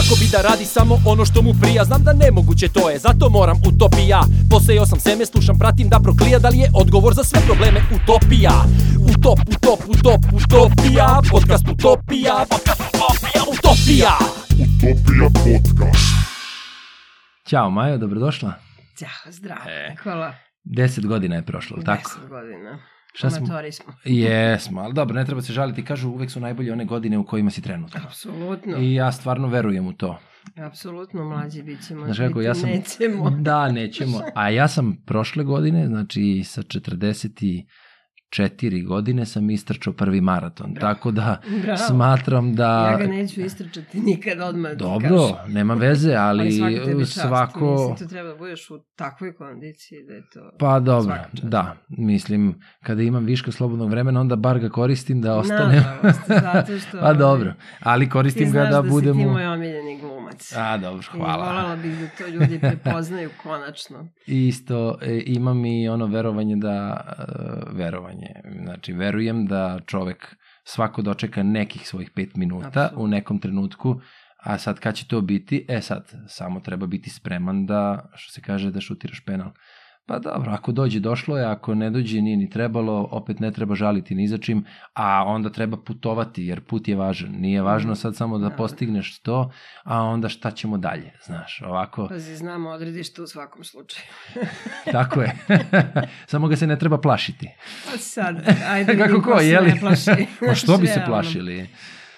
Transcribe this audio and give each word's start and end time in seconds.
Svako 0.00 0.20
bi 0.20 0.28
da 0.32 0.40
radi 0.48 0.64
samo 0.64 0.98
ono 1.06 1.24
što 1.24 1.42
mu 1.42 1.52
prija 1.62 1.84
Znam 1.84 2.02
da 2.02 2.12
nemoguće 2.12 2.68
to 2.68 2.90
je, 2.90 2.98
zato 2.98 3.30
moram 3.30 3.58
utopija 3.68 4.20
Posejao 4.50 4.86
sam 4.86 5.00
seme, 5.00 5.26
slušam, 5.26 5.58
pratim 5.58 5.88
da 5.88 6.00
proklija 6.00 6.38
Da 6.38 6.48
li 6.48 6.58
je 6.58 6.70
odgovor 6.74 7.14
za 7.14 7.24
sve 7.24 7.40
probleme 7.46 7.80
utopija 7.96 8.54
Utop, 9.12 9.38
utop, 9.54 9.80
utop, 9.88 10.20
utopija 10.32 11.20
Podcast 11.30 11.64
utopija, 11.72 12.34
podcast 12.50 12.82
utopija, 12.88 13.40
utopija 13.52 14.12
Utopija 14.64 15.28
podcast. 15.44 16.10
Ćao 17.48 17.70
Majo, 17.70 17.98
dobrodošla. 17.98 18.52
Ćao, 18.98 19.32
zdravo. 19.32 19.60
E. 19.66 19.94
Hvala. 20.02 20.34
Deset 20.64 21.06
godina 21.06 21.36
je 21.36 21.42
prošlo, 21.42 21.76
tako? 21.84 22.02
Deset 22.08 22.28
godina. 22.28 22.78
Šta 23.14 23.30
smo? 23.30 23.46
Jesmo, 24.04 24.80
ali 24.80 24.94
dobro, 24.94 25.14
ne 25.14 25.24
treba 25.24 25.42
se 25.42 25.52
žaliti. 25.52 25.84
Kažu 25.84 26.08
uvek 26.08 26.30
su 26.30 26.40
najbolje 26.40 26.72
one 26.72 26.84
godine 26.84 27.18
u 27.18 27.26
kojima 27.26 27.50
si 27.50 27.62
trenutno. 27.62 28.00
Apsolutno. 28.04 28.78
I 28.78 28.94
ja 28.94 29.12
stvarno 29.12 29.48
verujem 29.48 29.86
u 29.86 29.92
to. 29.92 30.18
Apsolutno 30.56 31.24
mlađi 31.24 31.62
bit 31.62 31.86
ćemo. 31.86 32.04
Znaš 32.04 32.18
kako, 32.18 32.40
ja 32.40 32.54
sam... 32.54 32.68
Nećemo. 32.68 33.30
Da, 33.30 33.72
nećemo. 33.72 34.20
A 34.34 34.50
ja 34.50 34.68
sam 34.68 35.02
prošle 35.06 35.44
godine, 35.44 35.86
znači 35.86 36.42
sa 36.44 36.62
44 38.30 38.86
godine 38.86 39.26
sam 39.26 39.50
istrčao 39.50 39.92
prvi 39.92 40.20
maraton. 40.20 40.72
Bravo. 40.74 40.94
Tako 40.94 41.10
da 41.10 41.40
Bravo. 41.62 41.76
smatram 41.76 42.54
da... 42.54 42.88
Ja 42.90 42.98
ga 42.98 43.06
neću 43.06 43.40
istrčati 43.40 44.00
nikad 44.00 44.40
odmah. 44.40 44.70
da 44.70 44.76
ti 44.76 44.84
Dobro, 44.84 45.08
kažem. 45.36 45.52
nema 45.54 45.74
veze, 45.74 46.14
ali, 46.14 46.60
Ali 46.62 46.84
tebi 46.84 47.00
čast. 47.04 47.20
svako... 47.20 47.70
Mislim, 47.70 47.96
to 47.96 48.04
treba 48.06 48.28
da 48.28 48.34
budeš 48.34 48.70
u 48.70 48.78
takvoj 48.96 49.34
kondiciji 49.34 49.98
da 50.08 50.14
je 50.14 50.22
to... 50.32 50.50
Pa 50.58 50.80
dobro, 50.80 51.14
da, 51.42 51.76
mislim, 51.88 52.54
kada 52.82 53.02
imam 53.02 53.24
viška 53.24 53.52
slobodnog 53.52 53.90
vremena, 53.90 54.20
onda 54.20 54.36
bar 54.36 54.58
ga 54.58 54.68
koristim 54.68 55.20
da 55.20 55.36
ostane. 55.36 55.76
Nažalost, 55.76 56.20
zato 56.28 56.78
što... 56.78 56.98
pa 57.04 57.12
dobro, 57.12 57.54
ali 57.80 58.04
Ti 58.04 58.10
koristim 58.10 58.44
ga 58.44 58.50
znaš 58.50 58.70
da 58.70 58.82
da, 58.82 58.88
budemo... 58.88 59.14
si 59.14 59.20
ti 59.20 59.26
moj 59.26 59.46
omiljeni 59.46 60.00
glumac. 60.30 60.52
A, 60.56 60.76
dobro, 60.78 61.02
I 61.14 61.18
hvala. 61.18 61.46
voljela 61.52 61.76
bih 61.76 61.98
da 61.98 62.08
to 62.18 62.26
ljudi 62.26 62.60
prepoznaju 62.60 63.30
konačno. 63.42 64.08
Isto, 64.26 64.98
e, 65.02 65.22
imam 65.26 65.64
i 65.64 65.88
ono 65.88 66.06
verovanje 66.06 66.56
da, 66.56 67.00
e, 67.18 67.22
verovanje, 67.72 68.34
znači 68.62 68.92
verujem 68.92 69.46
da 69.46 69.78
čovek 69.86 70.36
svako 70.64 71.02
dočeka 71.02 71.42
nekih 71.42 71.88
svojih 71.88 72.10
pet 72.14 72.36
minuta 72.36 72.66
Apsolutno. 72.68 73.04
u 73.04 73.08
nekom 73.08 73.38
trenutku, 73.38 74.00
a 74.36 74.58
sad 74.58 74.80
kad 74.80 74.94
će 74.94 75.06
to 75.06 75.20
biti, 75.20 75.66
e 75.68 75.80
sad, 75.80 76.12
samo 76.28 76.60
treba 76.60 76.86
biti 76.86 77.10
spreman 77.10 77.66
da, 77.66 78.10
što 78.14 78.32
se 78.32 78.40
kaže, 78.40 78.70
da 78.70 78.80
šutiraš 78.80 79.24
penal. 79.24 79.50
Pa 80.10 80.18
dobro, 80.18 80.50
ako 80.50 80.72
dođe, 80.72 81.00
došlo 81.00 81.36
je, 81.38 81.44
ako 81.44 81.74
ne 81.74 81.90
dođe, 81.90 82.20
nije 82.20 82.36
ni 82.36 82.50
trebalo, 82.50 83.08
opet 83.10 83.40
ne 83.40 83.52
treba 83.52 83.74
žaliti 83.74 84.14
ni 84.14 84.28
za 84.28 84.38
čim, 84.38 84.64
a 84.94 85.24
onda 85.26 85.50
treba 85.50 85.76
putovati, 85.76 86.44
jer 86.46 86.60
put 86.60 86.88
je 86.88 86.96
važan. 86.96 87.30
Nije 87.30 87.62
važno 87.62 87.94
sad 87.94 88.16
samo 88.16 88.38
da 88.38 88.48
Da. 88.48 88.56
postigneš 88.56 89.20
to, 89.22 89.52
a 89.84 90.02
onda 90.02 90.28
šta 90.28 90.50
ćemo 90.50 90.78
dalje, 90.78 91.12
znaš, 91.26 91.62
ovako... 91.66 92.08
Pazi, 92.08 92.36
znamo 92.36 92.70
odredište 92.70 93.22
u 93.22 93.26
svakom 93.26 93.64
slučaju. 93.64 94.06
Tako 94.92 95.22
je. 95.22 95.36
Samo 96.30 96.48
ga 96.48 96.56
se 96.56 96.66
ne 96.66 96.78
treba 96.78 97.00
plašiti. 97.00 97.48
Pa 97.90 97.98
sad, 97.98 98.36
ajde 98.68 98.92
Kako 98.98 99.02
vidim 99.02 99.22
ko, 99.22 99.38
se 99.38 99.60
ne 99.62 99.80
plaši. 99.80 100.26
Ma 100.48 100.54
što 100.54 100.78
bi 100.78 100.86
se 100.86 101.02
plašili? 101.06 101.68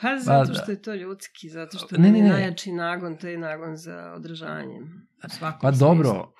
Pa 0.03 0.19
zato 0.19 0.53
da. 0.53 0.55
što 0.63 0.71
je 0.71 0.83
to 0.83 0.95
ljudski, 0.95 1.49
zato 1.49 1.79
što 1.79 1.97
Ne, 1.99 2.03
ne, 2.03 2.13
ne, 2.13 2.19
je 2.19 2.25
najjači 2.33 2.73
nagon, 2.73 3.17
to 3.17 3.27
je 3.27 3.39
nagon 3.39 3.77
za 3.77 4.13
održanje. 4.17 4.81
U 5.27 5.29
svakom 5.29 5.61
Pa 5.61 5.73
smislu. 5.73 5.89
dobro, 5.89 6.33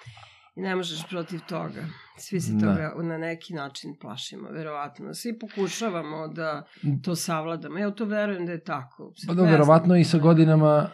I 0.57 0.61
ne 0.61 0.77
možeš 0.77 1.09
protiv 1.09 1.41
toga. 1.41 1.85
Svi 2.19 2.41
se 2.41 2.53
Da. 2.53 2.61
toga 2.61 3.03
na 3.03 3.19
neki 3.19 3.55
način 3.55 3.95
plašimo, 4.01 4.49
verovatno. 4.51 5.15
Svi 5.15 5.39
pokušavamo 5.39 6.29
da 6.29 6.67
to 7.03 7.15
savladamo. 7.17 7.79
Ja 7.79 7.91
to 7.91 8.05
verujem 8.05 8.47
da 8.47 8.53
je 8.53 8.65
tako. 8.65 9.13
Sad 9.17 9.29
pa 9.29 9.35
znam. 9.35 9.51
verovatno 9.51 9.97
i 9.97 10.05
sa 10.05 10.19
godinama, 10.19 10.91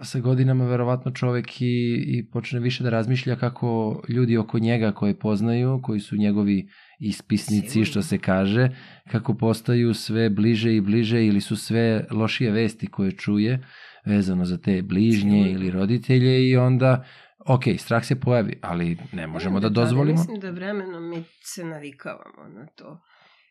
e, 0.00 0.04
sa 0.04 0.20
godinama 0.20 0.64
verovatno 0.64 1.10
čovek 1.12 1.60
i, 1.60 1.66
i 2.06 2.26
počne 2.32 2.60
više 2.60 2.82
da 2.84 2.90
razmišlja 2.90 3.36
kako 3.36 4.00
ljudi 4.08 4.36
oko 4.36 4.58
njega 4.58 4.92
koje 4.92 5.18
poznaju, 5.18 5.80
koji 5.82 6.00
su 6.00 6.16
njegovi 6.16 6.68
ispisnici, 7.00 7.68
Sigurno. 7.68 7.84
što 7.84 8.02
se 8.02 8.18
kaže, 8.18 8.70
kako 9.10 9.34
postaju 9.34 9.94
sve 9.94 10.30
bliže 10.30 10.76
i 10.76 10.80
bliže 10.80 11.26
ili 11.26 11.40
su 11.40 11.56
sve 11.56 12.06
lošije 12.10 12.50
vesti 12.50 12.86
koje 12.86 13.12
čuje 13.12 13.60
vezano 14.06 14.44
za 14.44 14.58
te 14.58 14.82
bližnje 14.82 15.30
Sigurno. 15.42 15.52
ili 15.52 15.70
roditelje 15.70 16.48
i 16.48 16.56
onda 16.56 17.04
ok, 17.48 17.62
strah 17.78 18.04
se 18.04 18.20
pojavi, 18.20 18.58
ali 18.62 18.98
ne 19.12 19.26
možemo 19.26 19.54
Ne, 19.54 19.60
da 19.60 19.66
ali 19.66 19.74
dozvolimo. 19.74 20.18
Mislim 20.18 20.40
da 20.40 20.50
vremenom 20.50 21.08
mi 21.08 21.24
se 21.42 21.64
navikavamo 21.64 22.48
na 22.48 22.66
to. 22.66 23.00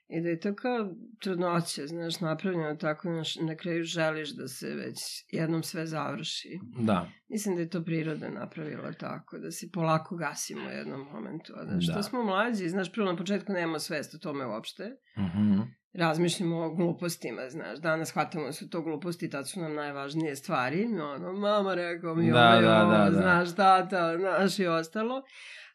I 0.09 0.21
da 0.21 0.29
je 0.29 0.39
to 0.39 0.55
kao 0.55 0.89
trudnoća, 1.19 1.87
znaš, 1.87 2.19
napravljeno 2.19 2.75
tako, 2.75 3.07
znaš, 3.07 3.35
na 3.35 3.55
kraju 3.55 3.83
želiš 3.83 4.29
da 4.29 4.47
se 4.47 4.67
već 4.75 4.97
jednom 5.31 5.63
sve 5.63 5.85
završi. 5.85 6.59
Da, 6.79 7.09
Mislim 7.29 7.55
da 7.55 7.61
je 7.61 7.69
to 7.69 7.83
priroda 7.83 8.29
napravila 8.29 8.91
tako, 8.93 9.37
da 9.37 9.51
se 9.51 9.71
polako 9.73 10.15
gasimo 10.15 10.67
u 10.67 10.71
jednom 10.71 11.07
momentu. 11.13 11.53
A 11.55 11.63
da 11.65 11.81
što 11.81 11.93
Da. 11.93 12.03
smo 12.03 12.23
mlađi, 12.23 12.69
znaš, 12.69 12.91
prvo 12.91 13.11
na 13.11 13.17
početku 13.17 13.51
nemamo 13.51 13.79
svest 13.79 14.15
o 14.15 14.17
tome 14.17 14.45
uopšte. 14.45 14.95
mhm. 15.17 15.59
Razmišljamo 15.93 16.57
o 16.57 16.75
glupostima, 16.75 17.49
znaš. 17.49 17.79
Danas 17.79 18.09
shvatamo 18.09 18.45
da 18.45 18.51
su 18.53 18.69
to 18.69 18.81
gluposti, 18.81 19.29
tad 19.29 19.49
su 19.49 19.59
nam 19.61 19.75
najvažnije 19.75 20.35
stvari. 20.35 20.85
Ono, 20.85 21.33
mama 21.33 21.73
rekao 21.73 22.15
mi 22.15 22.31
Da, 22.31 22.49
ovo, 22.51 22.61
da, 22.61 22.97
da, 22.97 23.09
da. 23.09 23.11
znaš, 23.11 23.55
tata, 23.55 24.17
znaš 24.17 24.59
i 24.59 24.65
ostalo. 24.67 25.23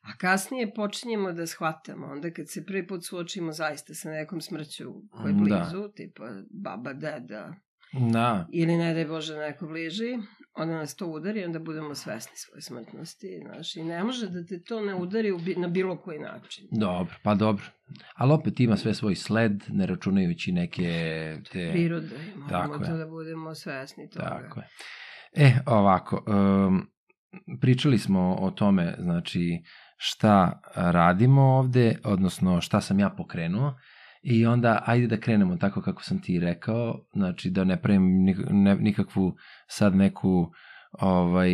A 0.02 0.16
kasnije 0.18 0.74
počinjemo 0.74 1.32
da 1.32 1.46
shvatamo, 1.46 2.06
onda 2.06 2.30
kad 2.30 2.50
se 2.50 2.66
prvi 2.66 2.86
put 2.86 3.04
suočimo 3.04 3.52
zaista 3.52 3.94
sa 3.94 4.10
nekom 4.10 4.40
smrću 4.40 4.92
koja 5.10 5.28
je 5.28 5.32
Da. 5.32 5.38
blizu, 5.40 5.88
tipa 5.88 6.24
baba, 6.50 6.92
deda, 6.92 7.54
da, 7.92 8.46
ili 8.52 8.76
ne 8.76 8.94
daj 8.94 9.04
Bože 9.04 9.36
neko 9.36 9.66
bliži, 9.66 10.18
onda 10.54 10.74
nas 10.74 10.96
to 10.96 11.06
udari, 11.06 11.44
onda 11.44 11.58
budemo 11.58 11.94
svesni 11.94 12.36
svoje 12.36 12.62
smrtnosti, 12.62 13.40
znaš, 13.46 13.76
i 13.76 13.82
ne 13.82 14.04
može 14.04 14.28
da 14.28 14.46
te 14.46 14.62
to 14.62 14.80
ne 14.80 14.94
udari 14.94 15.32
na 15.56 15.68
bilo 15.68 15.96
koji 15.96 16.18
način. 16.18 16.68
Dobro, 16.70 17.14
pa 17.22 17.34
dobro. 17.34 17.64
Ali 18.14 18.32
opet 18.32 18.60
ima 18.60 18.76
sve 18.76 18.94
svoj 18.94 19.14
sled, 19.14 19.52
ne 19.68 19.86
računajući 19.86 20.52
neke 20.52 20.82
te... 21.52 21.70
Priroda, 21.72 22.16
i 22.16 22.38
moramo 22.38 22.48
Tako 22.48 22.84
je. 22.84 22.90
to 22.90 22.96
da 22.96 23.06
budemo 23.06 23.54
svesni 23.54 24.10
toga. 24.10 24.24
Tako 24.24 24.60
je. 24.60 24.68
E, 25.32 25.52
ovako, 25.66 26.24
um, 26.26 26.90
pričali 27.60 27.98
smo 27.98 28.36
o 28.40 28.50
tome, 28.50 28.96
znači, 28.98 29.62
šta 30.04 30.60
radimo 30.74 31.42
ovde, 31.42 31.98
odnosno 32.04 32.60
šta 32.60 32.80
sam 32.80 33.00
ja 33.00 33.10
pokrenuo, 33.10 33.74
i 34.22 34.46
onda 34.46 34.82
ajde 34.86 35.06
da 35.06 35.20
krenemo 35.20 35.56
tako 35.56 35.82
kako 35.82 36.02
sam 36.02 36.20
ti 36.20 36.40
rekao, 36.40 37.04
znači 37.12 37.50
da 37.50 37.64
ne 37.64 37.82
pravim 37.82 38.02
nikakvu 38.80 39.36
sad 39.66 39.96
neku 39.96 40.52
ovaj, 40.92 41.50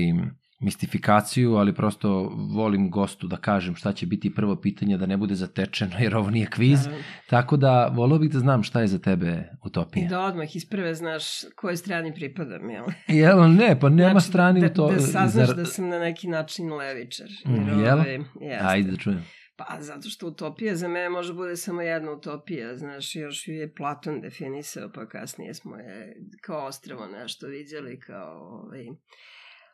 mistifikaciju, 0.60 1.54
ali 1.54 1.74
prosto 1.74 2.32
volim 2.54 2.90
gostu 2.90 3.26
da 3.26 3.36
kažem 3.36 3.74
šta 3.74 3.92
će 3.92 4.06
biti 4.06 4.34
prvo 4.34 4.56
pitanje, 4.56 4.96
da 4.96 5.06
ne 5.06 5.16
bude 5.16 5.34
zatečeno, 5.34 5.92
jer 5.98 6.16
ovo 6.16 6.30
nije 6.30 6.46
kviz. 6.46 6.86
Naravno. 6.86 7.04
Tako 7.26 7.56
da, 7.56 7.86
volio 7.94 8.18
bih 8.18 8.30
da 8.30 8.38
znam 8.38 8.62
šta 8.62 8.80
je 8.80 8.86
za 8.86 8.98
tebe 8.98 9.50
utopija. 9.64 10.04
I 10.04 10.08
da 10.08 10.20
odmah 10.20 10.56
iz 10.56 10.66
prve 10.68 10.94
znaš 10.94 11.24
kojoj 11.56 11.76
strani 11.76 12.14
pripadam, 12.14 12.70
jel? 12.70 12.84
Jel, 13.08 13.54
ne, 13.54 13.80
pa 13.80 13.88
nema 13.88 14.10
Znači, 14.10 14.26
strani 14.26 14.60
da, 14.60 14.66
u 14.66 14.70
to. 14.70 14.90
Da 14.92 15.00
saznaš 15.00 15.48
zar- 15.48 15.56
da 15.56 15.64
sam 15.64 15.88
na 15.88 15.98
neki 15.98 16.28
način 16.28 16.72
levičar. 16.72 17.28
Mm, 17.46 17.80
jel? 17.84 17.98
ovaj. 17.98 18.18
Ajde 18.60 18.90
da 18.90 18.96
čujem. 18.96 19.24
Pa, 19.56 19.76
zato 19.80 20.08
što 20.08 20.26
utopija 20.26 20.76
za 20.76 20.88
mene 20.88 21.08
može 21.08 21.34
bude 21.34 21.56
samo 21.56 21.82
jedna 21.82 22.10
utopija, 22.12 22.76
znaš, 22.76 23.16
još 23.16 23.48
ju 23.48 23.54
je 23.54 23.74
Platon 23.74 24.20
definisao, 24.20 24.90
pa 24.94 25.06
kasnije 25.08 25.54
smo 25.54 25.76
je 25.76 26.16
kao 26.42 26.66
ostravo 26.66 27.06
nešto 27.06 27.46
vidjeli, 27.46 28.00
kao, 28.00 28.60
ovaj, 28.64 28.86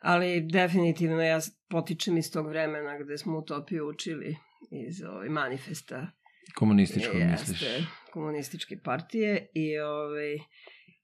ali 0.05 0.49
definitivno 0.53 1.23
ja 1.23 1.41
potičem 1.69 2.17
iz 2.17 2.33
tog 2.33 2.49
vremena 2.49 2.99
gde 2.99 3.19
smo 3.19 3.39
utopiju 3.39 3.89
učili 3.89 4.37
iz 4.71 5.03
ovaj, 5.03 5.29
manifesta 5.29 6.07
Komunističko 6.55 7.17
Jeste, 7.17 7.53
misliš. 7.53 7.87
komunističke 8.13 8.77
partije 8.85 9.51
i 9.55 9.79
ovaj, 9.79 10.39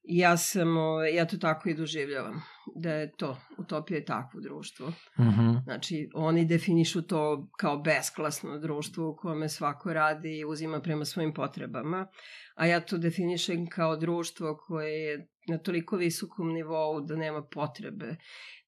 ja 0.02 0.36
sam, 0.36 0.76
ovaj, 0.76 1.14
ja 1.14 1.24
to 1.24 1.36
tako 1.38 1.68
i 1.68 1.74
doživljavam, 1.74 2.42
da 2.76 2.92
je 2.92 3.12
to, 3.16 3.40
utopija 3.58 3.98
je 3.98 4.04
takvo 4.04 4.40
društvo. 4.40 4.92
Mhm. 5.20 5.50
Znači, 5.64 6.08
oni 6.14 6.44
definišu 6.44 7.02
to 7.02 7.48
kao 7.58 7.78
besklasno 7.78 8.58
društvo 8.58 9.10
u 9.10 9.16
kome 9.16 9.48
svako 9.48 9.92
radi 9.92 10.38
i 10.38 10.44
uzima 10.44 10.80
prema 10.80 11.04
svojim 11.04 11.34
potrebama, 11.34 12.06
a 12.54 12.66
ja 12.66 12.80
to 12.80 12.98
definišem 12.98 13.66
kao 13.66 13.96
društvo 13.96 14.56
koje 14.66 15.04
je 15.04 15.28
na 15.50 15.58
toliko 15.58 15.96
visokom 15.96 16.52
nivou 16.52 17.00
da 17.00 17.16
nema 17.16 17.42
potrebe. 17.42 18.16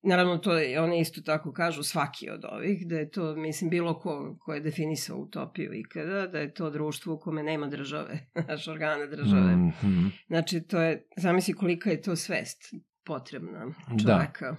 Naravno, 0.02 0.38
to 0.38 0.52
je, 0.58 0.81
oni 0.81 1.00
isto 1.00 1.20
tako 1.20 1.52
kažu 1.52 1.82
svaki 1.82 2.31
od 2.31 2.44
ovih, 2.44 2.87
da 2.87 2.96
je 2.96 3.11
to, 3.11 3.37
mislim, 3.37 3.70
bilo 3.70 3.99
ko, 3.99 4.37
ko 4.40 4.55
je 4.55 4.61
definisao 4.61 5.17
utopiju 5.19 5.73
ikada, 5.75 6.26
da 6.26 6.38
je 6.38 6.55
to 6.55 6.70
društvo 6.70 7.14
u 7.14 7.19
kome 7.19 7.43
nema 7.43 7.67
države, 7.67 8.19
naš 8.49 8.69
organa 8.69 9.06
države. 9.06 9.56
Mhm. 9.56 10.06
Znači, 10.26 10.61
to 10.62 10.81
je, 10.81 11.06
zamisli 11.17 11.55
kolika 11.55 11.90
je 11.90 12.02
to 12.02 12.17
svest 12.17 12.75
potrebna 13.05 13.67
Da. 13.88 14.02
čoveka. 14.02 14.56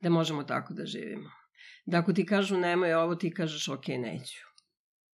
Da. 0.00 0.10
možemo 0.10 0.42
tako 0.42 0.74
da 0.74 0.86
živimo. 0.86 1.30
Da 1.86 1.98
ako 1.98 2.12
ti 2.12 2.26
kažu 2.26 2.56
nemoj 2.58 2.94
ovo, 2.94 3.14
ti 3.14 3.34
kažeš 3.34 3.68
ok, 3.68 3.88
neću. 3.88 4.40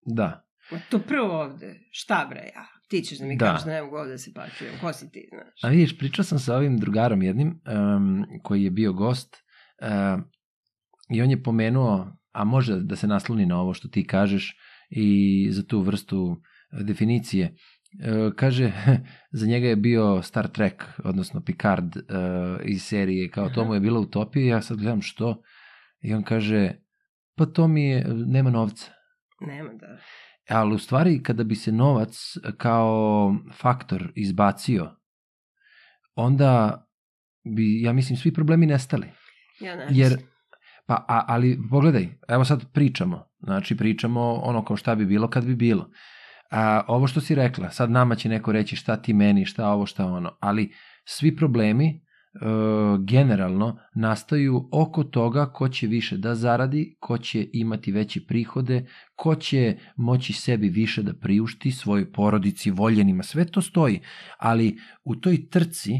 Da. 0.06 0.44
To 0.90 0.98
prvo 0.98 1.40
ovde, 1.40 1.80
šta 1.90 2.26
bre 2.30 2.50
ja? 2.54 2.66
Ti 2.88 3.02
ćeš 3.02 3.18
da 3.18 3.26
mi 3.26 3.36
Da. 3.36 3.46
kažeš 3.46 3.64
da 3.64 3.70
ne 3.70 3.82
mogu 3.82 3.96
ovde 3.96 4.10
da 4.12 4.18
se 4.18 4.32
parkiram. 4.34 4.74
Ko 4.80 4.92
si 4.92 5.10
ti, 5.10 5.28
znaš? 5.28 5.64
A 5.64 5.68
vidiš, 5.68 5.98
pričao 5.98 6.24
sam 6.24 6.38
sa 6.38 6.56
ovim 6.56 6.78
drugarom 6.78 7.22
jednim, 7.22 7.48
um, 7.48 8.24
koji 8.42 8.64
je 8.64 8.70
bio 8.70 8.92
gost, 8.92 9.36
um, 9.82 10.24
i 11.10 11.22
on 11.22 11.30
je 11.30 11.42
pomenuo, 11.42 12.12
a 12.32 12.44
može 12.44 12.80
da 12.80 12.96
se 12.96 13.06
nasloni 13.06 13.46
na 13.46 13.60
ovo 13.60 13.74
što 13.74 13.88
ti 13.88 14.06
kažeš 14.06 14.56
i 14.90 15.48
za 15.50 15.62
tu 15.66 15.80
vrstu 15.80 16.36
definicije. 16.84 17.54
E, 18.00 18.30
kaže, 18.36 18.72
za 19.38 19.46
njega 19.46 19.68
je 19.68 19.76
bio 19.76 20.22
Star 20.22 20.48
Trek, 20.48 20.84
odnosno 21.04 21.40
Picard 21.44 21.96
e, 21.96 22.00
iz 22.64 22.82
serije, 22.82 23.30
kao 23.30 23.48
to 23.48 23.64
mu 23.64 23.74
je 23.74 23.80
bila 23.80 24.00
utopija, 24.00 24.56
ja 24.56 24.62
sad 24.62 24.78
gledam 24.78 25.02
što, 25.02 25.42
i 26.00 26.14
on 26.14 26.22
kaže, 26.22 26.72
pa 27.36 27.46
to 27.46 27.68
mi 27.68 27.84
je, 27.84 28.06
nema 28.08 28.50
novca. 28.50 28.92
Nema 29.40 29.70
da. 29.72 29.98
Ali 30.48 30.74
u 30.74 30.78
stvari 30.78 31.22
kada 31.22 31.44
bi 31.44 31.54
se 31.54 31.72
novac 31.72 32.34
kao 32.56 33.34
faktor 33.52 34.12
izbacio, 34.14 34.90
onda 36.14 36.84
bi, 37.56 37.82
ja 37.82 37.92
mislim, 37.92 38.16
svi 38.16 38.34
problemi 38.34 38.66
nestali. 38.66 39.06
Ja 39.60 39.76
ne 39.76 39.86
Jer, 39.90 40.18
pa, 40.86 40.94
a, 40.94 41.24
ali 41.28 41.58
pogledaj, 41.70 42.08
evo 42.28 42.44
sad 42.44 42.72
pričamo, 42.72 43.24
znači 43.38 43.76
pričamo 43.76 44.32
ono 44.32 44.64
kao 44.64 44.76
šta 44.76 44.94
bi 44.94 45.06
bilo 45.06 45.30
kad 45.30 45.44
bi 45.44 45.56
bilo. 45.56 45.90
A, 46.50 46.82
ovo 46.88 47.06
što 47.06 47.20
si 47.20 47.34
rekla, 47.34 47.70
sad 47.70 47.90
nama 47.90 48.14
će 48.14 48.28
neko 48.28 48.52
reći 48.52 48.76
šta 48.76 48.96
ti 48.96 49.12
meni, 49.12 49.44
šta 49.44 49.68
ovo, 49.68 49.86
šta 49.86 50.06
ono, 50.06 50.38
ali 50.40 50.72
svi 51.04 51.36
problemi 51.36 52.07
generalno 53.06 53.78
nastaju 53.94 54.68
oko 54.72 55.04
toga 55.04 55.52
ko 55.52 55.68
će 55.68 55.86
više 55.86 56.16
da 56.16 56.34
zaradi, 56.34 56.96
ko 57.00 57.18
će 57.18 57.48
imati 57.52 57.92
veće 57.92 58.20
prihode, 58.26 58.86
ko 59.16 59.34
će 59.34 59.76
moći 59.96 60.32
sebi 60.32 60.68
više 60.68 61.02
da 61.02 61.14
priušti 61.14 61.70
svojoj 61.70 62.12
porodici, 62.12 62.70
voljenima, 62.70 63.22
sve 63.22 63.44
to 63.44 63.62
stoji. 63.62 64.00
Ali 64.38 64.78
u 65.04 65.16
toj 65.16 65.48
trci 65.48 65.92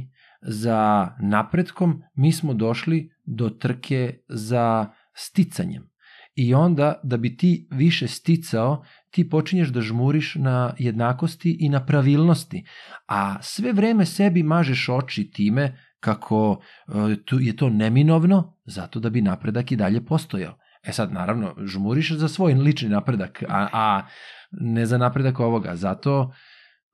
za 0.43 1.11
napretkom 1.23 2.03
mi 2.15 2.33
smo 2.33 2.55
došli 2.55 3.11
do 3.25 3.51
trke 3.51 4.19
za 4.29 4.93
sticanjem. 5.15 5.89
I 6.35 6.55
onda, 6.55 7.01
da 7.03 7.17
bi 7.17 7.37
ti 7.37 7.69
više 7.71 8.09
sticao, 8.09 8.85
ti 9.11 9.29
počinješ 9.29 9.69
da 9.69 9.81
žmuriš 9.81 10.35
na 10.35 10.75
jednakosti 10.79 11.57
i 11.61 11.69
na 11.69 11.87
pravilnosti. 11.87 12.65
A 13.09 13.43
sve 13.43 13.73
vreme 13.73 14.07
sebi 14.07 14.43
mažeš 14.43 14.89
oči 14.89 15.31
time 15.31 15.79
kako 16.01 16.61
e, 16.89 16.93
je 17.41 17.57
to 17.57 17.69
neminovno, 17.69 18.57
zato 18.65 19.01
da 19.01 19.11
bi 19.11 19.23
napredak 19.23 19.73
i 19.73 19.77
dalje 19.77 20.05
postojao. 20.05 20.59
E 20.83 20.93
sad, 20.93 21.13
naravno, 21.13 21.55
žmuriš 21.65 22.13
za 22.13 22.29
svoj 22.29 22.55
lični 22.55 22.89
napredak, 22.89 23.43
a, 23.49 23.69
a 23.73 24.07
ne 24.51 24.87
za 24.87 24.99
napredak 24.99 25.41
ovoga. 25.41 25.77
Zato, 25.77 26.33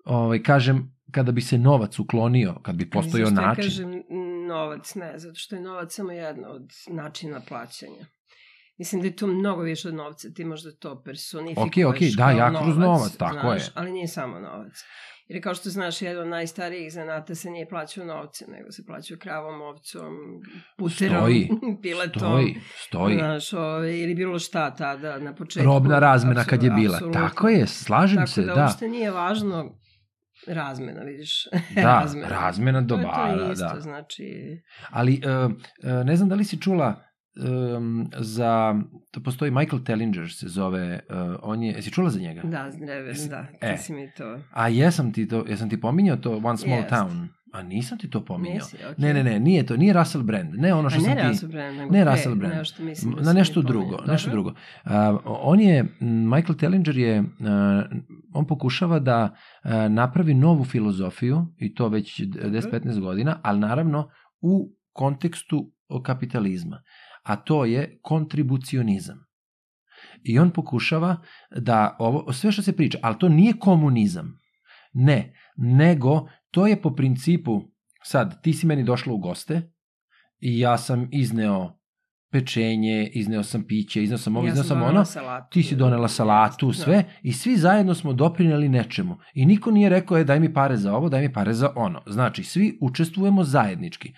ovaj, 0.05 0.43
kažem, 0.43 0.95
kada 1.11 1.33
bi 1.33 1.41
se 1.41 1.59
novac 1.59 1.99
uklonio, 1.99 2.55
kad 2.63 2.77
bi 2.77 2.91
postojao 2.91 3.27
Zašto 3.27 3.43
način... 3.43 3.65
Ja 3.65 3.69
kažem 3.69 4.03
novac, 4.49 4.95
ne, 4.95 5.13
zato 5.17 5.35
što 5.35 5.57
je 5.57 5.63
novac 5.63 5.95
samo 5.95 6.13
jedno 6.13 6.49
od 6.49 6.71
načina 6.91 7.41
plaćanja. 7.49 8.07
Mislim 8.79 9.03
da 9.03 9.09
je 9.09 9.17
to 9.17 9.27
mnogo 9.27 9.63
više 9.63 9.89
od 9.89 9.95
novca, 9.95 10.29
ti 10.35 10.45
možda 10.45 10.71
to 10.73 11.03
personifikuješ 11.03 11.69
Okej, 11.69 11.85
okej, 11.85 12.11
da, 12.17 12.31
ja 12.31 12.63
kroz 12.63 12.77
novac, 12.77 13.17
tako 13.17 13.41
znaš, 13.41 13.63
je. 13.63 13.69
Ali 13.75 13.93
nije 13.93 14.09
samo 14.09 14.41
novac. 14.41 14.73
Jer 15.29 15.43
kao 15.43 15.55
što 15.55 15.71
znaš, 15.71 16.03
jedan 16.03 16.23
od 16.23 16.29
najstarijih 16.29 16.93
zanata 16.93 17.35
se 17.35 17.51
nije 17.51 17.69
plaćao 17.69 18.05
novcem, 18.05 18.49
nego 18.51 18.73
se 18.73 18.85
plaćao 18.87 19.17
kravom, 19.21 19.63
ovcom, 19.63 20.15
puterom, 20.79 21.19
Stoji, 21.19 21.49
piletom. 21.83 22.21
Stoji, 22.21 22.57
stoji. 22.77 23.17
Znaš, 23.17 23.53
ove, 23.53 23.99
ili 24.01 24.15
bilo 24.15 24.39
šta 24.39 24.75
tada 24.75 25.19
na 25.19 25.35
početku. 25.35 25.67
Robna 25.67 25.99
razmena 25.99 26.45
kad 26.45 26.63
je 26.63 26.71
bila. 26.71 26.95
apsolutno. 26.95 27.21
Tako 27.21 27.49
je, 27.49 27.67
slažem 27.67 28.17
Tako 28.17 28.31
se, 28.31 28.43
da, 28.43 28.55
da. 28.55 28.63
uopšte 28.63 28.89
nije 28.89 29.11
važno 29.11 29.79
razmena, 30.47 31.01
vidiš. 31.03 31.45
Da, 31.75 32.07
razmena 32.29 32.87
To 32.87 32.95
je 32.95 33.03
dobara, 33.03 33.39
to 33.39 33.53
isto, 33.53 33.75
da. 33.75 33.81
znači... 33.81 34.59
Ali 34.91 35.21
uh, 35.25 35.51
uh, 35.51 36.07
ne 36.07 36.17
znam 36.17 36.29
da 36.29 36.35
li 36.35 36.45
si 36.45 36.61
čula 36.61 37.04
um, 37.77 38.11
za, 38.19 38.83
to 39.11 39.23
postoji 39.23 39.51
Michael 39.51 39.83
Tellinger 39.85 40.33
se 40.33 40.49
zove, 40.49 41.01
uh, 41.11 41.17
on 41.43 41.63
je, 41.63 41.73
jesi 41.73 41.91
čula 41.91 42.11
za 42.11 42.21
njega? 42.21 42.43
Da, 42.43 42.71
Dreven, 42.71 43.15
Jesi- 43.15 43.29
da, 43.29 43.47
ti 43.47 43.57
e. 43.61 43.77
si 43.77 43.93
mi 43.93 44.11
to... 44.17 44.39
A 44.51 44.69
jesam 44.69 45.13
ti 45.13 45.29
to, 45.29 45.45
jesam 45.49 45.71
ti 45.71 45.81
pominjao 45.81 46.17
to 46.17 46.41
One 46.45 46.57
Small 46.57 46.79
Jest. 46.79 46.89
Town? 46.91 47.29
A 47.53 47.63
nisam 47.63 47.99
ti 47.99 48.11
to 48.11 48.25
pominjao. 48.25 48.55
Nisi, 48.55 48.77
okej. 48.77 48.95
Ne, 48.99 49.15
ne, 49.15 49.25
ne, 49.25 49.41
nije 49.41 49.67
to, 49.67 49.77
nije 49.77 49.93
Russell 49.93 50.25
Brand, 50.25 50.55
ne 50.55 50.75
ono 50.75 50.87
A 50.87 50.91
što 50.91 51.01
ne 51.01 51.05
sam 51.05 51.17
ti... 51.17 51.23
Russell 51.29 51.53
Brand, 51.53 51.77
nego 51.79 51.93
ne 51.93 52.05
Russell 52.05 52.35
Brand. 52.35 52.55
Nešto 52.55 52.83
mislim 52.83 53.15
da 53.15 53.23
na 53.23 53.33
nešto 53.33 53.61
mi 53.61 53.67
drugo, 53.67 53.97
pominjao. 53.97 54.13
nešto 54.13 54.31
drugo. 54.31 54.49
Uh, 54.51 54.93
on 55.25 55.61
je, 55.61 55.85
Michael 56.01 56.55
Tellinger 56.59 56.97
je, 56.97 57.21
uh, 57.21 57.27
on 58.33 58.47
pokušava 58.47 58.99
da 58.99 59.35
uh, 59.65 59.71
napravi 59.91 60.35
novu 60.35 60.65
filozofiju, 60.65 61.47
i 61.59 61.75
to 61.75 61.89
već 61.89 62.21
10-15 62.21 63.01
godina, 63.01 63.41
ali 63.43 63.59
naravno 63.59 64.11
u 64.41 64.71
kontekstu 64.93 65.73
kapitalizma. 66.03 66.83
A 67.25 67.37
to 67.37 67.65
je 67.65 67.99
kontribucionizam. 68.03 69.25
I 70.23 70.39
on 70.39 70.51
pokušava 70.51 71.17
da 71.57 71.97
ovo, 71.99 72.33
sve 72.33 72.53
što 72.53 72.63
se 72.63 72.77
priča, 72.77 72.99
ali 73.03 73.19
to 73.19 73.29
nije 73.29 73.59
komunizam. 73.59 74.41
Ne, 74.93 75.35
nego 75.57 76.29
to 76.51 76.67
je 76.67 76.83
po 76.83 76.95
principu, 76.95 77.63
sad, 78.03 78.43
ti 78.43 78.53
si 78.53 78.67
meni 78.67 78.85
došla 78.85 79.13
u 79.13 79.19
goste 79.19 79.73
i 80.41 80.59
ja 80.59 80.79
sam 80.79 81.09
izneo 81.13 81.79
pečenje, 82.33 83.11
izneo 83.15 83.43
sam 83.43 83.65
piće, 83.67 84.03
izneo 84.03 84.19
sam 84.19 84.37
ovo, 84.37 84.47
Ja 84.47 84.49
izneo 84.49 84.65
sam 84.65 84.83
ono, 84.83 85.05
salatu. 85.05 85.47
ti 85.51 85.63
si 85.63 85.77
donela 85.77 86.09
salatu, 86.09 86.73
sve, 86.73 87.05
i 87.23 87.33
svi 87.33 87.57
zajedno 87.57 87.95
smo 87.95 88.13
doprineli 88.13 88.69
nečemu. 88.69 89.17
I 89.35 89.47
niko 89.47 89.71
nije 89.71 89.89
rekao, 89.89 90.17
je, 90.17 90.25
daj 90.25 90.41
mi 90.41 90.53
pare 90.55 90.77
za 90.77 90.97
ovo, 90.97 91.09
daj 91.09 91.21
mi 91.21 91.33
pare 91.33 91.53
za 91.53 91.73
ono. 91.77 92.03
Znači, 92.07 92.45
svi 92.45 92.79
učestvujemo 92.81 93.45
zajednički. 93.45 94.13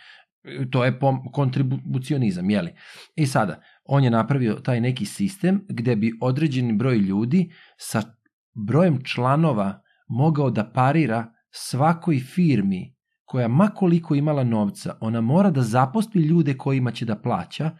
E, 0.47 0.71
To 0.71 0.85
je 0.85 0.99
kontribucionizam, 1.33 2.51
jeli? 2.51 2.75
I 3.15 3.27
sada, 3.27 3.61
on 3.85 4.05
je 4.05 4.11
napravio 4.11 4.55
taj 4.55 4.81
neki 4.81 5.07
sistem 5.07 5.67
gde 5.69 5.97
bi 5.97 6.13
određeni 6.21 6.73
broj 6.73 6.97
ljudi 6.99 7.53
sa 7.77 8.03
brojem 8.55 9.05
članova 9.05 9.83
mogao 10.09 10.51
da 10.51 10.71
parira 10.71 11.33
svakoj 11.51 12.19
firmi 12.19 12.97
koja 13.25 13.49
makoliko 13.49 14.15
imala 14.15 14.45
novca, 14.45 14.97
ona 15.01 15.21
mora 15.21 15.51
da 15.51 15.63
zaposli 15.63 16.23
ljude 16.23 16.57
kojima 16.57 16.91
će 16.93 17.05
da 17.05 17.17
plaća, 17.17 17.71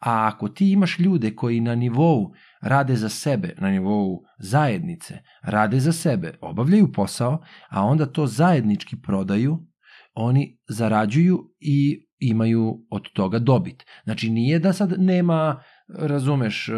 a 0.00 0.26
ako 0.26 0.48
ti 0.48 0.72
imaš 0.72 0.98
ljude 0.98 1.34
koji 1.34 1.60
na 1.60 1.74
nivou 1.74 2.32
rade 2.60 2.96
za 2.96 3.08
sebe, 3.08 3.54
na 3.58 3.70
nivou 3.70 4.24
zajednice, 4.38 5.18
rade 5.42 5.80
za 5.80 5.92
sebe, 5.92 6.38
obavljaju 6.40 6.92
posao, 6.92 7.42
a 7.68 7.84
onda 7.84 8.06
to 8.06 8.26
zajednički 8.26 8.96
prodaju, 9.02 9.66
oni 10.14 10.58
zarađuju 10.68 11.54
i 11.60 12.05
imaju 12.18 12.86
od 12.90 13.12
toga 13.12 13.38
dobit. 13.38 13.84
Znači 14.04 14.30
nije 14.30 14.58
da 14.58 14.72
sad 14.72 14.94
nema, 14.98 15.62
razumeš, 15.88 16.68
eh, 16.68 16.72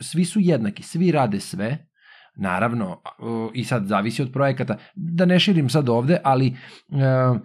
svi 0.00 0.24
su 0.24 0.40
jednaki, 0.40 0.82
svi 0.82 1.12
rade 1.12 1.40
sve, 1.40 1.86
naravno, 2.36 3.02
eh, 3.04 3.50
i 3.54 3.64
sad 3.64 3.86
zavisi 3.86 4.22
od 4.22 4.32
projekata, 4.32 4.76
da 4.94 5.24
ne 5.24 5.40
širim 5.40 5.68
sad 5.68 5.88
ovde, 5.88 6.18
ali 6.24 6.46
eh, 6.46 7.38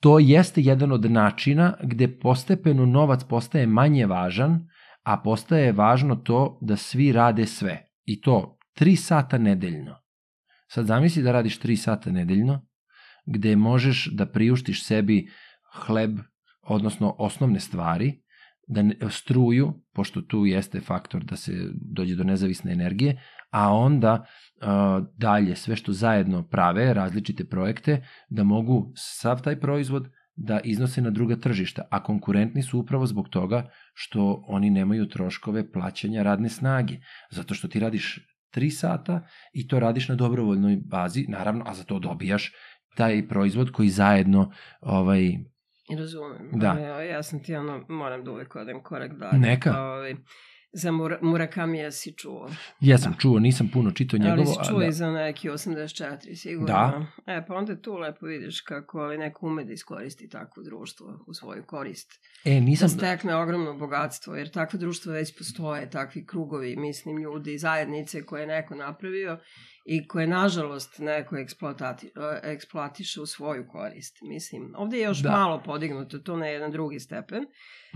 to 0.00 0.18
jeste 0.18 0.60
jedan 0.60 0.92
od 0.92 1.10
načina 1.10 1.74
gde 1.82 2.18
postepeno 2.18 2.86
novac 2.86 3.24
postaje 3.24 3.66
manje 3.66 4.06
važan, 4.06 4.68
a 5.02 5.16
postaje 5.16 5.72
važno 5.72 6.16
to 6.16 6.58
da 6.60 6.76
svi 6.76 7.12
rade 7.12 7.46
sve. 7.46 7.86
I 8.04 8.20
to 8.20 8.58
3 8.80 8.96
sata 8.96 9.38
nedeljno. 9.38 9.98
Sad 10.68 10.86
zamisli 10.86 11.22
da 11.22 11.32
radiš 11.32 11.60
3 11.60 11.76
sata 11.76 12.10
nedeljno, 12.10 12.66
gde 13.26 13.56
možeš 13.56 14.08
da 14.12 14.26
priuštiš 14.26 14.84
sebi 14.84 15.28
hleb, 15.72 16.18
odnosno 16.62 17.14
osnovne 17.18 17.60
stvari, 17.60 18.22
da 18.68 18.82
ne, 18.82 18.94
struju, 19.10 19.82
pošto 19.94 20.20
tu 20.20 20.46
jeste 20.46 20.80
faktor 20.80 21.24
da 21.24 21.36
se 21.36 21.52
dođe 21.74 22.16
do 22.16 22.24
nezavisne 22.24 22.72
energije, 22.72 23.20
a 23.50 23.72
onda 23.74 24.12
uh, 24.14 24.66
dalje 25.16 25.56
sve 25.56 25.76
što 25.76 25.92
zajedno 25.92 26.42
prave, 26.48 26.94
različite 26.94 27.44
projekte, 27.44 28.06
da 28.28 28.44
mogu 28.44 28.92
sav 28.96 29.42
taj 29.42 29.60
proizvod 29.60 30.08
da 30.36 30.60
iznose 30.64 31.02
na 31.02 31.10
druga 31.10 31.36
tržišta, 31.36 31.82
a 31.90 32.02
konkurentni 32.02 32.62
su 32.62 32.78
upravo 32.78 33.06
zbog 33.06 33.28
toga 33.28 33.68
što 33.94 34.44
oni 34.48 34.70
nemaju 34.70 35.08
troškove 35.08 35.72
plaćanja 35.72 36.22
radne 36.22 36.48
snage, 36.48 36.94
zato 37.30 37.54
što 37.54 37.68
ti 37.68 37.80
radiš 37.80 38.18
3 38.54 38.70
sata 38.70 39.26
i 39.52 39.68
to 39.68 39.80
radiš 39.80 40.08
na 40.08 40.14
dobrovoljnoj 40.14 40.76
bazi, 40.84 41.26
naravno, 41.28 41.64
a 41.66 41.74
za 41.74 41.84
to 41.84 41.98
dobijaš 41.98 42.52
taj 42.96 43.28
proizvod 43.28 43.70
koji 43.70 43.88
zajedno 43.88 44.52
ovaj 44.80 45.38
Razumem. 45.98 46.50
Da. 46.52 46.70
Ali, 46.94 47.08
ja 47.08 47.22
sam 47.22 47.42
ti 47.42 47.54
ono, 47.54 47.84
moram 47.88 48.24
da 48.24 48.30
uvek 48.30 48.56
odem 48.56 48.82
korak 48.82 49.12
dalje. 49.12 49.38
Neka. 49.38 49.82
Ovaj, 49.82 50.14
za 50.72 50.92
Mura, 50.92 51.18
Murakamija 51.22 51.90
si 51.90 52.12
čuo. 52.12 52.50
jesam 52.80 53.14
čuo, 53.18 53.38
nisam 53.38 53.70
puno 53.72 53.90
čitao 53.90 54.18
njegovo. 54.18 54.36
ali 54.36 54.46
si 54.46 54.68
čuo 54.68 54.78
a 54.78 54.84
i 54.84 54.86
da. 54.86 54.92
za 54.92 55.10
neki 55.10 55.48
84, 55.48 56.34
sigurno. 56.34 56.66
Da. 56.66 57.06
E, 57.26 57.44
pa 57.46 57.54
onda 57.54 57.76
tu 57.76 57.96
lepo 57.96 58.26
vidiš 58.26 58.60
kako 58.60 58.98
ali 58.98 59.18
neko 59.18 59.46
ume 59.46 59.64
da 59.64 59.72
iskoristi 59.72 60.28
takvo 60.28 60.62
društvo 60.62 61.24
u 61.26 61.34
svoju 61.34 61.64
korist. 61.66 62.12
E, 62.44 62.60
nisam... 62.60 62.88
Da 62.88 62.94
stekne 62.94 63.36
ogromno 63.36 63.74
bogatstvo, 63.74 64.36
jer 64.36 64.50
takve 64.50 64.78
društva 64.78 65.12
već 65.12 65.38
postoje, 65.38 65.90
takvi 65.90 66.26
krugovi, 66.26 66.76
mislim, 66.76 67.18
ljudi, 67.18 67.58
zajednice 67.58 68.24
koje 68.24 68.40
je 68.40 68.46
neko 68.46 68.74
napravio 68.74 69.38
i 69.84 70.08
koje 70.08 70.26
nažalost 70.26 70.98
neko 70.98 71.36
eksploatati, 71.36 72.12
eksploatiše 72.42 73.20
u 73.20 73.26
svoju 73.26 73.68
korist. 73.68 74.16
Mislim, 74.22 74.74
ovde 74.76 74.96
je 74.96 75.02
još 75.02 75.18
Da. 75.18 75.30
da. 75.30 75.36
malo 75.36 75.62
podignuto 75.62 76.18
to 76.18 76.36
na 76.36 76.46
jedan 76.46 76.72
drugi 76.72 77.00
stepen, 77.00 77.44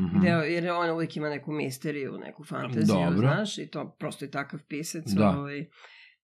Mhm. 0.01 0.19
gde, 0.19 0.29
jer 0.29 0.71
on 0.71 0.91
uvijek 0.91 1.17
ima 1.17 1.29
neku 1.29 1.53
misteriju, 1.53 2.19
neku 2.19 2.45
fantaziju, 2.45 2.87
Dobro. 2.97 3.19
znaš, 3.19 3.59
i 3.59 3.67
to 3.67 3.91
prosto 3.91 4.25
je 4.25 4.31
takav 4.31 4.61
pisac. 4.63 5.05
Da. 5.07 5.29
Ovaj, 5.31 5.67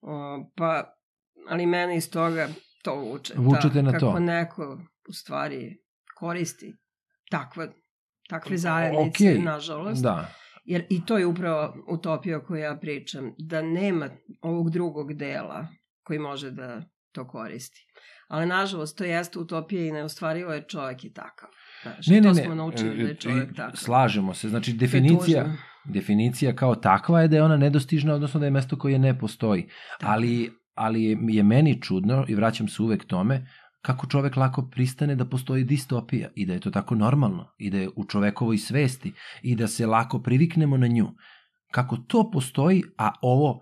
o, 0.00 0.12
pa, 0.56 0.94
ali 1.48 1.66
mene 1.66 1.96
iz 1.96 2.10
toga 2.10 2.48
to 2.82 2.94
vuče. 2.94 3.34
Vučete 3.36 3.74
ta, 3.74 3.82
na 3.82 3.92
kako 3.92 4.06
to. 4.06 4.18
neko 4.20 4.78
u 5.08 5.12
stvari 5.12 5.78
koristi 6.14 6.74
takva, 7.30 7.68
takve 8.28 8.56
zajednice, 8.56 9.08
Okej. 9.24 9.38
nažalost. 9.38 10.02
Da, 10.02 10.28
Jer 10.64 10.84
i 10.90 11.04
to 11.04 11.18
je 11.18 11.26
upravo 11.26 11.74
utopija 11.88 12.38
o 12.38 12.40
kojoj 12.40 12.62
ja 12.62 12.76
pričam, 12.80 13.32
da 13.38 13.62
nema 13.62 14.08
ovog 14.40 14.70
drugog 14.70 15.14
dela 15.14 15.66
koji 16.02 16.18
može 16.18 16.50
da 16.50 16.82
to 17.12 17.28
koristi. 17.28 17.86
Ali 18.28 18.46
nažalost 18.46 18.98
to 18.98 19.04
jeste 19.04 19.38
utopija 19.38 19.86
i 19.86 19.92
neostvarivo 19.92 20.52
je 20.52 20.64
čovjek 20.68 21.04
je 21.04 21.12
takav. 21.12 21.48
Znaš, 21.82 22.06
ne, 22.06 22.20
ne, 22.20 22.22
to 22.22 22.32
ne, 22.34 22.44
smo 22.44 22.54
naučili 22.54 22.96
da 22.96 23.02
e, 23.02 23.06
je 23.06 23.14
čovjek 23.14 23.50
i 23.50 23.54
takav. 23.54 23.76
slažemo 23.76 24.34
se, 24.34 24.48
znači 24.48 24.72
definicija, 24.72 25.52
definicija 25.84 26.54
kao 26.56 26.74
takva 26.74 27.20
je 27.22 27.28
da 27.28 27.36
je 27.36 27.42
ona 27.42 27.56
nedostižna, 27.56 28.14
odnosno 28.14 28.40
da 28.40 28.46
je 28.46 28.50
mesto 28.50 28.78
koje 28.78 28.98
ne 28.98 29.18
postoji. 29.18 29.68
Tako 29.98 30.12
Ali, 30.12 30.50
ali 30.74 31.18
je 31.28 31.42
meni 31.42 31.82
čudno, 31.82 32.24
i 32.28 32.34
vraćam 32.34 32.68
se 32.68 32.82
uvek 32.82 33.04
tome, 33.04 33.46
kako 33.82 34.06
čovek 34.06 34.36
lako 34.36 34.68
pristane 34.70 35.14
da 35.16 35.24
postoji 35.24 35.64
distopija 35.64 36.28
i 36.34 36.46
da 36.46 36.52
je 36.52 36.60
to 36.60 36.70
tako 36.70 36.94
normalno 36.94 37.54
i 37.58 37.70
da 37.70 37.78
je 37.78 37.88
u 37.96 38.04
čovekovoj 38.04 38.58
svesti 38.58 39.12
i 39.42 39.56
da 39.56 39.68
se 39.68 39.86
lako 39.86 40.22
priviknemo 40.22 40.76
na 40.76 40.86
nju. 40.86 41.08
Kako 41.70 41.96
to 41.96 42.30
postoji, 42.30 42.82
a 42.98 43.12
ovo 43.22 43.60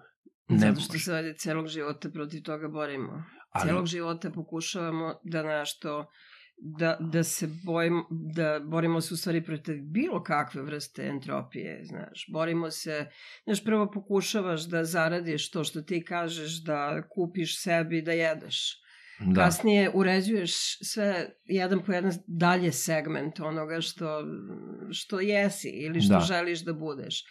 ne 0.49 0.59
Zato 0.59 0.81
što 0.81 0.93
može. 0.93 1.05
se 1.05 1.35
celog 1.39 1.67
života 1.69 2.11
protiv 2.11 2.43
toga 2.43 2.69
borimo. 2.69 3.25
Ali- 3.51 3.69
Celog 3.69 3.87
života 3.87 4.31
pokušavamo 4.31 5.15
da 5.25 5.43
nešto 5.43 6.07
da, 6.79 6.97
da 7.01 7.23
se 7.25 7.49
bojimo, 7.65 8.05
da 8.35 8.61
borimo 8.65 9.01
se 9.01 9.15
u 9.15 9.17
stvari 9.17 9.45
protiv 9.45 9.77
bilo 9.83 10.23
kakve 10.23 10.63
vrste 10.63 11.07
entropije, 11.07 11.85
znaš. 11.85 12.27
Borimo 12.33 12.71
se, 12.71 13.07
znaš, 13.45 13.65
prvo 13.65 13.91
pokušavaš 13.91 14.69
da 14.69 14.85
zaradiš 14.85 15.51
to 15.51 15.65
što 15.65 15.83
ti 15.83 16.05
kažeš, 16.05 16.65
da 16.65 17.03
kupiš 17.15 17.63
sebi, 17.63 18.03
da 18.03 18.13
jedeš. 18.13 18.81
Da, 19.27 19.45
Kasnije 19.45 19.91
uređuješ 19.95 20.79
sve 20.79 21.31
jedan 21.45 21.85
po 21.87 21.93
jedan 21.93 22.13
dalje 22.27 22.73
segment 22.73 23.41
onoga 23.41 23.81
što, 23.81 24.25
što 24.91 25.21
jesi 25.21 25.69
ili 25.69 26.01
što 26.01 26.15
Da. 26.15 26.21
želiš 26.21 26.65
da 26.65 26.73
budeš. 26.73 27.25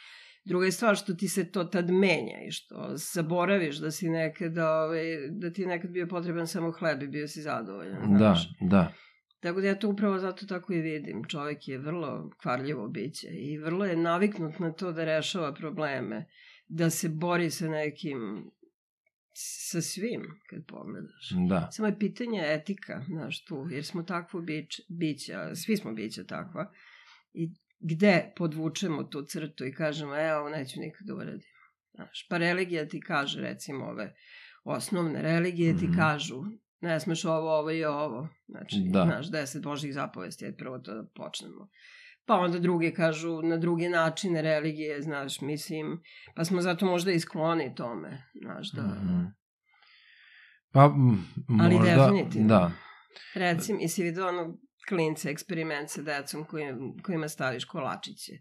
Druga 0.45 0.65
je 0.65 0.71
stvar 0.71 0.95
što 0.95 1.13
ti 1.13 1.27
se 1.27 1.51
to 1.51 1.63
tad 1.63 1.89
menja 1.89 2.41
i 2.47 2.51
što 2.51 2.91
zaboraviš 3.13 3.77
da 3.77 3.91
si 3.91 4.09
nekad, 4.09 4.57
ovaj, 4.57 5.03
da 5.29 5.53
ti 5.53 5.61
je 5.61 5.67
nekad 5.67 5.91
bio 5.91 6.07
potreban 6.07 6.47
samo 6.47 6.71
hleb 6.71 7.03
i 7.03 7.07
bio 7.07 7.27
si 7.27 7.41
zadovoljan. 7.41 8.11
da, 8.11 8.17
znaš. 8.17 8.49
da. 8.61 8.93
Tako 9.39 9.61
da 9.61 9.67
ja 9.67 9.75
to 9.75 9.89
upravo 9.89 10.19
zato 10.19 10.45
tako 10.45 10.73
i 10.73 10.81
vidim. 10.81 11.23
Čovjek 11.27 11.67
je 11.67 11.77
vrlo 11.77 12.29
kvarljivo 12.41 12.87
biće 12.87 13.27
i 13.27 13.57
vrlo 13.57 13.85
je 13.85 13.95
naviknut 13.97 14.59
na 14.59 14.71
to 14.71 14.91
da 14.91 15.05
rešava 15.05 15.53
probleme, 15.53 16.25
da 16.67 16.89
se 16.89 17.09
bori 17.09 17.49
sa 17.49 17.67
nekim, 17.67 18.51
sa 19.41 19.81
svim, 19.81 20.21
kad 20.49 20.65
pogledaš. 20.65 21.29
Da, 21.49 21.69
Samo 21.71 21.87
je 21.87 21.99
pitanje 21.99 22.41
etika, 22.45 23.03
znaš, 23.07 23.43
tu, 23.43 23.67
jer 23.71 23.85
smo 23.85 24.03
takvo 24.03 24.41
bić, 24.41 24.79
bića, 24.89 25.55
svi 25.55 25.77
smo 25.77 25.93
bića 25.93 26.23
takva. 26.23 26.71
I 27.33 27.49
gde 27.79 28.33
podvučemo 28.35 29.03
tu 29.03 29.21
crtu 29.23 29.65
i 29.65 29.73
kažemo, 29.73 30.15
e, 30.15 30.35
ovo 30.35 30.49
neću 30.49 30.79
nikad 30.79 31.07
da 31.07 31.15
uradim. 31.15 31.41
Znaš, 31.93 32.27
pa 32.29 32.37
religija 32.37 32.87
ti 32.87 33.01
kaže, 33.01 33.41
recimo, 33.41 33.85
ove 33.85 34.15
osnovne 34.63 35.21
religije 35.21 35.77
ti 35.77 35.87
Mhm. 35.87 35.95
kažu, 35.95 36.43
ne 36.81 36.99
smeš 36.99 37.25
ovo, 37.25 37.59
ovo 37.59 37.71
i 37.71 37.85
ovo. 37.85 38.29
Znači, 38.47 38.75
Da. 38.85 39.03
znaš, 39.05 39.31
deset 39.31 39.63
božih 39.63 39.93
zapovesti, 39.93 40.45
ajde 40.45 40.57
prvo 40.57 40.79
to 40.79 40.93
da 40.93 41.03
počnemo. 41.05 41.69
Pa 42.29 42.35
onda 42.35 42.59
drugi 42.59 42.91
kažu 42.93 43.41
na 43.41 43.57
druge 43.57 43.89
načine 43.89 44.41
religije, 44.41 45.01
znaš, 45.01 45.41
mislim, 45.41 46.01
pa 46.35 46.43
smo 46.43 46.61
zato 46.61 46.85
možda 46.85 47.11
i 47.11 47.19
skloni 47.19 47.75
tome, 47.75 48.23
znaš, 48.41 48.71
da... 48.71 48.81
Mhm. 48.81 49.25
Pa, 50.71 50.83
m, 50.83 51.25
Ali 51.61 51.75
možda, 51.75 51.95
definitivno. 51.95 52.47
da. 52.47 52.71
Recim, 53.35 53.79
jesi 53.79 54.03
vidio 54.03 54.27
ono 54.27 54.57
klince, 54.89 55.29
eksperiment 55.29 55.89
sa 55.89 56.01
decom 56.01 56.43
kojim, 56.43 56.97
kojima 57.03 57.27
staviš 57.27 57.65
kolačiće 57.65 58.33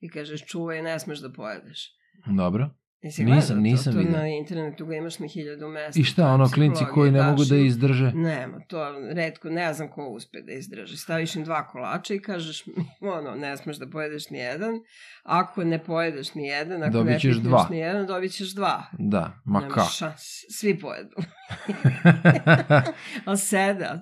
i 0.00 0.10
kažeš 0.10 0.46
čuvaj, 0.46 0.82
ne 0.82 0.98
smeš 0.98 1.18
da 1.18 1.32
pojedeš. 1.32 1.88
Dobro. 2.36 2.70
Jesi 3.06 3.24
Nisam- 3.24 3.58
nisam 3.58 3.92
to? 3.92 3.98
To 3.98 3.98
vidio. 3.98 4.18
na 4.18 4.28
internetu 4.28 4.86
ga 4.86 4.96
imaš 4.96 5.18
na 5.18 5.26
hiljadu 5.26 5.68
mesta. 5.68 6.00
I 6.00 6.04
šta, 6.04 6.26
ono, 6.26 6.48
klinci 6.48 6.84
koji 6.84 7.10
ne 7.10 7.22
mogu 7.22 7.44
da 7.44 7.56
izdrže? 7.56 8.12
Nema, 8.12 8.60
to 8.60 8.78
redko, 9.12 9.50
ne 9.50 9.72
znam 9.72 9.88
ko 9.88 10.06
uspe 10.06 10.40
da 10.40 10.52
izdrži. 10.52 10.96
Staviš 10.96 11.36
im 11.36 11.44
dva 11.44 11.68
kolača 11.68 12.14
i 12.14 12.18
kažeš, 12.20 12.64
ono, 13.16 13.34
ne 13.34 13.56
smeš 13.56 13.76
da 13.76 13.86
pojedeš 13.86 14.30
ni 14.30 14.38
jedan. 14.38 14.80
Ako 15.22 15.64
ne 15.64 15.78
pojedeš 15.78 16.34
ni 16.34 16.46
jedan, 16.46 16.82
ako 16.82 16.92
Dobit 16.92 17.12
ne 17.12 17.20
ćeš 17.20 17.34
pipneš 17.34 17.42
dva. 17.42 17.66
ni 17.70 17.78
jedan, 17.78 18.06
dobit 18.06 18.32
ćeš 18.32 18.54
dva. 18.54 18.82
Da, 18.92 19.32
ma 19.44 19.60
Nemaš 19.60 19.98
šans. 19.98 20.20
Svi 20.50 20.78
pojedu. 20.78 21.16
Ali 23.24 23.38
seda. 23.38 24.00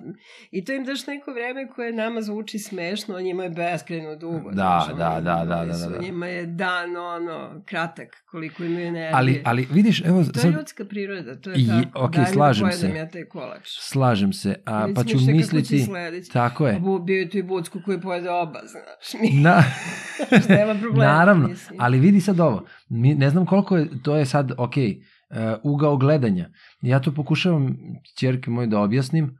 I 0.51 0.65
to 0.65 0.73
im 0.73 0.85
daš 0.85 1.07
neko 1.07 1.31
vreme 1.31 1.67
koje 1.67 1.93
nama 1.93 2.21
zvuči 2.21 2.59
smešno, 2.59 3.15
a 3.15 3.21
njima 3.21 3.43
je 3.43 3.49
beskreno 3.49 4.15
dugo. 4.15 4.51
Da, 4.51 4.53
znaš, 4.53 4.87
da, 4.89 5.21
da, 5.21 5.45
da, 5.45 5.65
da, 5.65 5.77
da, 5.79 5.89
da. 5.89 5.99
Njima 5.99 6.27
je 6.27 6.45
dan, 6.45 6.97
ono, 6.97 7.61
kratak, 7.65 8.07
koliko 8.25 8.63
imaju 8.63 8.87
energije. 8.87 9.11
ali, 9.13 9.41
ali 9.45 9.67
vidiš, 9.71 10.01
evo, 10.01 10.23
To 10.23 10.29
je 10.29 10.41
sad, 10.41 10.53
ljudska 10.53 10.85
priroda, 10.85 11.35
to 11.35 11.49
je 11.49 11.55
I- 11.57 11.67
tako. 11.67 12.05
okej, 12.05 12.15
Daj 12.15 12.25
mi 12.25 12.33
slažem 12.33 12.71
se. 12.71 12.89
ja 12.89 13.09
taj 13.09 13.25
kolač. 13.25 13.61
slažem 13.65 14.33
se, 14.33 14.55
a, 14.65 14.85
Već 14.85 14.95
pa 14.95 15.03
ću 15.03 15.19
šta 15.19 15.31
misliti, 15.31 15.85
tako 16.33 16.65
A 16.65 16.69
je, 16.69 16.79
bu, 16.79 16.99
bio 16.99 17.19
je 17.19 17.29
tu 17.29 17.37
i 17.37 17.43
Bucku 17.43 17.79
koji 17.85 18.01
pojede 18.01 18.29
oba, 18.31 18.59
znaš. 18.61 19.21
Na, 19.33 19.63
nema 20.57 20.75
problema. 20.75 21.13
naravno, 21.13 21.47
mislim. 21.47 21.79
ali 21.81 21.99
vidi 21.99 22.21
sad 22.21 22.39
ovo, 22.39 22.65
mi, 22.89 23.15
ne 23.15 23.29
znam 23.29 23.45
koliko 23.45 23.77
je, 23.77 23.87
to 24.03 24.15
je 24.15 24.25
sad, 24.25 24.51
ok, 24.51 24.73
uh, 24.77 25.14
ugao 25.63 25.97
gledanja, 25.97 26.49
ja 26.81 26.99
to 26.99 27.11
pokušavam 27.11 27.77
čerke 28.19 28.51
moje 28.51 28.67
da 28.67 28.79
objasnim, 28.79 29.37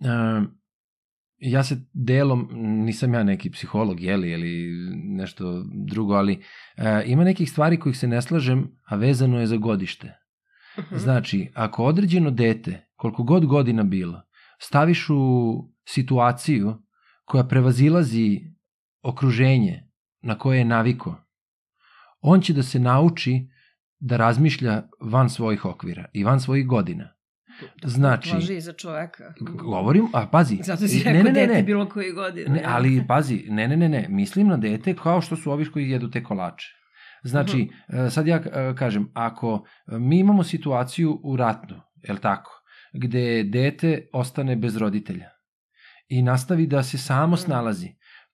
uh, 0.00 0.48
ja 1.38 1.64
se 1.64 1.76
delom, 1.92 2.48
nisam 2.84 3.14
ja 3.14 3.22
neki 3.22 3.50
psiholog, 3.50 4.00
jeli, 4.00 4.30
ili 4.30 4.72
nešto 4.96 5.64
drugo, 5.86 6.14
ali 6.14 6.32
uh, 6.32 6.84
ima 7.06 7.24
nekih 7.24 7.50
stvari 7.50 7.80
kojih 7.80 7.98
se 7.98 8.08
ne 8.08 8.22
slažem, 8.22 8.70
a 8.84 8.96
vezano 8.96 9.40
je 9.40 9.46
za 9.46 9.56
godište. 9.56 10.18
Mhm. 10.78 10.96
Znači, 10.96 11.50
ako 11.54 11.84
određeno 11.84 12.30
dete, 12.30 12.86
koliko 12.96 13.22
god 13.22 13.46
godina 13.46 13.82
bilo, 13.82 14.22
staviš 14.58 15.06
u 15.10 15.54
situaciju 15.88 16.74
koja 17.24 17.44
prevazilazi 17.44 18.40
okruženje 19.02 19.90
na 20.22 20.38
koje 20.38 20.58
je 20.58 20.64
naviko, 20.64 21.16
on 22.20 22.40
će 22.40 22.52
da 22.52 22.62
se 22.62 22.78
nauči 22.78 23.48
da 24.00 24.16
razmišlja 24.16 24.82
van 25.00 25.30
svojih 25.30 25.64
okvira 25.64 26.04
i 26.12 26.24
van 26.24 26.40
svojih 26.40 26.66
godina. 26.66 27.10
Znači, 27.84 28.30
Važi 28.30 28.56
i 28.56 28.60
za 28.60 28.72
čoveka. 28.72 29.32
govorim, 29.40 30.06
a 30.12 30.26
pazi, 30.26 30.58
Zato 30.62 30.88
si 30.88 30.98
rekao 30.98 31.12
ne, 31.12 31.22
ne, 31.22 31.32
dete 31.32 31.54
ne, 31.54 31.62
bilo 31.62 31.88
koje 31.88 32.12
godine. 32.12 32.48
ne, 32.50 32.62
ali 32.66 33.04
pazi, 33.08 33.44
ne, 33.48 33.68
ne, 33.68 33.76
ne, 33.76 33.88
ne, 33.88 34.06
mislim 34.08 34.46
na 34.48 34.56
dete 34.56 34.94
kao 34.94 35.20
što 35.20 35.36
su 35.36 35.52
ovi 35.52 35.64
koji 35.64 35.90
jedu 35.90 36.10
te 36.10 36.22
kolače. 36.22 36.66
Znači, 37.22 37.68
e, 37.88 38.10
sad 38.10 38.26
ja 38.26 38.36
e, 38.36 38.74
kažem, 38.78 39.10
ako 39.14 39.64
mi 39.88 40.18
imamo 40.18 40.44
situaciju 40.44 41.20
u 41.24 41.36
ratnu, 41.36 41.80
je 42.02 42.12
li 42.12 42.20
tako, 42.20 42.62
gde 42.94 43.42
dete 43.44 44.08
ostane 44.12 44.56
bez 44.56 44.76
roditelja 44.76 45.30
i 46.08 46.22
nastavi 46.22 46.66
da 46.66 46.82
se 46.82 46.98
samo 46.98 47.26
Mhm. 47.26 47.42
snalazi, 47.42 47.88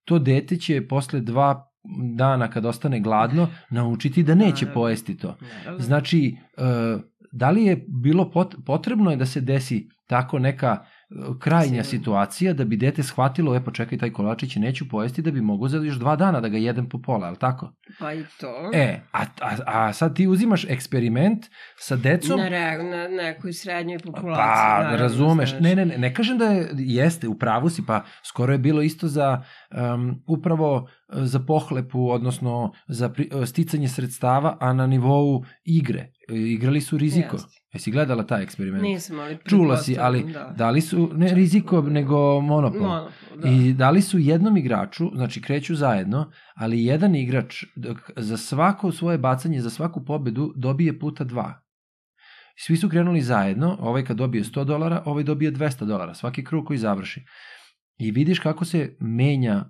to 0.05 0.19
dete 0.19 0.57
će 0.57 0.89
posle 0.89 1.21
dva 1.21 1.70
dana 2.17 2.51
kad 2.51 2.67
ostane 2.67 3.01
gladno 3.01 3.49
naučiti 3.71 4.23
da 4.23 4.35
neće 4.35 4.67
pojesti 4.67 5.17
to. 5.17 5.37
Znači, 5.79 6.37
e, 6.57 6.63
da 7.33 7.51
li 7.51 7.65
je 7.65 7.85
bilo 7.89 8.31
pot, 8.31 8.55
potrebno 8.67 9.11
je 9.11 9.17
da 9.17 9.27
se 9.27 9.41
desi 9.41 9.89
tako 10.07 10.39
neka 10.39 10.79
e, 10.79 11.15
krajnja 11.41 11.85
situacija 11.85 12.53
da 12.53 12.65
bi 12.65 12.77
dete 12.77 13.03
shvatilo, 13.03 13.55
e 13.57 13.65
pa 13.65 13.71
čekaj, 13.71 13.99
taj 13.99 14.13
kolačić 14.13 14.57
neću 14.57 14.89
pojesti 14.89 15.23
da 15.23 15.31
bi 15.31 15.41
mogo 15.41 15.69
za 15.69 15.79
još 15.79 15.97
dva 15.97 16.17
dana 16.17 16.41
da 16.41 16.49
ga 16.49 16.59
jedem 16.59 16.89
po 16.89 16.99
pola, 17.03 17.27
je 17.27 17.31
li 17.31 17.39
tako? 17.39 17.73
Pa 17.99 18.13
i 18.13 18.25
to. 18.41 18.71
E, 18.75 19.01
a, 19.13 19.23
a, 19.41 19.57
a 19.67 19.93
sad 19.93 20.17
ti 20.17 20.27
uzimaš 20.27 20.65
eksperiment 20.65 21.47
sa 21.79 21.97
decom, 21.97 22.39
Na, 22.39 22.49
re, 22.49 22.83
na 22.83 23.09
nekoj 23.09 23.53
srednjoj 23.53 23.99
populaciji. 23.99 24.45
Pa, 24.45 24.79
naravno, 24.83 24.97
razumeš. 24.97 25.53
Ne, 25.61 25.75
ne, 25.77 25.87
ne, 25.87 25.99
ne 25.99 26.15
kažem 26.15 26.39
da 26.39 26.45
je, 26.45 26.69
jeste, 26.77 27.29
u 27.29 27.39
pravu 27.39 27.69
si, 27.69 27.87
pa 27.87 28.05
skoro 28.25 28.53
je 28.53 28.59
bilo 28.59 28.83
isto 28.83 29.09
za 29.09 29.43
um, 29.71 30.23
upravo 30.27 30.89
za 31.13 31.41
pohlepu, 31.41 32.11
odnosno 32.11 32.73
za 32.89 33.09
pri, 33.09 33.29
uh, 33.35 33.45
sticanje 33.47 33.89
sredstava, 33.89 34.57
a 34.61 34.73
na 34.73 34.87
nivou 34.87 35.45
igre. 35.65 36.13
E, 36.29 36.37
Igrali 36.37 36.81
su 36.81 36.99
riziko. 36.99 37.37
Jeste. 37.37 37.61
Jesi 37.73 37.91
gledala 37.91 38.27
taj 38.27 38.43
eksperiment? 38.43 38.83
Nisam, 38.83 39.19
ali 39.19 39.39
Čula 39.49 39.77
si, 39.77 39.97
ali 40.01 40.35
da 40.57 40.71
li 40.71 40.81
su, 40.81 41.11
ne 41.15 41.35
riziko, 41.35 41.83
nego 41.83 42.41
monopol. 42.41 42.81
Monopol, 42.81 43.11
da. 43.43 43.49
I 43.49 43.73
dali 43.73 44.03
su 44.03 44.19
jednom 44.19 44.57
igraču, 44.57 45.11
znači 45.15 45.43
kreću 45.43 45.75
zajedno, 45.75 46.31
ali 46.55 46.85
jedan 46.85 47.15
igrač 47.15 47.65
dok 47.77 48.11
za 48.17 48.37
svako 48.37 48.93
svoje 48.93 49.19
bacanje, 49.19 49.61
za 49.61 49.71
svaku 49.71 50.05
pobedu 50.05 50.53
dobije 50.57 50.99
puta 50.99 51.25
dva. 51.25 51.61
Svi 52.57 52.77
su 52.77 52.89
krenuli 52.89 53.21
zajedno, 53.21 53.77
ovaj 53.81 54.05
kad 54.05 54.17
dobije 54.17 54.45
100 54.45 54.65
dolara, 54.65 55.03
ovaj 55.05 55.25
dobije 55.25 55.53
200 55.53 55.85
dolara, 55.85 56.15
svaki 56.15 56.45
krug 56.45 56.67
koji 56.67 56.79
završi. 56.79 57.25
I 57.99 58.11
vidiš 58.11 58.39
kako 58.39 58.65
se 58.65 58.97
menja 59.01 59.65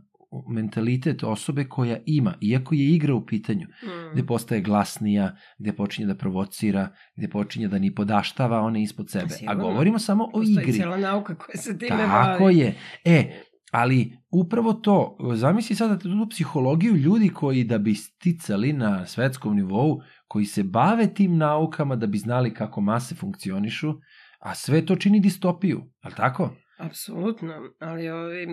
mentalitet 0.49 1.22
osobe 1.25 1.64
koja 1.64 1.99
ima, 2.06 2.34
iako 2.42 2.75
je 2.75 2.84
igra 2.87 3.14
u 3.14 3.26
pitanju, 3.26 3.66
Mm. 3.66 4.12
gde 4.12 4.26
postaje 4.26 4.60
glasnija, 4.60 5.37
gde 5.58 5.72
počinje 5.72 6.06
da 6.06 6.14
provocira, 6.14 6.84
gde 7.16 7.28
počinje 7.28 7.68
da 7.68 7.78
ni 7.78 7.94
podaštava 7.94 8.60
one 8.60 8.82
ispod 8.82 9.10
sebe. 9.10 9.25
A 9.25 9.28
Sigurno. 9.28 9.62
govorimo 9.62 9.99
samo 9.99 10.25
o 10.25 10.30
Postoji 10.30 10.52
igri. 10.54 10.72
cijela 10.72 10.96
nauka 10.96 11.34
koja 11.34 11.56
se 11.56 11.78
time 11.78 11.96
Tako 11.99 12.40
bavi. 12.40 12.58
je. 12.58 12.75
E, 13.04 13.32
ali 13.72 14.12
upravo 14.30 14.72
to, 14.72 15.16
zamisli 15.34 15.76
sada 15.76 15.99
tu 15.99 16.08
psihologiju 16.30 16.94
ljudi 16.94 17.28
koji 17.28 17.64
da 17.64 17.78
bi 17.78 17.94
sticali 17.94 18.72
na 18.72 19.06
svetskom 19.06 19.56
nivou, 19.56 20.00
koji 20.26 20.44
se 20.44 20.62
bave 20.62 21.06
tim 21.06 21.37
naukama 21.37 21.96
da 21.96 22.06
bi 22.06 22.18
znali 22.18 22.54
kako 22.54 22.80
mase 22.80 23.14
funkcionišu, 23.14 23.94
a 24.40 24.54
sve 24.54 24.87
to 24.87 24.96
čini 24.96 25.20
distopiju, 25.20 25.82
ali 26.00 26.14
tako? 26.14 26.50
Apsolutno, 26.80 27.72
ali 27.78 28.08
ovi, 28.08 28.46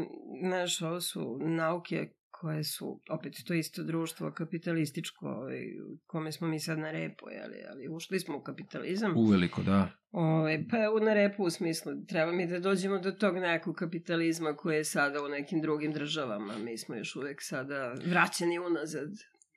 znaš, 0.43 0.81
ovo 0.81 1.01
su 1.01 1.37
nauke 1.41 2.09
koje 2.31 2.63
su, 2.63 3.01
opet 3.09 3.33
to 3.47 3.53
isto 3.53 3.83
društvo 3.83 4.31
kapitalističko, 4.31 5.25
ovaj, 5.27 5.81
u 5.81 5.97
kome 6.05 6.31
smo 6.31 6.47
mi 6.47 6.59
sad 6.59 6.79
na 6.79 6.91
repu, 6.91 7.25
ali, 7.25 7.63
ali 7.69 7.95
ušli 7.95 8.19
smo 8.19 8.37
u 8.37 8.41
kapitalizam. 8.41 9.17
Uveliko, 9.17 9.61
da. 9.61 9.89
Ovaj, 10.11 10.63
pa 10.69 11.05
na 11.05 11.13
repu 11.13 11.43
u 11.43 11.49
smislu, 11.49 11.91
treba 12.07 12.31
mi 12.31 12.47
da 12.47 12.59
dođemo 12.59 12.99
do 12.99 13.11
tog 13.11 13.35
nekog 13.35 13.75
kapitalizma 13.75 14.55
koji 14.55 14.75
je 14.75 14.83
sada 14.83 15.23
u 15.23 15.27
nekim 15.27 15.61
drugim 15.61 15.91
državama. 15.91 16.57
Mi 16.57 16.77
smo 16.77 16.95
još 16.95 17.15
uvek 17.15 17.41
sada 17.41 17.93
vraćeni 18.05 18.59
unazad. 18.59 19.09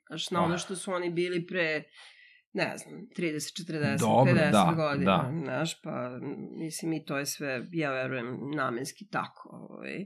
Znaš, 0.07 0.31
na 0.31 0.43
ono 0.43 0.57
što 0.57 0.75
su 0.75 0.91
oni 0.91 1.09
bili 1.09 1.47
pre, 1.47 1.83
ne 2.53 2.77
znam, 2.77 3.07
30, 3.17 3.63
40, 3.65 3.99
Dobro, 3.99 4.33
50 4.33 4.51
da, 4.51 4.73
godina. 4.75 5.17
da. 5.17 5.41
Znaš, 5.43 5.81
pa 5.81 6.19
mislim 6.57 6.93
i 6.93 7.05
to 7.05 7.17
je 7.17 7.25
sve, 7.25 7.67
ja 7.71 7.91
verujem, 7.91 8.39
namenski 8.55 9.07
tako. 9.07 9.49
Ovaj. 9.69 10.05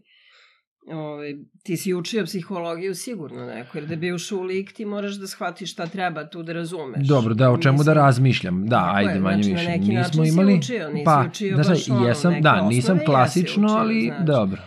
Ovaj, 0.93 1.33
ti 1.63 1.77
si 1.77 1.93
učio 1.93 2.25
psihologiju 2.25 2.95
sigurno 2.95 3.45
neko, 3.45 3.77
jer 3.77 3.87
da 3.87 3.95
bi 3.95 4.13
ušao 4.13 4.39
u 4.39 4.41
lik 4.43 4.73
ti 4.73 4.85
moraš 4.85 5.15
da 5.15 5.27
shvatiš 5.27 5.71
šta 5.71 5.85
treba 5.85 6.29
tu 6.29 6.43
da 6.43 6.53
razumeš. 6.53 7.07
Dobro, 7.07 7.33
da, 7.33 7.51
o 7.51 7.57
čemu 7.57 7.77
da 7.77 7.81
Mislim, 7.81 7.95
razmišljam. 7.95 8.65
Da, 8.67 8.91
ajde, 8.93 9.13
je, 9.13 9.19
manje 9.19 9.43
znači, 9.43 9.53
na 9.53 9.59
više. 9.59 9.71
neki 9.71 9.87
Mi 9.87 9.95
način 9.95 10.13
smo 10.13 10.25
si 10.25 10.29
imali... 10.29 10.53
učio, 10.53 10.89
nisi 10.89 11.05
pa, 11.05 11.25
učio 11.29 11.55
znaš, 11.55 11.67
baš 11.67 11.89
ono, 11.89 12.07
jesam, 12.07 12.31
neke 12.31 12.41
da, 12.41 12.53
osnove, 12.53 12.75
nisam 12.75 12.99
klasično, 13.05 13.65
učio, 13.65 13.77
ali 13.77 14.05
znači. 14.05 14.23
dobro. 14.25 14.61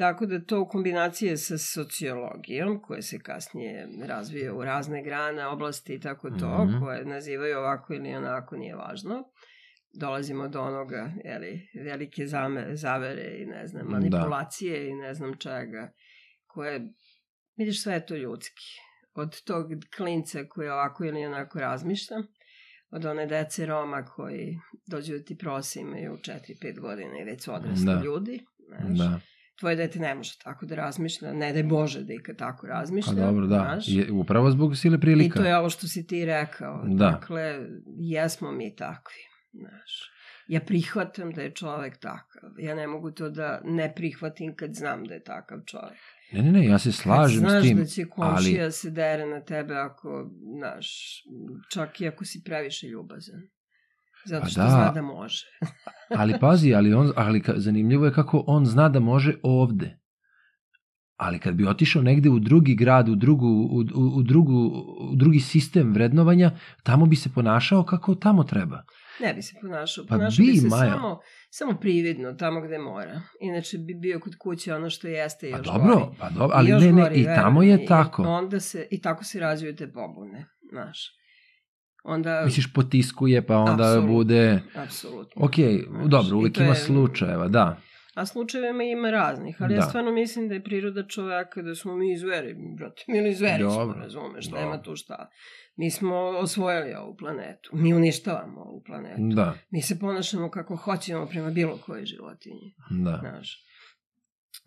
Tako 0.00 0.26
da 0.26 0.44
to 0.44 0.60
u 0.60 0.68
kombinaciji 0.68 1.36
sa 1.36 1.58
sociologijom, 1.58 2.82
koje 2.82 3.02
se 3.02 3.18
kasnije 3.18 3.88
razvije 4.06 4.52
u 4.52 4.64
razne 4.64 5.02
grane, 5.02 5.46
oblasti 5.46 5.94
i 5.94 6.00
tako 6.00 6.30
to, 6.30 6.64
Mhm. 6.64 6.78
koje 6.80 7.04
nazivaju 7.04 7.58
ovako 7.58 7.94
ili 7.94 8.14
onako, 8.14 8.56
nije 8.56 8.76
važno. 8.76 9.24
Dolazimo 9.94 10.48
do 10.48 10.60
onoga, 10.62 11.12
jeli, 11.24 11.68
velike 11.84 12.26
zame, 12.26 12.76
zavere 12.76 13.36
i 13.38 13.46
ne 13.46 13.66
znam, 13.66 13.84
Da. 13.84 13.90
manipulacije 13.90 14.88
i 14.88 14.94
ne 14.94 15.14
znam 15.14 15.36
čega, 15.38 15.92
koje, 16.46 16.92
vidiš, 17.56 17.82
sve 17.82 17.94
je 17.94 18.06
to 18.06 18.16
ljudski. 18.16 18.64
Od 19.14 19.42
tog 19.42 19.66
klinca 19.96 20.44
koji 20.48 20.68
ovako 20.68 21.04
ili 21.04 21.26
onako 21.26 21.58
razmišlja, 21.60 22.16
od 22.90 23.04
one 23.04 23.26
dece 23.26 23.66
Roma 23.66 24.04
koji 24.04 24.58
dođu 24.86 25.12
da 25.12 25.24
ti 25.24 25.38
prose 25.38 25.80
imaju 25.80 26.16
4-5 26.16 26.80
godina 26.80 27.18
i 27.20 27.24
već 27.24 27.42
su 27.44 27.54
odrasli 27.54 27.86
Da. 27.86 28.00
ljudi. 28.04 28.40
Znaš 28.68 28.98
Da. 28.98 29.20
Tvoje 29.60 29.76
dete 29.76 29.98
ne 29.98 30.14
može 30.14 30.38
tako 30.38 30.66
da 30.66 30.74
razmišlja, 30.74 31.32
ne 31.32 31.52
daj 31.52 31.62
Bože 31.62 32.02
da 32.02 32.12
ikad 32.12 32.36
tako 32.36 32.66
Pa 32.66 32.68
razmišlja. 32.68 33.12
dobro, 33.14 33.46
da. 33.46 33.56
znaš. 33.58 33.84
Je, 33.88 34.12
upravo 34.12 34.50
zbog 34.50 34.76
sile 34.76 35.00
prilika. 35.00 35.40
I 35.40 35.42
to 35.42 35.48
je 35.48 35.56
ovo 35.56 35.70
što 35.70 35.86
si 35.86 36.06
ti 36.06 36.24
rekao. 36.24 36.84
Da. 36.86 37.10
Dakle, 37.10 37.58
jesmo 37.98 38.52
mi 38.52 38.76
takvi. 38.76 39.20
Znaš. 39.52 40.10
Ja 40.48 40.60
prihvatam 40.60 41.30
da 41.32 41.42
je 41.42 41.50
čovek 41.50 41.96
takav. 41.96 42.50
Ja 42.58 42.74
ne 42.74 42.86
mogu 42.86 43.10
to 43.10 43.30
da 43.30 43.60
ne 43.64 43.92
prihvatim 43.94 44.54
kad 44.56 44.74
znam 44.74 45.04
da 45.04 45.14
je 45.14 45.22
takav 45.22 45.58
čovek. 45.66 45.98
Ne, 46.32 46.42
ne, 46.42 46.52
ne, 46.52 46.66
ja 46.66 46.78
se 46.78 46.92
slažem 46.92 47.38
znaš 47.40 47.62
s 47.62 47.66
tim. 47.66 47.76
da 47.76 47.84
će 47.84 48.04
komšija 48.04 48.62
ali- 48.62 48.72
se 48.72 48.90
dere 48.90 49.26
na 49.26 49.40
tebe 49.40 49.74
ako, 49.74 50.30
znaš, 50.56 50.86
čak 51.72 52.00
i 52.00 52.08
ako 52.08 52.24
si 52.24 52.42
previše 52.44 52.86
ljubazan. 52.86 53.40
Zato 54.24 54.42
Pa 54.42 54.48
što 54.48 54.60
da. 54.60 54.68
zna 54.68 54.92
da 54.92 55.02
može. 55.02 55.46
Ali 56.18 56.34
pazi, 56.40 56.74
ali, 56.74 56.94
on, 56.94 57.12
ali 57.16 57.42
zanimljivo 57.56 58.06
je 58.06 58.12
kako 58.12 58.44
on 58.46 58.66
zna 58.66 58.88
da 58.88 59.00
može 59.00 59.34
ovde. 59.42 59.96
Ali 61.16 61.38
kad 61.38 61.54
bi 61.54 61.66
otišao 61.66 62.02
negde 62.02 62.30
u 62.30 62.38
drugi 62.38 62.74
grad, 62.74 63.08
u, 63.08 63.14
drugu, 63.14 63.46
u, 63.46 63.78
u, 63.94 64.16
u, 64.16 64.22
drugu, 64.22 64.52
u 65.00 65.16
drugi 65.16 65.40
sistem 65.40 65.92
vrednovanja, 65.92 66.50
tamo 66.82 67.06
bi 67.06 67.16
se 67.16 67.28
ponašao 67.34 67.84
kako 67.84 68.14
tamo 68.14 68.44
treba. 68.44 68.82
Ne 69.20 69.34
bi 69.34 69.42
se 69.42 69.54
ponašao. 69.60 70.04
Pa 70.08 70.14
Ponašao 70.14 70.44
bi 70.44 70.50
bi, 70.52 70.56
se 70.58 70.68
Maja. 70.68 70.92
samo, 70.92 71.18
samo 71.50 71.74
prividno, 71.74 72.32
tamo 72.32 72.60
gde 72.60 72.78
mora. 72.78 73.20
Inače 73.40 73.78
bi 73.78 73.94
bio 73.94 74.20
kod 74.20 74.32
kuće 74.38 74.74
ono 74.74 74.90
što 74.90 75.08
jeste 75.08 75.48
i 75.48 75.52
Pa 75.52 75.58
još 75.58 75.66
dobro, 75.66 75.94
gori. 75.94 76.16
pa 76.18 76.30
dobro, 76.30 76.56
ali 76.56 76.70
ne, 76.70 76.92
ne, 76.92 77.02
gori, 77.02 77.20
i 77.20 77.24
tamo 77.24 77.62
je 77.62 77.86
tako. 77.86 78.22
I, 78.22 78.26
onda 78.26 78.60
se, 78.60 78.86
I 78.90 79.00
tako 79.00 79.24
se 79.24 79.40
razviju 79.40 79.76
te 79.76 79.92
pobune, 79.92 80.46
znaš. 80.72 81.19
Onda, 82.04 82.42
Misliš 82.44 82.72
potiskuje, 82.72 83.46
pa 83.46 83.56
onda 83.56 83.72
Apsolutno. 83.84 84.06
bude... 84.08 84.60
apsolutno. 84.76 85.44
Ok, 85.44 85.54
dobro, 86.06 86.36
uvijek 86.36 86.54
to 86.54 86.60
ima 86.60 86.70
je- 86.70 86.76
slučajeva, 86.76 87.48
da. 87.48 87.76
A 88.14 88.26
slučajevima 88.26 88.82
ima 88.84 89.10
raznih, 89.10 89.56
ali 89.60 89.74
ja 89.74 89.76
Da. 89.76 89.82
stvarno 89.82 90.12
mislim 90.12 90.48
da 90.48 90.54
je 90.54 90.62
priroda 90.62 91.02
čoveka, 91.04 91.62
da 91.62 91.74
smo 91.74 91.96
mi 91.96 92.16
zveri, 92.16 92.54
brate, 92.78 93.04
mi 93.08 93.18
ili 93.18 93.34
zveri 93.34 93.62
smo, 93.62 93.74
Dobro. 93.74 94.00
razumeš, 94.00 94.44
Dobro. 94.44 94.60
nema 94.60 94.82
tu 94.82 94.96
šta. 94.96 95.28
Mi 95.76 95.90
smo 95.90 96.14
osvojili 96.16 96.94
ovu 96.94 97.16
planetu, 97.16 97.70
mi 97.72 97.94
uništavamo 97.94 98.60
ovu 98.60 98.82
planetu. 98.82 99.34
Da, 99.34 99.54
Mi 99.70 99.82
se 99.82 99.98
ponašamo 99.98 100.50
kako 100.50 100.76
hoćemo 100.76 101.26
prema 101.26 101.50
bilo 101.50 101.76
kojoj 101.76 102.04
životinji. 102.04 102.74
da. 102.90 103.16
Znaš, 103.20 103.64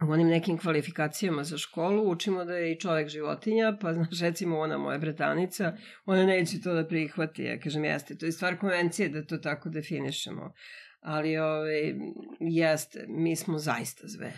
u 0.07 0.11
onim 0.11 0.27
nekim 0.27 0.57
kvalifikacijama 0.57 1.43
za 1.43 1.57
školu 1.57 2.11
učimo 2.11 2.45
da 2.45 2.53
je 2.53 2.71
i 2.71 2.79
čovek 2.79 3.09
životinja, 3.09 3.77
pa 3.81 3.93
znaš, 3.93 4.21
recimo 4.21 4.59
ona 4.59 4.77
moja 4.77 4.97
bretanica, 4.97 5.73
ona 6.05 6.25
neće 6.25 6.61
to 6.61 6.73
da 6.73 6.87
prihvati, 6.87 7.43
ja 7.43 7.59
kažem 7.59 7.85
jeste, 7.85 8.17
to 8.17 8.25
je 8.25 8.31
stvar 8.31 8.57
konvencije 8.57 9.09
da 9.09 9.25
to 9.25 9.37
tako 9.37 9.69
definišemo. 9.69 10.53
Ali 11.01 11.37
ove, 11.37 11.93
jeste, 12.39 13.05
mi 13.07 13.35
smo 13.35 13.57
zaista 13.57 14.07
zveri. 14.07 14.37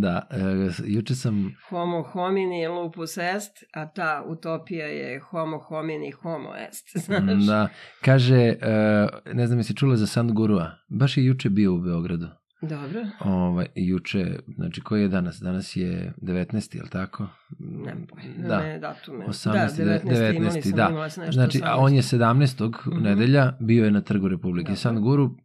Da, 0.00 0.28
e, 0.30 0.70
juče 0.86 1.14
sam 1.14 1.54
Homo 1.68 2.02
homini 2.02 2.68
lupus 2.68 3.16
est, 3.16 3.52
a 3.74 3.88
ta 3.88 4.24
utopija 4.26 4.86
je 4.86 5.20
homo 5.20 5.58
homini 5.58 6.10
homo 6.10 6.54
est, 6.68 6.96
znaš. 7.04 7.46
Da, 7.46 7.68
kaže, 8.04 8.36
e, 8.36 9.06
ne 9.32 9.46
znam 9.46 9.58
jesi 9.58 9.76
čula 9.76 9.96
za 9.96 10.06
Sandgurua, 10.06 10.70
baš 10.88 11.16
je 11.16 11.24
juče 11.24 11.50
bio 11.50 11.74
u 11.74 11.78
Beogradu. 11.78 12.28
Dobro, 12.62 13.00
Ovaj, 13.24 13.66
juče, 13.74 14.38
znači 14.56 14.80
koji 14.80 15.02
je 15.02 15.08
danas? 15.08 15.40
Danas 15.40 15.76
je 15.76 16.12
19. 16.16 16.76
je 16.76 16.82
li 16.82 16.88
tako? 16.88 17.28
nemam 17.58 18.06
pojma, 18.06 18.48
Da. 18.48 18.62
ne 18.62 18.78
datume. 18.78 19.24
18. 19.26 19.52
da, 19.52 19.68
19. 19.84 20.00
19. 20.04 20.36
imali 20.36 20.50
19. 20.50 20.62
sam, 20.62 20.72
da. 20.72 20.88
imala 20.90 21.10
sam 21.10 21.24
nešto 21.24 21.32
Znači, 21.32 21.60
a 21.64 21.76
on 21.76 21.94
je 21.94 22.02
17. 22.02 22.86
Mhm. 22.86 23.02
nedelja 23.02 23.52
bio 23.60 23.84
je 23.84 23.90
na 23.90 24.00
trgu 24.00 24.28
Republike. 24.28 24.68
Dobro. 24.68 24.76
Sandguru, 24.76 25.24
on 25.24 25.36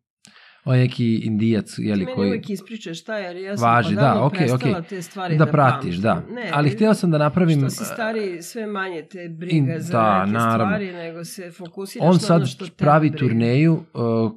je 0.69 0.79
neki 0.79 1.15
indijac, 1.15 1.75
Ti 1.75 1.81
jeli, 1.81 1.99
meni 1.99 2.15
koji... 2.15 2.27
uvijek 2.27 2.49
ispričaš 2.49 2.99
šta, 2.99 3.17
jer 3.17 3.35
ja 3.37 3.57
sam 3.57 3.65
Važi, 3.65 3.93
odavno 3.93 4.21
da, 4.23 4.29
prestala 4.29 4.55
okej. 4.71 4.87
te 4.89 5.01
stvari 5.01 5.37
Da 5.37 5.45
da, 5.45 5.51
pratiš, 5.51 5.95
da. 5.95 6.23
Ne, 6.29 6.51
Ali 6.53 6.69
hteo 6.69 6.93
sam 6.93 7.11
da 7.11 7.17
napravim... 7.17 7.59
Što 7.59 7.69
si 7.69 7.85
stari, 7.85 8.41
sve 8.41 8.67
manje 8.67 9.01
te 9.03 9.29
briga 9.29 9.53
In- 9.73 9.79
za 9.79 9.91
da, 9.93 10.19
neke 10.19 10.31
naravno. 10.33 10.65
stvari, 10.65 10.93
nego 10.93 11.23
se 11.25 11.51
fokusiraš 11.51 12.05
On 12.05 12.13
na 12.13 12.19
sad 12.19 12.35
ono 12.35 12.45
što 12.45 12.65
pravi 12.67 13.09
briga. 13.09 13.17
turneju 13.19 13.73
uh, 13.73 13.81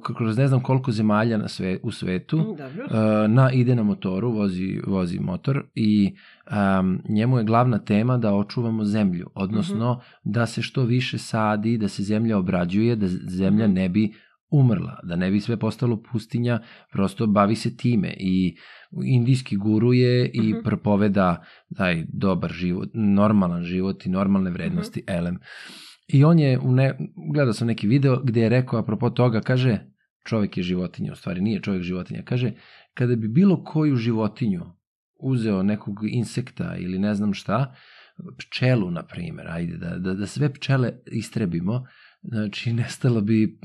kroz 0.07 0.37
ne 0.37 0.47
znam 0.47 0.59
koliko 0.61 0.91
zemalja 0.91 1.37
na 1.37 1.47
sve, 1.47 1.77
u 1.83 1.91
svetu. 1.91 2.37
Mm, 2.37 2.43
Dobro. 2.47 2.85
Uh, 2.85 3.31
na 3.31 3.51
ide 3.51 3.75
na 3.75 3.83
motoru, 3.83 4.31
vozi, 4.31 4.51
vozi 4.87 5.19
motor 5.19 5.63
i 5.75 6.15
um, 6.79 7.01
njemu 7.07 7.37
je 7.37 7.43
glavna 7.43 7.79
tema 7.79 8.17
da 8.17 8.33
očuvamo 8.33 8.85
zemlju, 8.85 9.29
odnosno 9.35 9.91
Mhm. 9.93 10.01
da 10.25 10.45
se 10.45 10.61
što 10.61 10.83
više 10.83 11.17
sadi, 11.17 11.77
da 11.77 11.87
se 11.87 12.03
zemlja 12.03 12.37
obrađuje, 12.37 12.95
da 12.95 13.07
zemlja 13.07 13.65
Mhm. 13.65 13.73
ne 13.73 13.89
bi 13.89 14.13
umrla, 14.51 14.99
da 15.03 15.15
ne 15.15 15.31
bi 15.31 15.39
sve 15.39 15.57
postalo 15.57 16.03
pustinja, 16.11 16.59
prosto 16.91 17.27
bavi 17.27 17.55
se 17.55 17.77
time 17.77 18.13
i 18.19 18.55
indijski 19.03 19.57
guru 19.57 19.93
je 19.93 20.31
i 20.33 20.41
Mhm. 20.53 20.59
propoveda 20.63 21.43
taj 21.75 22.05
dobar 22.13 22.51
život, 22.51 22.89
normalan 22.93 23.63
život 23.63 24.05
i 24.05 24.09
normalne 24.09 24.49
Mhm. 24.49 24.57
vrednosti, 24.57 25.03
elem. 25.07 25.39
I 26.07 26.23
on 26.23 26.39
je, 26.39 26.59
u 26.59 26.71
ne, 26.71 26.97
gledao 27.33 27.53
sam 27.53 27.67
neki 27.67 27.87
video 27.87 28.21
gde 28.23 28.41
je 28.41 28.49
rekao 28.49 28.79
apropo 28.79 29.09
toga, 29.09 29.41
kaže, 29.41 29.79
čovek 30.25 30.57
je 30.57 30.63
životinja, 30.63 31.11
u 31.11 31.15
stvari 31.15 31.41
nije 31.41 31.61
čovek 31.61 31.81
životinja, 31.81 32.21
kaže, 32.25 32.51
kada 32.93 33.15
bi 33.15 33.27
bilo 33.27 33.63
koju 33.63 33.95
životinju 33.95 34.61
uzeo 35.19 35.63
nekog 35.63 35.99
insekta 36.03 36.75
ili 36.79 36.99
ne 36.99 37.15
znam 37.15 37.33
šta, 37.33 37.75
pčelu, 38.37 38.91
na 38.91 39.03
primjer, 39.03 39.47
ajde, 39.49 39.77
da, 39.77 39.97
da, 39.97 40.13
da 40.13 40.27
sve 40.27 40.53
pčele 40.53 40.91
istrebimo, 41.05 41.85
znači 42.23 42.73
nestalo 42.73 43.21
bi, 43.21 43.59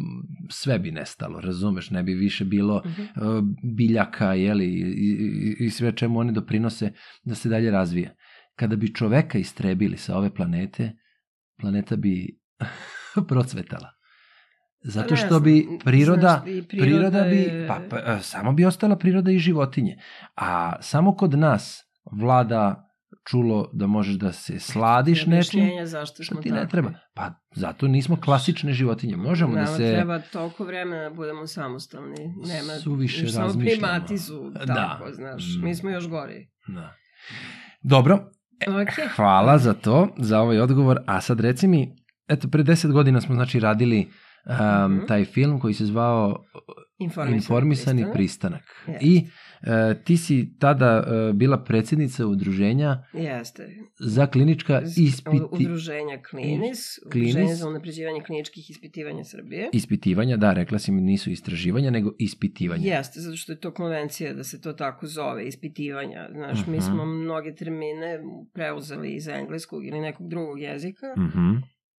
sve 0.50 0.78
bi 0.78 0.90
nestalo, 0.90 1.40
razumeš, 1.40 1.90
ne 1.90 2.02
bi 2.02 2.14
više 2.14 2.44
bilo 2.44 2.82
Mhm. 2.84 3.02
uh, 3.02 3.44
biljaka, 3.76 4.34
jeli, 4.34 4.66
i, 4.66 5.56
i, 5.60 5.66
i 5.66 5.70
sve 5.70 5.96
čemu 5.96 6.18
oni 6.18 6.32
doprinose 6.32 6.92
da 7.24 7.34
se 7.34 7.48
dalje 7.48 7.70
razvije. 7.70 8.16
Kada 8.54 8.76
bi 8.76 8.94
čoveka 8.94 9.38
istrebili 9.38 9.96
sa 9.96 10.16
ove 10.18 10.34
planete, 10.34 10.92
planeta 11.60 11.96
bi 11.96 12.38
procvetala. 13.28 13.92
Zato 14.84 15.16
što 15.16 15.40
bi 15.40 15.66
priroda, 15.84 16.42
priroda, 16.44 16.66
priroda 16.68 17.22
bi, 17.22 17.66
pa, 17.68 17.80
pa 17.90 17.96
e, 17.98 18.18
samo 18.22 18.52
bi 18.52 18.64
ostala 18.64 18.96
priroda 18.98 19.30
i 19.30 19.38
životinje. 19.38 19.96
A 20.36 20.82
samo 20.82 21.14
kod 21.16 21.38
nas 21.38 21.84
vlada 22.12 22.85
čulo 23.24 23.70
da 23.72 23.86
možeš 23.86 24.14
da 24.14 24.32
se 24.32 24.60
sladiš 24.60 25.26
nečim, 25.26 25.60
zašto 25.84 26.14
što 26.14 26.34
smo 26.34 26.42
ti 26.42 26.50
ne 26.50 26.68
treba. 26.68 26.92
Pa 27.14 27.32
zato 27.52 27.88
nismo 27.88 28.16
klasične 28.16 28.72
životinje. 28.72 29.16
Možemo 29.16 29.54
da 29.54 29.60
Nama 29.60 29.66
se... 29.68 29.92
treba 29.92 30.18
toliko 30.20 30.64
vremena 30.64 31.02
da 31.02 31.10
budemo 31.10 31.46
samostalni. 31.46 32.16
Nema, 32.38 32.72
Suviše 32.74 33.22
još 33.22 33.32
samo 33.32 33.46
razmišljamo. 33.46 33.76
primati 33.78 34.18
su 34.18 34.50
Da. 34.56 34.74
tako, 34.74 35.12
znaš. 35.12 35.44
Mm. 35.54 35.64
Mi 35.64 35.74
smo 35.74 35.90
još 35.90 36.08
gori. 36.08 36.48
Da. 36.68 36.94
Dobro, 37.82 38.14
Ok. 38.82 39.10
hvala 39.16 39.58
za 39.58 39.74
to, 39.74 40.14
za 40.18 40.40
ovaj 40.40 40.60
odgovor. 40.60 40.98
A 41.06 41.20
sad 41.20 41.40
reci 41.40 41.68
mi, 41.68 41.96
eto, 42.28 42.48
pre 42.48 42.62
deset 42.62 42.90
godina 42.92 43.20
smo 43.20 43.34
znači 43.34 43.60
radili 43.60 44.08
um, 44.46 44.92
Mhm. 44.92 45.06
taj 45.06 45.24
film 45.24 45.60
koji 45.60 45.74
se 45.74 45.86
zvao 45.86 46.44
Informisani, 46.98 47.36
Informisani 47.36 48.02
pristanak. 48.04 48.62
pristanak. 48.62 48.62
Jeste. 48.88 49.06
I 49.06 49.26
e, 49.62 49.70
ti 49.96 50.16
si 50.16 50.58
tada 50.58 51.04
e, 51.28 51.32
bila 51.32 51.58
predsednica 51.58 52.26
udruženja 52.26 53.02
Jeste. 53.12 53.68
za 54.00 54.26
klinička 54.26 54.82
ispiti... 54.98 55.40
Udruženja 55.52 56.18
Klinis, 56.20 56.28
Klinis. 56.30 56.98
Udruženje 57.06 57.54
za 57.54 57.68
unapređivanje 57.68 58.20
kliničkih 58.20 58.70
ispitivanja 58.70 59.24
Srbije. 59.24 59.68
ispitivanja, 59.72 60.36
da, 60.36 60.52
rekla 60.52 60.78
si 60.78 60.92
mi 60.92 61.00
nisu 61.02 61.30
istraživanja, 61.30 61.90
nego 61.90 62.12
ispitivanja. 62.18 62.82
Jeste, 62.86 63.20
zato 63.20 63.36
što 63.36 63.52
je 63.52 63.60
to 63.60 63.70
konvencija 63.72 64.32
da 64.32 64.44
se 64.44 64.60
to 64.60 64.72
tako 64.74 65.06
zove, 65.06 65.44
ispitivanja. 65.44 66.28
Znaš, 66.32 66.66
mi 66.66 66.76
Mhm. 66.76 66.80
smo 66.82 67.04
mnoge 67.06 67.54
termine 67.54 68.18
preuzeli 68.52 69.10
iz 69.10 69.28
engleskog 69.28 69.86
ili 69.86 70.00
nekog 70.00 70.28
drugog 70.28 70.60
jezika 70.60 71.06
Mhm. 71.18 71.50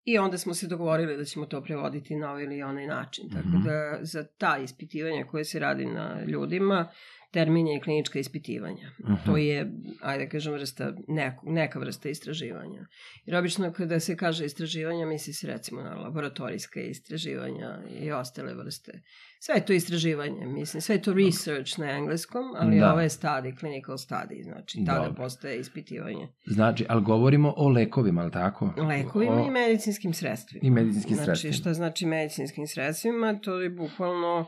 i 0.03 0.17
onda 0.17 0.37
smo 0.37 0.53
se 0.53 0.67
dogovorili 0.67 1.17
da 1.17 1.23
ćemo 1.23 1.45
to 1.45 1.61
prevoditi 1.61 2.15
na 2.15 2.31
ovaj 2.31 2.43
ili 2.43 2.61
onaj 2.63 2.87
način. 2.87 3.29
Tako 3.29 3.47
Mhm. 3.47 3.63
da 3.63 3.71
za 4.01 4.25
ta 4.29 4.57
ispitivanja 4.57 5.25
koje 5.25 5.45
se 5.45 5.59
radi 5.59 5.85
na 5.85 6.21
ljudima, 6.23 6.87
termin 7.31 7.67
je 7.67 7.79
klinička 7.81 8.19
ispitivanja. 8.19 8.91
Mhm. 9.03 9.13
To 9.25 9.37
je, 9.37 9.71
ajde 10.01 10.23
da 10.25 10.29
kažem, 10.29 10.53
vrsta, 10.53 10.93
neko, 11.07 11.49
neka 11.49 11.79
vrsta 11.79 12.09
istraživanja. 12.09 12.85
Jer 13.25 13.35
obično 13.37 13.73
kada 13.73 13.99
se 13.99 14.17
kaže 14.17 14.45
istraživanja, 14.45 15.05
misli 15.05 15.33
se 15.33 15.47
recimo 15.47 15.81
na 15.81 15.95
laboratorijska 15.95 16.81
istraživanja 16.81 17.79
i 18.01 18.11
ostale 18.11 18.53
vrste. 18.53 19.01
Sve 19.39 19.55
je 19.55 19.65
to 19.65 19.73
istraživanje, 19.73 20.45
mislim, 20.45 20.81
sve 20.81 20.95
je 20.95 21.01
to 21.01 21.13
research 21.13 21.79
na 21.79 21.91
engleskom, 21.91 22.43
ali 22.57 22.79
Da. 22.79 22.91
ovo 22.91 23.01
je 23.01 23.09
study, 23.09 23.59
clinical 23.59 23.95
study, 23.97 24.43
znači 24.43 24.77
tada 24.85 24.99
Dobro. 24.99 25.13
postaje 25.23 25.59
ispitivanje. 25.59 26.27
Znači, 26.45 26.85
ali 26.89 27.03
govorimo 27.03 27.53
o 27.57 27.69
lekovima, 27.69 28.21
ali 28.21 28.31
tako? 28.31 28.73
Lekovima 28.77 29.41
o... 29.41 29.47
i 29.47 29.51
medicinskim 29.51 30.13
sredstvima. 30.13 30.67
I 30.67 30.69
medicinskim 30.69 31.15
znači, 31.15 31.25
sredstvima. 31.25 31.53
šta 31.53 31.73
znači 31.73 32.05
medicinskim 32.05 32.67
sredstvima? 32.67 33.39
To 33.43 33.61
je 33.61 33.69
bukvalno 33.69 34.45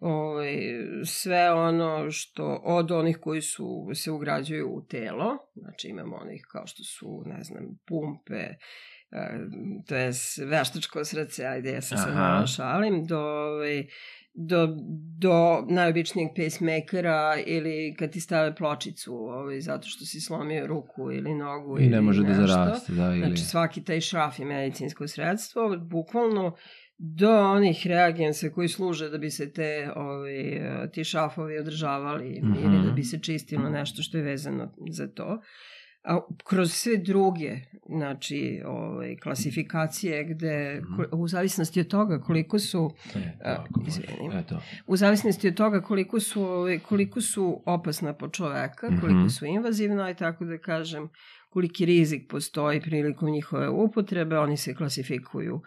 ovaj, 0.00 0.56
sve 1.04 1.52
ono 1.52 2.10
što 2.10 2.60
od 2.64 2.90
onih 2.90 3.18
koji 3.20 3.42
su 3.42 3.90
se 3.94 4.10
ugrađuju 4.10 4.68
u 4.74 4.82
telo, 4.86 5.38
znači 5.54 5.88
imamo 5.88 6.16
onih 6.16 6.46
kao 6.52 6.66
što 6.66 6.84
su, 6.84 7.22
ne 7.26 7.44
znam, 7.44 7.64
pumpe, 7.86 8.44
e, 9.10 9.38
to 9.86 9.96
je 9.96 10.12
veštačko 10.46 11.04
srce, 11.04 11.46
ajde 11.46 11.72
ja 11.72 11.80
se 11.80 11.96
sad 11.96 12.08
Aha. 12.08 12.20
malo 12.20 12.46
šalim, 12.46 13.06
do, 13.06 13.20
ovaj, 13.20 13.86
do, 14.34 14.68
do 15.18 15.66
najobičnijeg 15.68 16.28
pacemakera 16.36 17.36
ili 17.46 17.96
kad 17.98 18.12
ti 18.12 18.20
stave 18.20 18.54
pločicu 18.54 19.14
ovaj, 19.14 19.60
zato 19.60 19.88
što 19.88 20.04
si 20.04 20.20
slomio 20.20 20.66
ruku 20.66 21.12
ili 21.12 21.34
nogu 21.34 21.78
I 21.78 21.82
ne 21.82 21.96
ili 21.96 22.00
može 22.00 22.22
da 22.22 22.28
nešto. 22.28 22.46
zaraste, 22.46 22.92
da, 22.92 23.06
ili... 23.06 23.18
Znači 23.18 23.42
svaki 23.42 23.84
taj 23.84 24.00
šraf 24.00 24.38
je 24.38 24.44
medicinsko 24.44 25.08
sredstvo, 25.08 25.76
bukvalno 25.78 26.56
do 27.02 27.30
onih 27.42 27.86
reagensa 27.86 28.50
koji 28.50 28.68
služe 28.68 29.08
da 29.08 29.18
bi 29.18 29.30
se 29.30 29.52
te, 29.52 29.68
ovaj, 29.96 30.60
ti 30.88 31.04
šrafovi 31.04 31.58
održavali 31.58 32.40
Mhm. 32.42 32.54
ili 32.54 32.86
da 32.86 32.92
bi 32.92 33.04
se 33.04 33.18
čistilo 33.18 33.70
nešto 33.70 34.02
što 34.02 34.18
je 34.18 34.24
vezano 34.24 34.72
za 34.90 35.08
to. 35.08 35.40
A 36.04 36.20
kroz 36.44 36.72
sve 36.72 36.96
druge 36.98 37.56
znači, 37.88 38.62
ovaj, 38.66 39.16
klasifikacije 39.16 40.24
gde 40.24 40.80
Mhm. 40.82 41.02
u 41.12 41.28
zavisnosti 41.28 41.80
od 41.80 41.88
toga 41.88 42.20
koliko 42.20 42.58
su 42.58 42.90
E, 43.14 43.32
tako 43.44 43.80
može. 43.80 43.90
izvini. 43.90 44.30
Eto. 44.34 44.60
u 44.86 44.96
zavisnosti 44.96 45.48
od 45.48 45.54
toga 45.54 45.80
koliko 45.80 46.20
su 46.20 46.42
ovaj, 46.42 46.78
koliko 46.78 47.20
su 47.20 47.62
opasna 47.66 48.12
po 48.14 48.28
čoveka, 48.28 48.90
Mhm. 48.90 49.00
koliko 49.00 49.28
su 49.28 49.46
invazivna 49.46 50.10
i 50.10 50.14
tako 50.14 50.44
da 50.44 50.58
kažem 50.58 51.08
koliki 51.48 51.84
rizik 51.84 52.22
postoji 52.28 52.80
prilikom 52.80 53.30
njihove 53.30 53.68
upotrebe, 53.68 54.38
oni 54.38 54.56
se 54.56 54.74
klasifikuju 54.74 55.60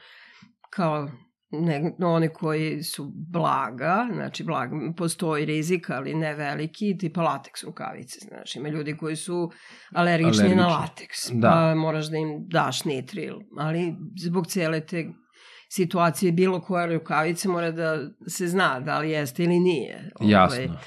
kao 0.75 1.09
ne, 1.51 1.93
one 2.05 2.33
koji 2.33 2.83
su 2.83 3.11
blaga, 3.31 4.07
znači 4.13 4.43
blag, 4.43 4.69
postoji 4.97 5.45
rizik, 5.45 5.89
ali 5.89 6.13
ne 6.13 6.33
veliki, 6.33 6.97
tipa 6.97 7.21
lateks 7.21 7.63
rukavice, 7.63 8.19
znaš, 8.19 8.55
ima 8.55 8.69
ljudi 8.69 8.97
koji 8.97 9.15
su 9.15 9.51
alergični, 9.91 10.43
na 10.43 10.49
Alergični. 10.49 10.71
lateks, 10.71 11.29
Da. 11.31 11.49
pa 11.49 11.75
moraš 11.75 12.09
da 12.09 12.17
im 12.17 12.47
daš 12.47 12.85
nitril, 12.85 13.35
ali 13.57 13.95
zbog 14.19 14.47
cijele 14.47 14.79
te 14.85 15.09
situacije 15.69 16.31
bilo 16.31 16.61
koja 16.61 16.85
rukavica 16.85 17.49
mora 17.49 17.71
da 17.71 17.97
se 18.27 18.47
zna 18.47 18.79
da 18.79 18.99
li 18.99 19.09
jeste 19.11 19.43
ili 19.43 19.59
nije. 19.59 20.11
Ovaj, 20.19 20.31
Jasno. 20.31 20.77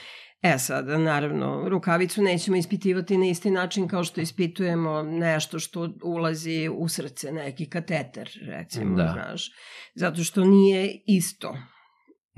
E 0.43 0.59
sad, 0.59 0.87
naravno, 0.89 1.69
rukavicu 1.69 2.23
nećemo 2.23 2.57
ispitivati 2.57 3.19
na 3.19 3.27
isti 3.27 3.51
način 3.51 3.89
kao 3.89 4.05
što 4.05 4.21
ispitujemo 4.21 5.03
nešto 5.03 5.59
što 5.59 5.89
ulazi 6.05 6.69
u 6.73 6.89
srce, 6.89 7.33
neki 7.33 7.69
kateter, 7.69 8.31
recimo, 8.43 8.97
Da. 8.97 9.11
znaš. 9.13 9.51
Zato 9.95 10.25
što 10.25 10.45
nije 10.45 11.03
isto, 11.07 11.57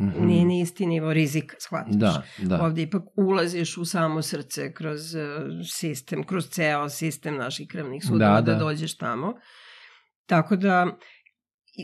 Mhm. 0.01 0.27
nije 0.27 0.45
ni 0.45 0.61
isti 0.61 0.87
nivo 0.87 1.13
rizika, 1.13 1.57
shvataš. 1.61 1.95
Da, 1.95 2.23
da. 2.39 2.63
Ovde 2.63 2.83
ipak 2.83 3.03
ulaziš 3.17 3.77
u 3.77 3.85
samo 3.85 4.23
srce 4.23 4.73
kroz 4.73 5.15
eh, 5.15 5.29
sistem, 5.73 6.25
kroz 6.25 6.49
ceo 6.49 6.89
sistem 6.89 7.37
naših 7.37 7.69
krvnih 7.71 8.03
sudova 8.05 8.35
Da, 8.35 8.41
da, 8.41 8.53
da. 8.53 8.59
dođeš 8.59 8.97
tamo. 8.97 9.33
Tako 10.27 10.57
da 10.57 10.97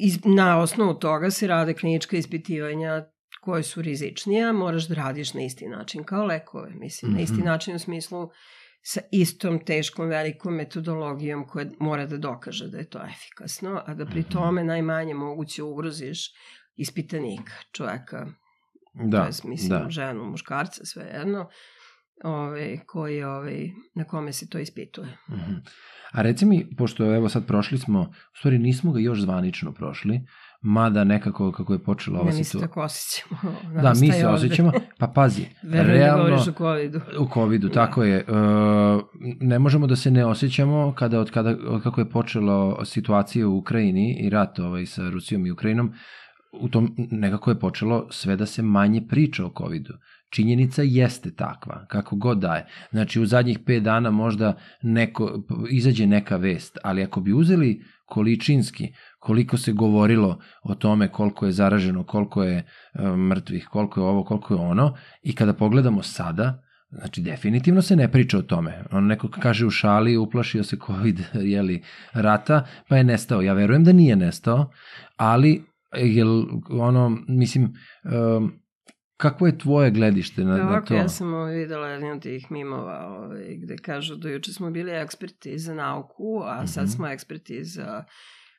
iz, 0.03 0.19
na 0.25 0.59
osnovu 0.61 0.95
toga 0.95 1.31
se 1.31 1.47
rade 1.47 1.75
klinička 1.75 2.17
ispitivanja 2.17 3.05
koje 3.45 3.63
su 3.63 3.83
rizičnija, 3.83 4.53
moraš 4.55 4.89
da 4.89 4.95
radiš 4.97 5.35
na 5.35 5.43
isti 5.43 5.69
način 5.69 6.05
kao 6.05 6.25
lekove. 6.25 6.71
Mislim, 6.73 7.13
na 7.13 7.21
isti 7.21 7.37
Mhm. 7.37 7.45
način 7.45 7.75
u 7.75 7.79
smislu 7.79 8.31
sa 8.83 9.01
istom 9.13 9.59
teškom 9.61 10.09
velikom 10.09 10.55
metodologijom 10.55 11.47
koja 11.47 11.67
mora 11.81 12.07
da 12.07 12.17
dokaže 12.19 12.69
da 12.69 12.79
je 12.79 12.89
to 12.89 13.01
efikasno, 13.07 13.83
a 13.87 13.95
da 13.95 14.07
pri 14.07 14.21
Mhm. 14.21 14.29
tome 14.29 14.65
najmanje 14.65 15.15
moguće 15.17 15.63
ugroziš 15.63 16.19
ispitanika, 16.77 17.53
čoveka 17.73 18.27
Da, 18.95 19.21
to 19.21 19.27
jest, 19.27 19.45
mislim, 19.45 19.69
da. 19.71 19.91
ženu, 19.91 20.25
muškarca, 20.25 20.85
sve 20.85 21.05
jedno, 21.05 21.49
ovaj, 22.25 22.79
koji, 22.87 23.23
ovaj, 23.25 23.71
na 23.95 24.05
kome 24.05 24.33
se 24.33 24.49
to 24.49 24.59
ispituje. 24.59 25.17
Mhm. 25.31 25.53
A 26.13 26.23
reci 26.23 26.47
mi, 26.47 26.77
pošto 26.77 27.15
evo 27.15 27.29
sad 27.29 27.47
prošli 27.47 27.79
smo, 27.79 28.01
u 28.01 28.37
stvari 28.39 28.59
nismo 28.59 28.93
ga 28.93 29.01
još 29.01 29.21
zvanično 29.21 29.73
prošli, 29.73 30.21
mada 30.65 31.05
nekako 31.05 31.53
kako 31.53 31.73
je 31.73 31.79
počela 31.79 32.21
ova 32.21 32.31
Ne, 32.31 32.37
mi 32.37 32.45
se 32.45 32.51
situacija. 32.51 32.69
tako 32.69 32.83
osjećamo. 32.83 33.41
Da, 33.83 33.93
mi 34.01 34.13
se 34.13 34.27
osjećamo, 34.27 34.73
pa 34.99 35.07
pazi, 35.07 35.43
da 35.63 35.83
realno, 35.83 36.25
govoriš 36.25 36.49
o 36.49 36.53
covidu. 36.53 37.01
u 37.25 37.29
covidu, 37.35 37.69
Da. 37.69 37.75
tako 37.75 38.03
je. 38.03 38.17
E, 38.17 38.25
ne 39.41 39.59
možemo 39.59 39.87
da 39.87 39.97
se 39.97 40.11
ne 40.11 40.27
osjećamo 40.27 40.95
kada 40.97 41.21
od, 41.21 41.31
kada, 41.31 41.57
od 41.69 41.83
kako 41.83 42.01
je 42.01 42.11
počela 42.11 42.85
situacija 42.85 43.49
u 43.49 43.59
Ukrajini 43.59 44.17
i 44.21 44.31
rat 44.31 44.59
ovaj, 44.59 44.87
sa 44.87 45.11
Rusijom 45.11 45.47
i 45.47 45.51
Ukrajinom, 45.51 45.93
u 46.61 46.69
tom 46.69 46.95
nekako 47.11 47.51
je 47.51 47.59
počelo 47.59 48.07
sve 48.11 48.37
da 48.37 48.47
se 48.47 48.63
manje 48.63 49.07
priča 49.09 49.47
o 49.47 49.53
covidu. 49.59 49.93
Činjenica 50.31 50.83
jeste 50.83 51.35
takva, 51.35 51.87
kako 51.89 52.17
god 52.17 52.39
daje. 52.39 52.67
Znači, 52.91 53.21
u 53.21 53.27
zadnjih 53.27 53.59
5 53.59 53.81
dana 53.81 54.11
možda 54.11 54.57
neko, 54.83 55.45
izađe 55.71 56.07
neka 56.07 56.37
vest, 56.37 56.79
ali 56.83 57.03
ako 57.03 57.21
bi 57.21 57.33
uzeli 57.33 57.83
količinski 58.07 58.93
koliko 59.25 59.57
se 59.57 59.73
govorilo 59.73 60.39
o 60.63 60.75
tome 60.75 61.09
koliko 61.09 61.47
je 61.47 61.53
zaraženo, 61.53 62.05
koliko 62.05 62.43
je 62.43 62.57
e, 62.59 62.67
mrtvih, 63.09 63.67
koliko 63.67 64.01
je 64.01 64.07
ovo, 64.07 64.25
koliko 64.25 64.55
je 64.55 64.61
ono, 64.61 64.95
i 65.23 65.35
kada 65.35 65.53
pogledamo 65.55 66.03
sada, 66.03 66.61
Znači, 66.91 67.21
definitivno 67.21 67.83
se 67.83 67.97
ne 67.97 68.07
priča 68.13 68.39
o 68.39 68.43
tome. 68.43 68.85
On 68.93 69.07
neko 69.07 69.29
kaže 69.31 69.67
u 69.67 69.71
šali, 69.71 70.17
uplašio 70.17 70.65
se 70.65 70.77
COVID, 70.87 71.21
jeli, 71.55 71.83
rata, 72.13 72.61
pa 72.89 72.97
je 72.97 73.05
nestao. 73.05 73.43
Ja 73.43 73.53
verujem 73.53 73.85
da 73.85 73.93
nije 73.93 74.17
nestao, 74.17 74.71
ali, 75.17 75.65
jel, 75.95 76.45
ono, 76.71 77.19
mislim, 77.29 77.73
um, 78.05 78.53
kako 79.17 79.47
je 79.47 79.59
tvoje 79.59 79.91
gledište 79.91 80.45
na, 80.45 80.57
na 80.57 80.69
Ovako, 80.69 80.87
to? 80.87 80.95
ja 80.95 81.09
sam 81.09 81.35
ovaj, 81.35 81.55
videla 81.55 81.89
jedan 81.89 82.11
od 82.11 82.23
tih 82.23 82.51
mimova 82.51 83.07
ovaj, 83.09 83.57
gde 83.57 83.77
kažu 83.77 84.17
da 84.17 84.29
juče 84.29 84.53
smo 84.53 84.71
bili 84.71 84.93
eksperti 84.93 85.59
za 85.59 85.75
nauku, 85.75 86.43
a 86.45 86.67
sad 86.67 86.85
Mhm. 86.85 86.91
smo 86.91 87.09
eksperti 87.09 87.65
za 87.65 88.05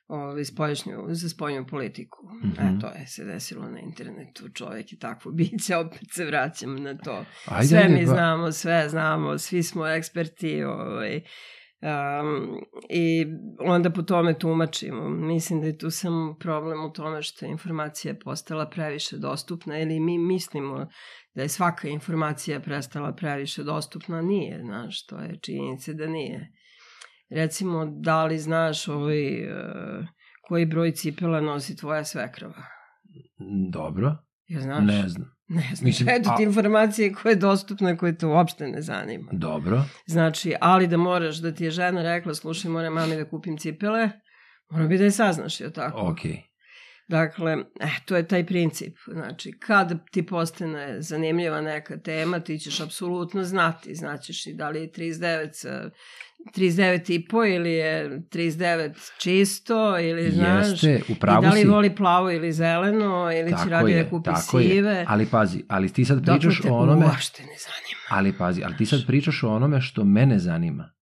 ovaj, 0.08 0.44
spoljšnju, 0.44 1.04
za 1.08 1.28
spoljnu 1.28 1.66
politiku. 1.66 2.26
Mhm. 2.44 2.76
E, 2.76 2.80
to 2.80 2.86
je 2.86 3.06
se 3.06 3.24
desilo 3.24 3.70
na 3.70 3.80
internetu. 3.80 4.48
Čovjek 4.48 4.92
je 4.92 4.98
takvo 4.98 5.32
biće, 5.32 5.76
opet 5.86 6.08
se 6.12 6.24
vraćam 6.24 6.82
na 6.82 6.98
to. 6.98 7.24
Ajde, 7.46 7.68
sve 7.68 7.78
ajde, 7.78 7.94
mi 7.94 8.06
ba- 8.06 8.12
znamo, 8.12 8.52
sve 8.52 8.88
znamo, 8.88 9.38
svi 9.38 9.62
smo 9.62 9.86
eksperti, 9.86 10.64
ovaj, 10.64 11.20
Um, 11.82 12.60
I 12.90 13.26
onda 13.60 13.90
po 13.90 14.02
tome 14.02 14.38
tumačimo. 14.38 15.08
Mislim 15.08 15.60
da 15.60 15.66
je 15.66 15.78
tu 15.78 15.90
samo 15.90 16.34
problem 16.40 16.84
u 16.84 16.92
tome 16.92 17.22
što 17.22 17.44
je 17.44 17.50
informacija 17.50 18.14
postala 18.24 18.68
previše 18.68 19.16
dostupna 19.16 19.78
ili 19.78 20.00
mi 20.00 20.18
mislimo 20.18 20.86
da 21.34 21.42
je 21.42 21.48
svaka 21.48 21.88
informacija 21.88 22.60
prestala 22.60 23.12
previše 23.12 23.62
dostupna. 23.62 24.22
Nije, 24.22 24.60
znaš, 24.64 25.06
to 25.06 25.18
je 25.18 25.38
činjenica 25.42 25.92
da 25.92 26.06
nije. 26.06 26.52
Recimo, 27.30 27.86
da 27.86 28.24
li 28.24 28.38
znaš 28.38 28.88
ovaj, 28.88 29.50
uh, 29.52 30.06
koji 30.42 30.66
broj 30.66 30.92
cipela 30.92 31.40
nosi 31.40 31.76
tvoja 31.76 32.04
svekrava? 32.04 32.62
Dobro. 33.70 34.16
Ja 34.46 34.60
znaš? 34.60 34.84
Ne 34.84 35.08
znam. 35.08 35.36
Ne 35.48 35.70
znam, 35.74 35.86
Mislim, 35.86 36.08
eto 36.08 36.30
ti 36.36 36.42
a- 36.42 36.46
informacije 36.46 37.12
koje 37.12 37.32
je 37.32 37.36
dostupne, 37.36 37.96
koje 37.96 38.18
te 38.18 38.26
uopšte 38.26 38.66
ne 38.68 38.82
zanima. 38.82 39.28
Dobro. 39.32 39.82
Znači, 40.06 40.54
ali 40.60 40.86
da 40.86 40.96
moraš, 40.96 41.36
da 41.36 41.52
ti 41.52 41.64
je 41.64 41.70
žena 41.70 42.02
rekla, 42.02 42.34
slušaj, 42.34 42.70
moram 42.70 42.92
mami 42.92 43.16
da 43.16 43.24
kupim 43.24 43.56
cipele, 43.58 44.10
mora 44.70 44.86
bi 44.86 44.98
da 44.98 45.04
je 45.04 45.10
saznaš, 45.10 45.60
je 45.60 45.72
tako? 45.72 45.98
Ok. 46.00 46.18
Dakle, 47.08 47.56
eh, 47.80 47.90
to 48.06 48.16
je 48.16 48.28
taj 48.28 48.46
princip. 48.46 48.96
Znači, 49.12 49.52
kad 49.58 50.10
ti 50.10 50.26
postane 50.26 51.02
zanimljiva 51.02 51.60
neka 51.60 51.96
tema, 51.96 52.40
ti 52.40 52.58
ćeš 52.58 52.80
apsolutno 52.80 53.44
znati. 53.44 53.94
Znaćeš 53.94 54.46
i 54.46 54.54
da 54.54 54.68
li 54.70 54.80
je 54.80 54.92
39 54.92 55.48
sa 55.52 55.90
39 56.54 57.14
i 57.14 57.28
po 57.28 57.44
ili 57.44 57.72
je 57.72 58.20
39 58.30 59.12
čisto 59.18 59.98
ili 60.00 60.30
znaš 60.30 60.68
Jeste, 60.68 61.00
i 61.08 61.12
upravo 61.12 61.42
da 61.42 61.50
li 61.50 61.60
si. 61.60 61.66
voli 61.66 61.94
plavo 61.94 62.30
ili 62.30 62.52
zeleno 62.52 63.32
ili 63.32 63.50
će 63.50 63.56
Tako 63.56 63.70
radi 63.70 63.92
je, 63.92 64.04
da 64.04 64.10
kupi 64.10 64.30
tako 64.30 64.58
je. 64.58 64.68
sive. 64.68 65.04
Ali 65.08 65.26
pazi, 65.26 65.64
ali 65.68 65.92
ti 65.92 66.04
sad 66.04 66.24
pričaš 66.24 66.60
o 66.70 66.74
onome, 66.74 67.06
uopšte 67.06 67.42
ne 67.42 67.56
zanima. 67.58 68.00
ali 68.10 68.32
pazi, 68.38 68.62
ali 68.64 68.76
ti 68.76 68.86
sad 68.86 69.06
pričaš 69.06 69.42
o 69.42 69.48
onome 69.48 69.80
što 69.80 70.04
mene 70.04 70.38
zanima. 70.38 70.95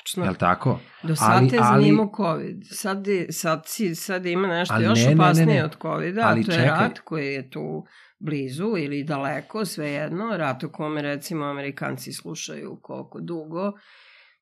Tačno. 0.00 0.24
Jel 0.24 0.34
tako? 0.34 0.78
Do 1.02 1.16
sad 1.16 1.32
Ali- 1.32 1.48
te 1.48 1.58
ali- 1.58 1.66
zanimao 1.74 2.12
COVID. 2.16 2.56
Sad, 2.64 3.06
je- 3.06 3.32
sad, 3.32 3.62
si, 3.66 3.94
sad 3.94 4.26
ima 4.26 4.48
nešto 4.48 4.74
Ali 4.74 4.84
još 4.84 4.98
ne, 4.98 5.04
ne, 5.04 5.08
ne, 5.08 5.14
opasnije 5.16 5.46
ne. 5.54 5.64
od 5.64 5.76
COVID-a, 5.82 6.22
Ali 6.22 6.40
a 6.40 6.44
to 6.44 6.52
je 6.52 6.58
čekaj. 6.58 6.80
rat 6.80 6.98
koji 6.98 7.26
je 7.26 7.50
tu 7.50 7.84
blizu 8.18 8.74
ili 8.78 9.04
daleko, 9.04 9.64
svejedno. 9.64 10.36
Rat 10.36 10.64
o 10.64 10.68
kome 10.68 11.02
recimo 11.02 11.44
Amerikanci 11.44 12.12
slušaju 12.12 12.78
koliko 12.82 13.20
dugo. 13.20 13.72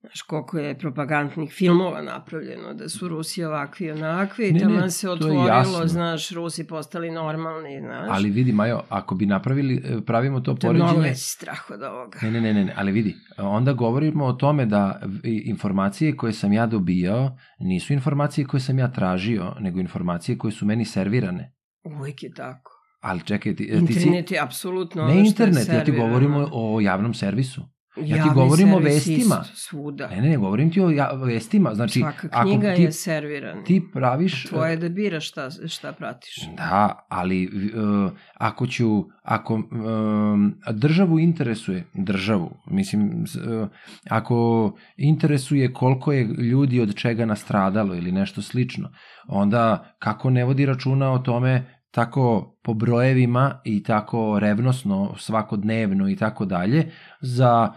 Znaš, 0.01 0.23
koliko 0.23 0.59
je 0.59 0.79
propagandnih 0.79 1.53
filmova 1.53 2.03
napravljeno, 2.03 2.75
da 2.75 2.89
su 2.89 3.09
Rusi 3.09 3.45
ovakvi 3.45 3.87
i 3.87 3.91
onakvi, 3.91 4.53
Ne, 4.53 4.59
ne, 4.59 4.67
ne, 4.67 4.75
taman 4.75 4.91
se 4.91 5.07
to 5.07 5.13
je 5.13 5.15
otvorilo, 5.15 5.87
znaš, 5.87 6.31
Rusi 6.31 6.67
postali 6.67 7.11
normalni, 7.11 7.81
znaš. 7.81 8.09
Ali 8.11 8.31
vidi, 8.31 8.53
Majo, 8.53 8.83
ako 8.89 9.15
bi 9.15 9.27
napravili, 9.27 9.83
e, 9.85 10.01
pravimo 10.07 10.41
to 10.41 10.55
to 10.55 10.67
je 10.73 10.79
poređenje... 10.79 11.09
veći 11.09 11.21
strah 11.21 11.71
od 11.71 11.83
ovoga. 11.83 12.19
Ne, 12.23 12.31
ne, 12.31 12.41
ne, 12.41 12.55
ne, 12.55 12.65
ne, 12.65 12.75
ali 12.77 12.93
vidi, 12.93 13.15
onda 13.39 13.73
govorimo 13.73 14.25
o 14.25 14.33
tome 14.33 14.67
da 14.67 15.01
informacije 15.25 16.17
koje 16.17 16.33
sam 16.33 16.53
ja 16.53 16.67
dobijao 16.67 17.37
nisu 17.59 17.93
informacije 17.93 18.47
koje 18.47 18.61
sam 18.61 18.79
ja 18.79 18.93
tražio, 18.93 19.55
nego 19.61 19.81
informacije 19.81 20.39
koje 20.39 20.53
su 20.53 20.67
meni 20.67 20.85
servirane. 20.85 21.55
Uvijek 21.85 22.23
je 22.23 22.33
tako. 22.35 22.73
Ali 23.01 23.21
čekaj, 23.23 23.57
ti, 23.57 23.87
ti 23.87 23.93
si... 23.93 23.99
Internet 23.99 24.31
je 24.31 24.41
apsolutno 24.41 25.03
ono 25.03 25.15
Ne 25.15 25.15
što 25.15 25.25
je 25.25 25.29
internet, 25.29 25.57
ja 25.59 25.65
ti 25.65 25.71
servirano. 25.71 26.09
govorim 26.09 26.35
o, 26.35 26.49
o 26.53 26.81
javnom 26.81 27.15
servisu. 27.15 27.78
Ja 27.97 28.05
ti 28.05 28.11
Javni 28.11 28.35
govorim 28.35 28.73
o 28.73 28.79
vestima. 28.79 29.45
Svuda. 29.55 30.09
Ne, 30.09 30.21
ne, 30.21 30.29
ne, 30.29 30.37
govorim 30.37 30.71
ti 30.71 30.81
o 30.81 30.91
ja, 30.91 31.13
vestima. 31.13 31.75
Znači, 31.75 32.01
Svaka 32.01 32.29
ako 32.33 32.49
knjiga 32.49 32.75
ti, 32.75 32.83
je 32.83 32.93
servirana. 32.93 33.63
ti 33.65 33.83
praviš... 33.93 34.47
Tvoje 34.47 34.71
je 34.71 34.77
da 34.77 34.89
biraš 34.89 35.29
šta, 35.29 35.51
šta 35.51 35.93
pratiš. 35.93 36.49
Da, 36.57 37.07
ali 37.09 37.47
uh, 37.47 38.13
ako 38.35 38.67
ću, 38.67 39.05
ako 39.23 39.55
um, 39.55 40.55
državu 40.73 41.19
interesuje, 41.19 41.85
državu, 41.95 42.51
mislim, 42.71 43.25
uh, 43.61 43.69
ako 44.11 44.73
interesuje 44.97 45.73
koliko 45.73 46.13
je 46.13 46.25
ljudi 46.25 46.81
od 46.81 46.95
čega 46.95 47.27
nastradalo 47.27 47.95
ili 47.95 48.13
nešto 48.13 48.43
slično, 48.43 48.91
onda 49.29 49.95
kako 49.99 50.31
ne 50.31 50.45
vodi 50.45 50.67
računa 50.67 51.13
o 51.13 51.19
tome 51.19 51.78
tako 51.91 52.55
po 52.63 52.75
brojevima 52.75 53.61
i 53.65 53.83
tako 53.83 54.39
revnosno 54.39 55.15
svakodnevno 55.19 56.09
i 56.09 56.17
tako 56.17 56.45
dalje 56.45 56.91
za 57.21 57.73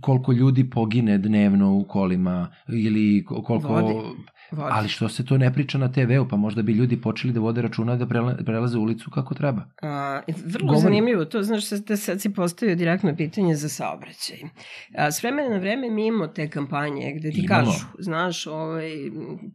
koliko 0.00 0.32
ljudi 0.32 0.70
pogine 0.70 1.18
dnevno 1.18 1.74
u 1.74 1.84
kolima 1.84 2.48
ili 2.68 3.24
ko- 3.24 3.42
koliko 3.42 3.68
Vodi. 3.68 3.94
Vodi. 4.54 4.70
Ali 4.70 4.88
što 4.88 5.08
se 5.08 5.24
to 5.24 5.38
ne 5.38 5.52
priča 5.52 5.78
na 5.78 5.88
TV-u, 5.90 6.28
pa 6.28 6.36
možda 6.36 6.62
bi 6.62 6.72
ljudi 6.72 6.96
počeli 6.98 7.32
da 7.32 7.40
vode 7.40 7.62
računa 7.62 7.96
da 7.96 8.06
prela- 8.06 8.44
prelaze 8.44 8.78
ulicu 8.78 9.10
kako 9.10 9.34
treba. 9.34 9.62
A, 9.82 10.20
vrlo 10.44 10.66
Govorim. 10.66 10.80
zanimljivo, 10.82 11.24
to 11.24 11.42
znaš 11.42 11.70
da 11.70 11.96
sad 11.96 12.20
si 12.20 12.30
postavio 12.30 12.74
direktno 12.76 13.16
pitanje 13.16 13.54
za 13.56 13.68
saobraćaj. 13.70 14.38
A, 14.96 15.10
s 15.10 15.22
vremena 15.22 15.48
na 15.48 15.56
vreme 15.56 15.90
mi 15.90 16.06
imamo 16.06 16.26
te 16.26 16.50
kampanje 16.50 16.74
gde 17.14 17.30
ti 17.30 17.40
Imamo. 17.40 17.64
kažu, 17.64 17.86
znaš, 17.98 18.46
ovaj, 18.46 18.90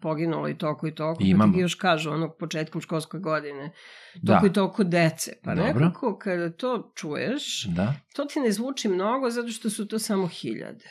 poginulo 0.02 0.48
je 0.48 0.58
toliko 0.58 0.88
i 0.88 0.92
toliko, 0.92 1.24
pa 1.40 1.54
ti 1.54 1.60
još 1.60 1.76
kažu 1.76 2.12
onog 2.12 2.36
početkom 2.40 2.82
školske 2.82 3.18
godine, 3.20 3.72
Da. 4.16 4.34
toliko 4.34 4.48
i 4.48 4.54
toliko 4.54 4.84
dece. 4.86 5.32
Pa 5.44 5.56
Dobro. 5.56 5.74
nekako 5.76 6.18
kada 6.18 6.50
to 6.52 6.92
čuješ, 6.96 7.64
Da. 7.66 7.94
to 8.16 8.26
ti 8.26 8.40
ne 8.40 8.52
zvuči 8.52 8.88
mnogo 8.90 9.30
zato 9.30 9.48
što 9.50 9.70
su 9.70 9.88
to 9.88 10.00
samo 10.00 10.28
hiljade. 10.30 10.86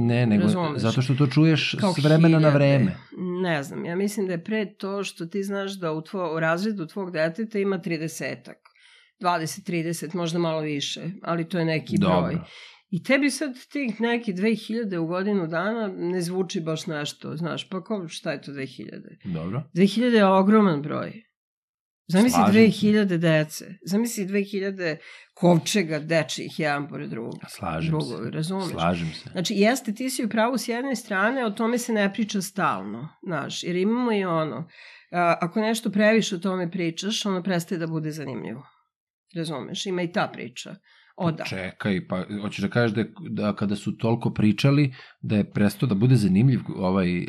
Ne, 0.00 0.26
nego 0.26 0.42
Razumeš. 0.42 0.82
zato 0.82 1.02
što 1.02 1.14
to 1.14 1.26
čuješ 1.26 1.76
Kao 1.80 1.92
s 1.92 1.98
vremena 1.98 2.28
na 2.30 2.50
hiljade. 2.50 2.54
vreme. 2.54 2.96
Ne 3.42 3.62
znam, 3.62 3.84
ja 3.84 3.96
mislim 3.96 4.26
da 4.26 4.32
je 4.32 4.44
pre 4.44 4.74
to 4.74 5.04
što 5.04 5.26
ti 5.26 5.42
znaš 5.42 5.72
da 5.72 5.92
u, 5.92 6.02
tvo, 6.02 6.34
u 6.36 6.40
razredu 6.40 6.86
tvog 6.86 7.10
deteta 7.10 7.58
ima 7.58 7.78
30-ak. 7.78 8.56
20-30, 9.20 10.14
možda 10.14 10.38
malo 10.38 10.60
više, 10.60 11.00
ali 11.22 11.48
to 11.48 11.58
je 11.58 11.64
neki 11.64 11.96
broj. 12.00 12.32
Dobro. 12.32 12.44
I 12.90 13.02
tebi 13.02 13.30
sad 13.30 13.50
tih 13.72 14.00
neki 14.00 14.32
2000 14.32 14.96
u 14.96 15.06
godinu 15.06 15.46
dana 15.46 15.88
ne 15.96 16.20
zvuči 16.20 16.60
baš 16.60 16.86
nešto, 16.86 17.36
znaš, 17.36 17.68
pa 17.68 17.84
ko, 17.84 18.08
šta 18.08 18.32
je 18.32 18.42
to 18.42 18.52
2000? 18.52 19.32
Dobro. 19.34 19.62
2000 19.74 20.02
je 20.02 20.26
ogroman 20.26 20.82
broj. 20.82 21.22
Zamisli 22.10 22.30
Slažem 22.34 22.62
2000 22.62 23.16
dece, 23.18 23.64
zamisli 23.82 24.26
2000 24.26 24.96
kovčega 25.34 25.98
dečih 25.98 26.58
jedan 26.58 26.88
pored 26.88 27.10
drugog. 27.10 27.34
Slažem 27.48 27.90
drugog, 27.90 28.24
se. 28.24 28.30
razumeš? 28.30 28.68
Slažem 28.68 29.08
se. 29.08 29.30
Znači, 29.30 29.54
jeste, 29.54 29.94
ti 29.94 30.10
si 30.10 30.24
u 30.24 30.28
pravu 30.28 30.58
s 30.58 30.68
jedne 30.68 30.96
strane, 30.96 31.44
o 31.44 31.50
tome 31.50 31.78
se 31.78 31.92
ne 31.92 32.12
priča 32.12 32.42
stalno, 32.42 33.08
znaš, 33.22 33.64
jer 33.64 33.76
imamo 33.76 34.12
i 34.12 34.24
ono, 34.24 34.68
a, 35.12 35.36
ako 35.40 35.60
nešto 35.60 35.90
previše 35.90 36.36
o 36.36 36.40
tome 36.40 36.70
pričaš, 36.70 37.26
ono 37.26 37.42
prestaje 37.42 37.78
da 37.78 37.86
bude 37.86 38.10
zanimljivo. 38.10 38.62
Razumeš, 39.36 39.86
ima 39.86 40.02
i 40.02 40.12
ta 40.12 40.28
priča. 40.28 40.74
O 41.16 41.30
da. 41.32 41.44
Čekaj, 41.44 42.06
pa 42.08 42.22
hoćeš 42.42 42.58
da 42.58 42.68
kažeš 42.68 42.94
da, 42.94 43.00
je- 43.00 43.12
da 43.30 43.56
kada 43.56 43.76
su 43.76 43.96
toliko 43.96 44.30
pričali, 44.30 44.94
da 45.20 45.36
je 45.36 45.50
prestao 45.50 45.88
da 45.88 45.94
bude 45.94 46.16
zanimljiv 46.16 46.60
ovaj, 46.68 47.26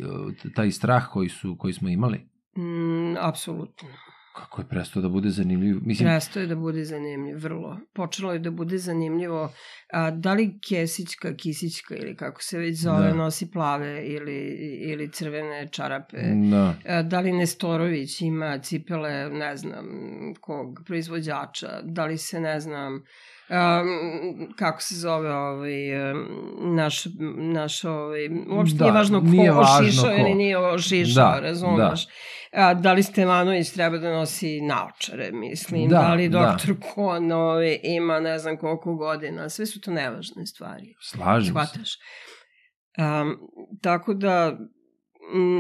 taj 0.56 0.72
strah 0.72 1.08
koji, 1.12 1.30
su, 1.30 1.56
koji 1.60 1.74
smo 1.74 1.90
imali? 1.90 2.18
Mm, 2.58 3.18
apsolutno. 3.20 3.88
Kako 4.34 4.62
je 4.62 4.68
prestao 4.68 5.02
da 5.02 5.10
bude 5.10 5.30
zanimljiv? 5.30 5.78
Mislim, 5.82 6.08
Prestao 6.08 6.42
je 6.42 6.48
da 6.48 6.56
bude 6.56 6.86
zanimljiv, 6.86 7.38
vrlo. 7.38 7.78
Počelo 7.94 8.34
je 8.34 8.40
da 8.40 8.52
bude 8.52 8.78
zanimljivo 8.78 9.52
a, 9.90 10.12
da 10.12 10.34
li 10.34 10.60
Kesićka, 10.62 11.36
Kisićka 11.36 11.96
ili 11.96 12.16
kako 12.16 12.42
se 12.44 12.58
već 12.60 12.78
zove, 12.78 13.08
Da. 13.08 13.14
nosi 13.14 13.52
plave 13.52 14.06
ili, 14.06 14.38
ili 14.82 15.12
crvene 15.12 15.68
čarape. 15.68 16.18
da. 16.52 16.74
E, 16.86 17.04
Da 17.04 17.20
li 17.20 17.32
Nestorović 17.32 18.22
ima 18.22 18.60
cipele, 18.60 19.30
ne 19.30 19.58
znam, 19.58 19.86
kog 20.42 20.80
proizvođača, 20.86 21.82
da 21.84 22.06
li 22.06 22.18
se, 22.18 22.40
ne 22.40 22.60
znam, 22.60 22.94
um, 22.94 23.02
kako 24.56 24.82
se 24.82 24.96
zove 24.96 25.34
ovaj, 25.34 25.74
naš, 26.66 27.04
naš 27.54 27.84
ovaj, 27.84 28.28
uopšte 28.50 28.78
Da, 28.78 28.84
nije 28.84 28.94
važno 28.94 29.20
ko 29.20 29.26
nije 29.26 29.52
ošišao 29.54 30.04
ko. 30.06 30.16
ili 30.20 30.34
nije 30.34 30.58
ošišao, 30.60 31.32
Da, 31.32 31.40
razumeš? 31.40 32.08
A, 32.52 32.74
da 32.74 32.94
li 32.94 33.04
Stevanović 33.04 33.70
treba 33.72 33.98
da 33.98 34.12
nosi 34.12 34.62
naočare, 34.62 35.32
mislim, 35.32 35.90
da, 35.90 35.96
Da, 35.96 36.02
da 36.02 36.14
li 36.14 36.30
da. 36.30 36.40
doktor 36.40 36.76
Kon 36.94 37.32
ovaj, 37.32 37.80
ima 37.84 38.20
ne 38.20 38.40
znam 38.40 38.58
koliko 38.58 38.96
godina, 38.96 39.50
sve 39.50 39.66
su 39.66 39.82
to 39.82 39.92
nevažne 39.92 40.46
stvari. 40.46 40.96
Slažem 41.02 41.46
se. 41.46 41.50
Shvataš? 41.50 41.90
Um, 42.98 43.38
tako 43.82 44.14
da, 44.14 44.58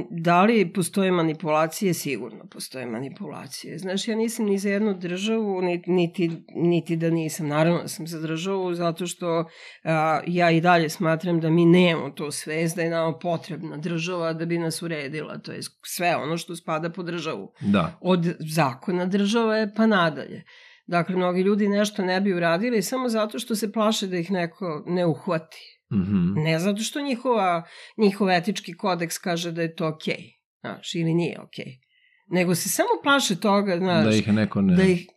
da 0.09 0.43
li 0.43 0.73
postoje 0.73 1.11
manipulacije? 1.11 1.93
Sigurno 1.93 2.45
postoje 2.51 2.85
manipulacije. 2.85 3.77
Znaš, 3.77 4.07
ja 4.07 4.15
nisam 4.15 4.45
ni 4.45 4.57
za 4.57 4.69
jednu 4.69 4.93
državu, 4.93 5.61
niti, 5.61 5.91
niti, 5.91 6.31
niti 6.55 6.95
da 6.95 7.09
nisam. 7.09 7.47
Naravno 7.47 7.81
da 7.81 7.87
sam 7.87 8.07
za 8.07 8.19
državu, 8.19 8.73
zato 8.73 9.07
što 9.07 9.45
a, 9.83 10.21
ja 10.27 10.51
i 10.51 10.61
dalje 10.61 10.89
smatram 10.89 11.39
da 11.39 11.49
mi 11.49 11.65
nemamo 11.65 12.09
to 12.09 12.31
svest, 12.31 12.75
da 12.75 12.81
je 12.81 12.89
nama 12.89 13.17
potrebna 13.17 13.77
država 13.77 14.33
da 14.33 14.45
bi 14.45 14.57
nas 14.57 14.81
uredila. 14.81 15.37
To 15.37 15.51
je 15.51 15.59
sve 15.85 16.15
ono 16.15 16.37
što 16.37 16.55
spada 16.55 16.89
po 16.89 17.03
državu 17.03 17.53
Da. 17.61 17.97
od 18.01 18.35
zakona 18.39 19.05
države 19.05 19.73
pa 19.75 19.85
nadalje. 19.85 20.43
Dakle, 20.87 21.15
mnogi 21.15 21.41
ljudi 21.41 21.67
nešto 21.67 22.05
ne 22.05 22.21
bi 22.21 22.33
uradili 22.33 22.81
samo 22.81 23.09
zato 23.09 23.39
što 23.39 23.55
se 23.55 23.71
plaše 23.71 24.07
da 24.07 24.17
ih 24.17 24.31
neko 24.31 24.83
ne 24.87 25.05
uhvati. 25.05 25.80
Mhm. 25.91 26.33
Ne 26.35 26.59
zato 26.59 26.81
što 26.81 27.01
njihova, 27.01 27.63
njihov 27.97 28.29
etički 28.29 28.77
kodeks 28.77 29.17
kaže 29.17 29.51
da 29.51 29.61
je 29.61 29.75
to 29.75 29.87
okej, 29.87 30.15
okay, 30.15 30.59
znaš, 30.59 30.95
ili 30.95 31.13
nije 31.13 31.41
okej. 31.41 31.65
Okay. 31.65 31.79
Nego 32.27 32.55
se 32.55 32.69
samo 32.69 32.89
plaše 33.03 33.39
toga, 33.39 33.77
znaš, 33.77 34.05
Da 34.05 34.15
ih 34.15 34.33
neko 34.33 34.61
ne... 34.61 34.75
da 34.75 34.83
ih 34.83 35.07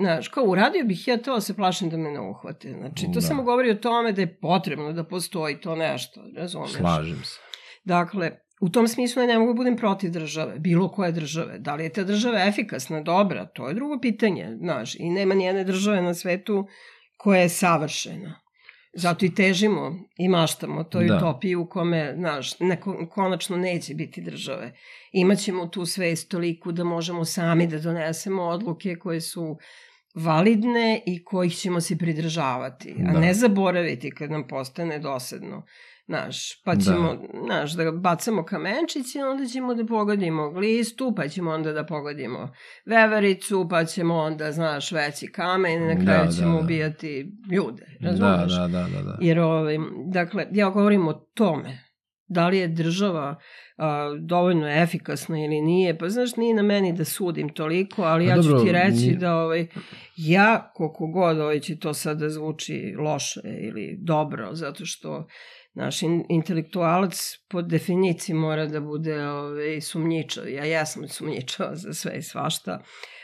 Znaš, 0.00 0.28
kao 0.28 0.44
uradio 0.44 0.84
bih 0.84 1.08
ja 1.08 1.16
to, 1.16 1.40
se 1.40 1.54
plašim 1.54 1.90
da 1.90 1.96
me 1.96 2.10
ne 2.10 2.20
uhvate. 2.20 2.72
Znači, 2.78 3.06
to 3.06 3.12
Da. 3.12 3.20
samo 3.20 3.42
govori 3.42 3.70
o 3.70 3.74
tome 3.74 4.12
da 4.12 4.20
je 4.20 4.38
potrebno 4.40 4.92
da 4.92 5.04
postoji 5.04 5.60
to 5.60 5.76
nešto, 5.76 6.20
razumeš? 6.36 6.72
Slažem 6.72 7.24
se. 7.24 7.40
Dakle, 7.84 8.30
u 8.60 8.68
tom 8.68 8.88
smislu 8.88 9.22
ja 9.22 9.26
ne 9.26 9.38
mogu 9.38 9.52
da 9.52 9.56
budem 9.56 9.76
protiv 9.76 10.10
države, 10.10 10.58
bilo 10.58 10.88
koje 10.88 11.12
države. 11.12 11.58
Da 11.58 11.74
li 11.74 11.84
je 11.84 11.92
ta 11.92 12.04
država 12.04 12.44
efikasna, 12.44 13.00
dobra, 13.00 13.46
to 13.46 13.68
je 13.68 13.74
drugo 13.74 13.98
pitanje, 14.00 14.56
znaš. 14.60 14.94
I 14.94 15.10
nema 15.10 15.34
nijedne 15.34 15.64
države 15.64 16.02
na 16.02 16.14
svetu 16.14 16.66
koja 17.16 17.40
je 17.40 17.48
savršena. 17.48 18.40
Zato 18.96 19.26
i 19.26 19.34
težimo 19.34 19.94
i 20.18 20.28
maštamo 20.28 20.84
toj 20.84 21.06
Da. 21.06 21.16
utopiji 21.16 21.54
u 21.54 21.68
kome, 21.68 22.14
znaš, 22.16 22.60
neko, 22.60 23.06
konačno 23.10 23.56
neće 23.56 23.94
biti 23.94 24.20
države. 24.22 24.72
Imaćemo 25.12 25.66
tu 25.66 25.86
svest 25.86 26.30
toliku 26.30 26.72
da 26.72 26.84
možemo 26.84 27.24
sami 27.24 27.66
da 27.66 27.78
donesemo 27.78 28.42
odluke 28.42 28.96
koje 28.96 29.20
su 29.20 29.58
validne 30.14 31.02
i 31.06 31.24
kojih 31.24 31.54
ćemo 31.56 31.80
se 31.80 31.98
pridržavati, 31.98 32.94
a 33.08 33.12
Da. 33.12 33.20
ne 33.20 33.34
zaboraviti 33.34 34.10
kad 34.10 34.30
nam 34.30 34.46
postane 34.48 34.98
dosadno. 34.98 35.62
Znaš, 36.06 36.62
pa 36.62 36.76
ćemo, 36.76 37.14
da. 37.14 37.40
znaš, 37.44 37.72
da 37.72 37.90
bacamo 37.92 38.44
kamenčić 38.44 39.14
i 39.14 39.20
onda 39.20 39.46
ćemo 39.46 39.74
da 39.74 39.86
pogodimo 39.86 40.50
glistu, 40.50 41.12
pa 41.16 41.28
ćemo 41.28 41.50
onda 41.50 41.72
da 41.72 41.86
pogodimo 41.86 42.52
vevericu, 42.86 43.66
pa 43.70 43.84
ćemo 43.84 44.14
onda, 44.16 44.52
znaš, 44.52 44.92
veći 44.92 45.26
kamen 45.26 45.72
i 45.74 45.86
na 45.86 45.94
Da, 45.94 46.04
kraju 46.04 46.24
da, 46.26 46.32
ćemo 46.32 46.52
da. 46.52 46.64
ubijati 46.64 47.26
ljude. 47.52 47.86
Da, 48.00 48.08
Razumeš? 48.08 48.52
da, 48.52 48.68
da, 48.68 48.86
da, 48.88 49.02
da. 49.02 49.18
Jer, 49.20 49.38
ovaj, 49.40 49.76
dakle, 50.06 50.46
ja 50.52 50.70
govorim 50.70 51.08
o 51.08 51.12
tome. 51.34 51.82
Da 52.28 52.48
li 52.48 52.58
je 52.58 52.68
država 52.68 53.36
a, 53.76 54.10
dovoljno 54.20 54.68
efikasna 54.72 55.38
ili 55.38 55.60
nije, 55.60 55.98
pa 55.98 56.08
znaš, 56.08 56.36
nije 56.36 56.54
na 56.54 56.62
meni 56.62 56.92
da 56.92 57.04
sudim 57.04 57.48
toliko, 57.48 58.02
ali 58.02 58.26
Pa 58.26 58.30
ja 58.30 58.36
ću 58.36 58.48
dobro, 58.48 58.64
ti 58.64 58.72
reći 58.72 58.96
nije- 58.96 59.16
da 59.16 59.36
ovaj, 59.36 59.66
ja, 60.16 60.70
koliko 60.74 61.06
god 61.06 61.38
ovaj 61.38 61.60
će 61.60 61.78
to 61.78 61.94
sad 61.94 62.18
da 62.18 62.28
zvuči 62.30 62.94
loše 62.98 63.40
ili 63.62 63.98
dobro, 64.00 64.54
zato 64.54 64.86
što 64.86 65.26
naš 65.76 66.02
in, 66.02 66.24
intelektualac 66.28 67.36
po 67.48 67.62
definiciji 67.62 68.34
mora 68.34 68.66
da 68.66 68.80
bude 68.80 69.28
ovaj, 69.28 69.80
sumnjičav. 69.80 70.48
Ja 70.48 70.64
jesam 70.64 71.08
sumnjičava 71.08 71.76
za 71.76 71.94
sve 71.94 72.18
i 72.18 72.22
svašta, 72.22 72.82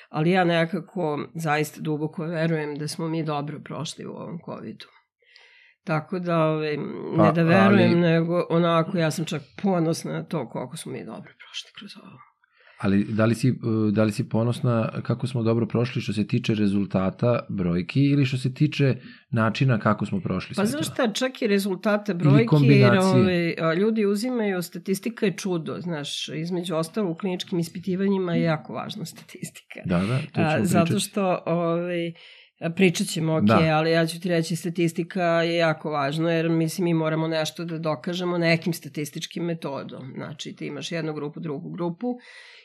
ali 0.09 0.31
ja 0.31 0.45
nekako 0.45 1.29
zaista 1.35 1.81
duboko 1.81 2.25
verujem 2.25 2.75
da 2.79 2.89
smo 2.89 3.09
mi 3.09 3.25
dobro 3.25 3.61
prošli 3.65 4.07
u 4.07 4.11
ovom 4.11 4.39
covidu. 4.45 4.87
Tako 5.85 6.19
da, 6.19 6.45
ovaj, 6.45 6.77
ne 6.77 7.17
Pa, 7.17 7.31
da 7.33 7.43
verujem, 7.43 7.91
ali- 7.91 8.01
nego 8.01 8.47
onako, 8.51 8.99
ja 8.99 9.11
sam 9.11 9.25
čak 9.25 9.43
ponosna 9.63 10.13
na 10.13 10.25
to 10.25 10.49
koliko 10.49 10.77
smo 10.77 10.93
mi 10.93 11.05
dobro 11.05 11.33
prošli 11.39 11.71
kroz 11.79 11.91
ovo. 12.05 12.32
Ali 12.83 13.05
da 13.05 13.25
li, 13.25 13.35
si, 13.35 13.51
uh, 13.51 13.93
da 13.93 14.05
li 14.05 14.13
si 14.13 14.29
ponosna 14.29 14.89
kako 15.03 15.27
smo 15.27 15.43
dobro 15.43 15.67
prošli 15.67 16.03
što 16.03 16.13
se 16.13 16.27
tiče 16.27 16.55
rezultata 16.55 17.41
brojki 17.49 18.01
ili 18.05 18.25
što 18.25 18.37
se 18.37 18.55
tiče 18.55 18.97
načina 19.31 19.79
kako 19.79 20.07
smo 20.07 20.21
prošli 20.21 20.57
Pa 20.57 20.65
znaš 20.65 20.87
šta, 20.87 21.13
čak 21.13 21.43
i 21.43 21.47
rezultate 21.47 22.15
brojki, 22.15 22.39
jer 22.39 22.49
kombinacije. 22.49 23.57
ovaj, 23.63 23.77
ljudi 23.77 24.07
uzimaju, 24.07 24.63
statistika 24.63 25.27
je 25.27 25.37
čudo, 25.37 25.77
znaš, 25.81 26.29
između 26.29 26.75
ostalo 26.75 27.11
u 27.11 27.15
kliničkim 27.15 27.59
ispitivanjima 27.59 28.35
je 28.35 28.43
jako 28.43 28.73
važna 28.73 29.05
statistika. 29.05 29.81
Da, 29.85 29.99
da, 29.99 30.19
to 30.33 30.51
ćemo 30.55 30.65
zato 30.65 30.99
što 30.99 31.43
ovaj, 31.47 32.13
pričat 32.71 33.07
ćemo, 33.07 33.37
ok, 33.37 33.43
Da. 33.45 33.59
ali 33.73 33.91
ja 33.91 34.07
ću 34.07 34.21
ti 34.21 34.29
reći 34.29 34.57
statistika 34.57 35.23
je 35.25 35.57
jako 35.57 35.91
važna, 35.91 36.33
jer 36.33 36.49
mislim 36.49 36.85
mi 36.85 36.95
moramo 36.95 37.29
nešto 37.29 37.65
da 37.65 37.79
dokažemo 37.79 38.39
nekim 38.39 38.73
statističkim 38.73 39.45
metodom. 39.45 40.13
Znači 40.17 40.57
ti 40.57 40.67
imaš 40.67 40.93
jednu 40.93 41.15
grupu, 41.15 41.41
drugu 41.41 41.71
grupu 41.71 42.07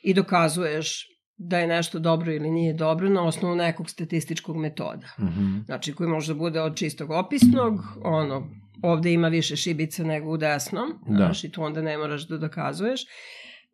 i 0.04 0.14
dokazuješ 0.14 1.08
da 1.38 1.60
je 1.60 1.68
nešto 1.68 2.00
dobro 2.00 2.32
ili 2.34 2.52
nije 2.52 2.74
dobro 2.74 3.10
na 3.10 3.24
osnovu 3.24 3.56
nekog 3.56 3.90
statističkog 3.90 4.58
metoda. 4.58 5.08
Mhm. 5.20 5.58
Znači 5.66 5.94
koji 5.94 6.10
može 6.10 6.34
da 6.34 6.38
bude 6.38 6.62
od 6.62 6.76
čistog 6.76 7.12
opisnog, 7.12 7.74
ono, 8.04 8.50
ovde 8.84 9.14
ima 9.14 9.28
više 9.28 9.56
šibica 9.56 10.04
nego 10.04 10.30
u 10.32 10.38
desnom, 10.38 10.90
Da. 11.08 11.16
znaš, 11.16 11.44
i 11.44 11.52
tu 11.52 11.64
onda 11.64 11.82
ne 11.82 11.98
moraš 11.98 12.28
da 12.28 12.38
dokazuješ, 12.38 13.02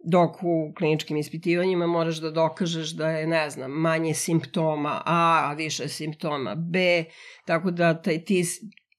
dok 0.03 0.43
u 0.43 0.73
kliničkim 0.77 1.17
ispitivanjima 1.17 1.87
moraš 1.87 2.17
da 2.17 2.31
dokažeš 2.31 2.89
da 2.89 3.09
je, 3.09 3.27
ne 3.27 3.49
znam, 3.49 3.71
manje 3.71 4.13
simptoma 4.13 5.01
A, 5.05 5.49
a 5.49 5.53
više 5.53 5.87
simptoma 5.87 6.55
B, 6.55 7.03
tako 7.45 7.71
da 7.71 8.01
taj, 8.01 8.23
ti, 8.23 8.43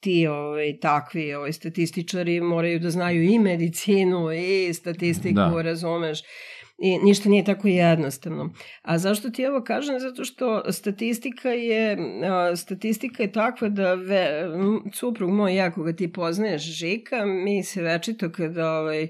ti 0.00 0.26
ovaj, 0.26 0.78
takvi 0.80 1.34
ovaj, 1.34 1.52
statističari 1.52 2.40
moraju 2.40 2.78
da 2.78 2.90
znaju 2.90 3.22
i 3.22 3.38
medicinu 3.38 4.32
i 4.32 4.74
statistiku, 4.74 5.34
Da. 5.34 5.62
razumeš, 5.62 6.22
I 6.78 6.98
ništa 6.98 7.28
nije 7.28 7.44
tako 7.44 7.68
jednostavno. 7.68 8.50
A 8.82 8.98
zašto 8.98 9.30
ti 9.30 9.46
ovo 9.46 9.62
kažem? 9.64 10.00
Zato 10.00 10.24
što 10.24 10.72
statistika 10.72 11.48
je, 11.48 11.96
statistika 12.56 13.22
je 13.22 13.32
takva 13.32 13.68
da 13.68 13.94
ve, 13.94 14.46
suprug 14.92 15.30
moj 15.30 15.54
ja 15.54 15.70
koga 15.72 15.92
ti 15.92 16.12
poznaješ, 16.12 16.62
Žika, 16.62 17.24
mi 17.24 17.62
se 17.62 17.82
večito 17.82 18.32
kada 18.32 18.72
ovaj, 18.72 19.08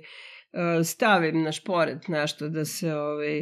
stavim 0.84 1.42
na 1.42 1.52
šporet 1.52 2.08
nešto 2.08 2.48
da 2.48 2.64
se 2.64 2.94
ovaj, 2.94 3.40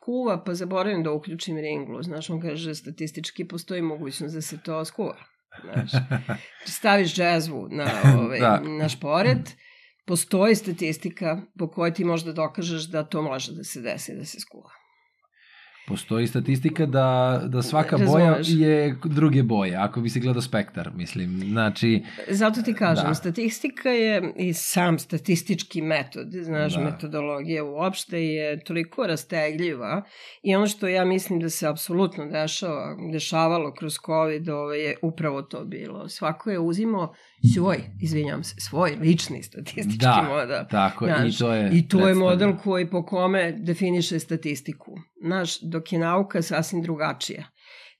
kuva, 0.00 0.44
pa 0.44 0.54
zaboravim 0.54 1.02
da 1.02 1.12
uključim 1.12 1.56
ringlu. 1.56 2.02
Znaš, 2.02 2.30
on 2.30 2.40
kaže 2.40 2.74
statistički 2.74 3.48
postoji 3.48 3.82
mogućnost 3.82 4.34
da 4.34 4.40
se 4.40 4.62
to 4.62 4.84
skuva. 4.84 5.16
Znaš, 5.64 5.90
staviš 6.78 7.14
džezvu 7.14 7.68
na, 7.70 7.90
ovaj, 8.18 8.40
Da. 8.40 8.60
na 8.78 8.88
šporet, 8.88 9.56
postoji 10.06 10.54
statistika 10.54 11.42
po 11.58 11.70
kojoj 11.70 11.94
ti 11.94 12.04
možda 12.04 12.32
dokažeš 12.32 12.82
da 12.82 13.04
to 13.04 13.22
može 13.22 13.52
da 13.52 13.64
se 13.64 13.80
desi, 13.80 14.16
da 14.16 14.24
se 14.24 14.40
skuva. 14.40 14.79
Postoji 15.86 16.26
statistika 16.26 16.86
da, 16.86 17.40
da 17.44 17.62
svaka 17.62 17.98
boja 17.98 18.26
Razumeš. 18.28 18.60
je 18.60 18.96
druge 19.04 19.42
boje, 19.42 19.76
ako 19.76 20.00
bi 20.00 20.08
se 20.08 20.20
gledao 20.20 20.42
spektar, 20.42 20.90
mislim. 20.94 21.40
Znači, 21.40 22.02
Zato 22.28 22.62
ti 22.62 22.74
kažem, 22.74 23.04
Da. 23.04 23.14
statistika 23.14 23.88
je 23.88 24.32
i 24.36 24.52
sam 24.52 24.98
statistički 24.98 25.82
metod, 25.82 26.26
znaš, 26.32 26.74
Da. 26.74 26.80
da. 26.80 26.84
metodologija 26.84 27.64
uopšte 27.64 28.24
je 28.24 28.60
toliko 28.60 29.06
rastegljiva 29.06 30.02
i 30.42 30.56
ono 30.56 30.66
što 30.66 30.88
ja 30.88 31.04
mislim 31.04 31.40
da 31.40 31.50
se 31.50 31.66
apsolutno 31.66 32.26
dešava, 32.26 32.96
dešavalo 33.12 33.74
kroz 33.74 33.94
COVID 34.06 34.48
ovo 34.48 34.72
je 34.72 34.96
upravo 35.02 35.42
to 35.42 35.64
bilo. 35.64 36.08
Svako 36.08 36.50
je 36.50 36.58
uzimao 36.58 37.14
svoj, 37.54 37.78
izvinjam 38.00 38.44
se, 38.44 38.54
svoj 38.58 38.90
lični 38.90 39.42
statistički 39.42 39.96
da, 39.98 40.26
model. 40.28 40.64
tako, 40.70 41.06
i 41.06 41.08
Znaš, 41.08 41.38
to 41.38 41.52
je 41.52 41.70
I 41.72 41.88
to 41.88 42.08
je 42.08 42.14
model 42.14 42.56
koji 42.56 42.90
po 42.90 43.06
kome 43.06 43.52
definiše 43.52 44.18
statistiku. 44.18 44.92
Znaš, 45.24 45.60
dok 45.60 45.92
je 45.92 45.98
nauka 45.98 46.42
sasvim 46.42 46.82
drugačija. 46.82 47.44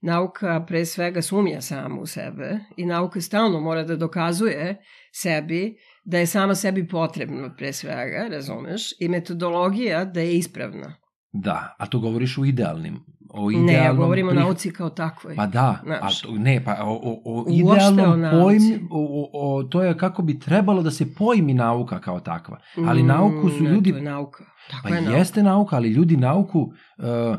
Nauka 0.02 0.64
pre 0.68 0.86
svega 0.86 1.22
sumnja 1.22 1.60
sama 1.60 2.00
u 2.00 2.06
sebe 2.06 2.58
i 2.76 2.86
nauka 2.86 3.20
stalno 3.20 3.60
mora 3.60 3.84
da 3.84 3.96
dokazuje 3.96 4.76
sebi 5.12 5.76
da 6.04 6.18
je 6.18 6.26
sama 6.26 6.54
sebi 6.54 6.88
potrebna 6.88 7.54
pre 7.56 7.72
svega, 7.72 8.28
razumeš, 8.30 8.82
i 9.00 9.08
metodologija 9.08 10.04
da 10.04 10.20
je 10.20 10.38
ispravna. 10.38 10.99
Da, 11.32 11.74
a 11.78 11.86
to 11.86 11.98
govoriš 12.00 12.38
u 12.38 12.44
idealnim. 12.44 13.00
O 13.30 13.50
Ne, 13.50 13.56
ja 13.56 13.62
idealnom 13.62 13.96
govorim 13.96 14.28
o 14.28 14.30
prih- 14.30 14.34
nauci 14.36 14.72
kao 14.72 14.90
takvoj. 14.90 15.36
Pa 15.36 15.46
da, 15.46 15.80
Znaš. 15.84 16.22
a 16.22 16.26
to, 16.26 16.32
ne, 16.34 16.64
pa 16.64 16.76
o, 16.80 16.92
o, 16.94 17.22
o 17.26 17.44
idealnom 17.50 18.24
o 18.24 18.30
pojmi, 18.32 18.86
o, 18.90 19.28
o, 19.32 19.56
o, 19.56 19.62
to 19.62 19.82
je 19.82 19.96
kako 19.96 20.22
bi 20.22 20.38
trebalo 20.38 20.82
da 20.82 20.90
se 20.90 21.14
pojmi 21.14 21.54
nauka 21.54 22.00
kao 22.00 22.20
takva. 22.20 22.58
Ali 22.78 23.02
nauku 23.04 23.48
su 23.48 23.60
Mm, 23.60 23.64
ne, 23.64 23.70
ljudi... 23.70 23.90
to 23.90 23.96
je 23.96 24.02
nauka. 24.04 24.44
Tako 24.70 24.82
Pa 24.82 24.88
je 24.88 25.00
nauka. 25.00 25.18
jeste 25.18 25.42
nauka, 25.42 25.76
ali 25.76 25.88
ljudi 25.88 26.16
nauku 26.16 26.60
uh, 26.60 27.36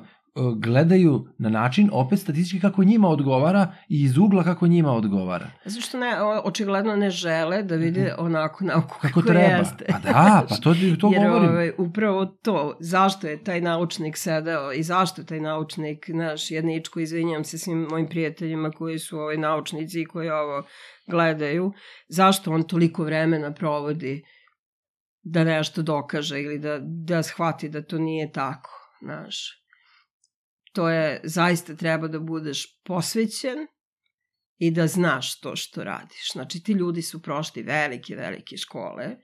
gledaju 0.57 1.27
na 1.37 1.49
način 1.49 1.89
opet 1.93 2.19
statistički 2.19 2.59
kako 2.59 2.83
njima 2.83 3.07
odgovara 3.07 3.73
i 3.89 4.01
iz 4.01 4.17
ugla 4.17 4.43
kako 4.43 4.67
njima 4.67 4.91
odgovara. 4.91 5.47
Zato 5.65 5.81
što 5.81 5.97
ne, 5.97 6.07
očigledno 6.43 6.95
ne 6.95 7.09
žele 7.09 7.63
da 7.63 7.75
vide 7.75 8.15
onako 8.17 8.63
nauku 8.65 8.95
Mhm. 8.95 9.01
Kako 9.01 9.19
kako, 9.19 9.21
treba. 9.21 9.39
jeste. 9.57 9.85
Pa 9.89 9.99
da, 9.99 10.45
pa 10.49 10.55
to, 10.55 10.73
to 10.99 11.09
Jer 11.11 11.27
govorim. 11.27 11.49
ovaj, 11.49 11.71
upravo 11.77 12.25
to, 12.25 12.77
zašto 12.79 13.27
je 13.27 13.43
taj 13.43 13.61
naučnik 13.61 14.17
sedeo 14.17 14.71
i 14.71 14.83
zašto 14.83 15.21
je 15.21 15.25
taj 15.25 15.39
naučnik, 15.39 16.05
naš 16.07 16.51
jedničko, 16.51 16.99
izvinjam 16.99 17.43
se 17.43 17.57
svim 17.57 17.87
mojim 17.89 18.07
prijateljima 18.07 18.71
koji 18.71 18.99
su 18.99 19.17
ovaj, 19.19 19.37
naučnici 19.37 20.01
i 20.01 20.05
koji 20.05 20.29
ovo 20.29 20.63
gledaju, 21.07 21.71
zašto 22.09 22.51
on 22.51 22.63
toliko 22.63 23.03
vremena 23.03 23.53
provodi 23.53 24.23
da 25.23 25.43
nešto 25.43 25.81
dokaže 25.81 26.41
ili 26.41 26.59
da, 26.59 26.79
da 26.81 27.23
shvati 27.23 27.69
da 27.69 27.81
to 27.81 27.97
nije 27.97 28.31
tako, 28.31 28.69
znaš. 29.03 29.60
To 30.71 30.89
je, 30.89 31.21
zaista 31.23 31.75
treba 31.75 32.07
da 32.07 32.19
budeš 32.19 32.81
posvećen 32.83 33.67
i 34.57 34.71
da 34.71 34.87
znaš 34.87 35.39
to 35.39 35.55
što 35.55 35.83
radiš. 35.83 36.31
Znači, 36.33 36.63
ti 36.63 36.71
ljudi 36.71 37.01
su 37.01 37.21
prošli 37.21 37.63
velike, 37.63 38.15
velike 38.15 38.57
škole, 38.57 39.15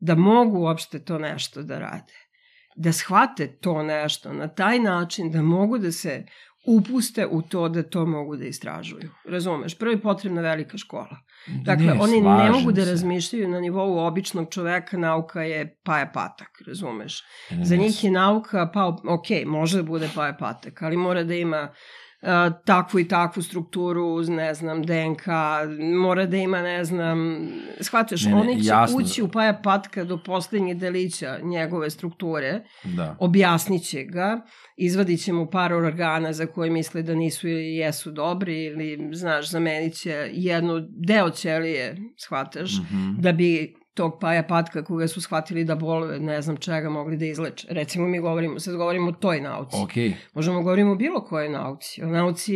da 0.00 0.14
mogu 0.14 0.58
uopšte 0.58 1.04
to 1.04 1.18
nešto 1.18 1.62
da 1.62 1.78
rade. 1.78 2.14
Da 2.76 2.92
shvate 2.92 3.58
to 3.60 3.82
nešto 3.82 4.32
na 4.32 4.48
taj 4.48 4.78
način 4.78 5.30
da 5.30 5.42
mogu 5.42 5.78
da 5.78 5.92
se 5.92 6.26
upuste 6.66 7.26
u 7.26 7.42
to 7.42 7.68
da 7.68 7.82
to 7.82 8.06
mogu 8.06 8.36
da 8.36 8.44
istražuju. 8.44 9.10
Razumeš? 9.24 9.78
Prvo 9.78 9.90
je 9.90 10.00
potrebna 10.00 10.40
velika 10.42 10.78
škola. 10.78 11.16
Dakle, 11.64 11.86
Ne, 11.86 11.96
oni 12.00 12.20
ne 12.20 12.50
mogu 12.50 12.72
da 12.72 12.84
se. 12.84 12.90
razmišljaju 12.90 13.48
na 13.48 13.60
nivou 13.60 13.98
običnog 13.98 14.48
čoveka, 14.50 14.96
nauka 14.96 15.42
je 15.42 15.78
paja 15.84 16.06
patak, 16.06 16.48
razumeš? 16.66 17.22
Ne, 17.50 17.56
ne, 17.56 17.64
Za 17.64 17.76
njih 17.76 18.04
je 18.04 18.10
nauka, 18.10 18.70
pa 18.74 18.86
ok, 19.08 19.26
može 19.46 19.76
da 19.76 19.82
bude 19.82 20.08
paja 20.14 20.36
patak, 20.36 20.82
ali 20.82 20.96
mora 20.96 21.24
da 21.24 21.34
ima 21.34 21.72
takvu 22.64 23.00
i 23.00 23.08
takvu 23.08 23.42
strukturu, 23.42 24.04
uz, 24.06 24.28
ne 24.28 24.54
znam, 24.54 24.82
DNK, 24.82 25.26
mora 25.96 26.26
da 26.26 26.36
ima, 26.36 26.62
ne 26.62 26.84
znam, 26.84 27.48
shvataš, 27.80 28.24
Ne, 28.24 28.30
ne, 28.30 28.36
oni 28.36 28.62
će 28.62 28.68
jasno. 28.68 28.96
ući 28.98 29.22
u 29.22 29.28
Paja 29.28 29.54
Patka 29.54 30.04
do 30.04 30.18
poslednjeg 30.18 30.78
delića 30.78 31.38
njegove 31.42 31.90
strukture, 31.90 32.62
Da. 32.86 33.16
objasnit 33.20 33.82
će 33.82 34.02
ga, 34.02 34.40
izvadit 34.76 35.24
će 35.24 35.32
mu 35.32 35.46
par 35.46 35.72
organa 35.72 36.32
za 36.32 36.46
koje 36.46 36.70
misle 36.70 37.02
da 37.02 37.14
nisu 37.14 37.48
ili 37.48 37.76
jesu 37.76 38.10
dobri 38.10 38.64
ili, 38.64 39.08
znaš, 39.12 39.50
zamenit 39.50 39.94
će 39.94 40.28
jednu 40.32 40.74
deo 40.98 41.30
ćelije, 41.30 41.96
shvataš, 42.18 42.70
Mhm. 42.72 43.10
da 43.18 43.32
bi 43.32 43.74
tog 43.94 44.18
paja 44.20 44.42
patka 44.42 44.84
koga 44.84 45.08
su 45.08 45.20
shvatili 45.20 45.64
da 45.64 45.74
boluje, 45.74 46.20
ne 46.20 46.42
znam 46.42 46.56
čega, 46.56 46.90
mogli 46.90 47.16
da 47.16 47.24
izleče. 47.24 47.66
Recimo 47.70 48.06
mi 48.06 48.20
govorimo, 48.20 48.58
sad 48.58 48.76
govorimo 48.76 49.08
o 49.08 49.12
toj 49.12 49.40
nauci. 49.40 49.76
Okej. 49.82 50.14
Možemo 50.34 50.58
da 50.58 50.62
govorimo 50.62 50.92
o 50.92 50.96
bilo 50.96 51.24
kojoj 51.24 51.48
nauci. 51.48 52.02
O 52.02 52.06
nauci 52.06 52.54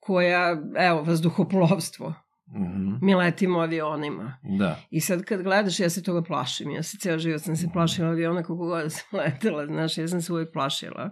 koja, 0.00 0.62
evo, 0.76 1.02
vazduhoplovstvo. 1.02 2.14
Mhm. 2.56 3.06
Mi 3.06 3.14
letimo 3.14 3.60
avionima. 3.60 4.36
Da. 4.58 4.76
I 4.90 5.00
sad 5.00 5.22
kad 5.22 5.42
gledaš, 5.42 5.80
ja 5.80 5.90
se 5.90 6.02
toga 6.02 6.22
plašim. 6.22 6.70
Ja 6.70 6.82
se 6.82 6.98
ceo 6.98 7.18
život 7.18 7.40
sam 7.40 7.56
se 7.56 7.68
plašila 7.72 8.08
aviona 8.08 8.42
koliko 8.42 8.66
god 8.66 8.92
sam 8.92 9.18
letela, 9.20 9.66
znaš, 9.66 9.98
ja 9.98 10.08
sam 10.08 10.20
se 10.20 10.32
uvijek 10.32 10.52
plašila. 10.52 11.10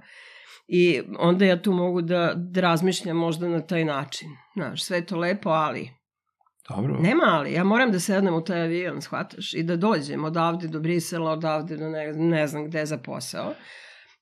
I 0.69 1.01
onda 1.19 1.45
ja 1.45 1.63
tu 1.63 1.73
mogu 1.73 2.03
da, 2.03 2.33
da 2.37 2.61
razmišljam 2.61 3.17
možda 3.17 3.49
na 3.49 3.61
taj 3.61 3.85
način. 3.85 4.29
Znaš, 4.55 4.85
sve 4.85 4.97
je 4.97 5.07
to 5.07 5.17
lepo, 5.17 5.51
ali 5.51 5.91
Dobro. 6.77 6.99
Nema 7.01 7.25
ali, 7.27 7.53
ja 7.53 7.65
moram 7.65 7.93
da 7.93 8.01
sednem 8.01 8.35
u 8.35 8.45
taj 8.45 8.63
avion, 8.63 9.03
shvataš, 9.03 9.55
i 9.55 9.63
da 9.63 9.77
dođem 9.77 10.25
odavde 10.25 10.69
do 10.69 10.81
Brisela, 10.81 11.31
odavde 11.31 11.77
do 11.77 11.89
ne, 11.89 12.13
ne 12.13 12.47
znam 12.47 12.65
gde 12.65 12.87
za 12.87 12.99
posao. 12.99 13.55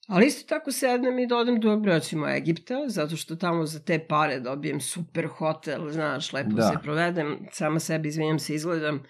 Ali 0.09 0.27
isto 0.27 0.49
tako 0.49 0.73
sednem 0.73 1.19
i 1.19 1.27
da 1.27 1.37
odem 1.37 1.61
do, 1.61 1.83
recimo, 1.85 2.29
Egipta, 2.29 2.75
zato 2.87 3.17
što 3.17 3.37
tamo 3.37 3.67
za 3.67 3.79
te 3.81 3.99
pare 4.09 4.41
dobijem 4.41 4.81
super 4.81 5.27
hotel, 5.27 5.91
znaš, 5.91 6.33
lepo 6.33 6.51
Da. 6.51 6.63
se 6.63 6.75
provedem, 6.83 7.39
sama 7.53 7.81
sebi, 7.81 8.09
izvinjam 8.09 8.39
se, 8.39 8.55
izgledam 8.55 9.03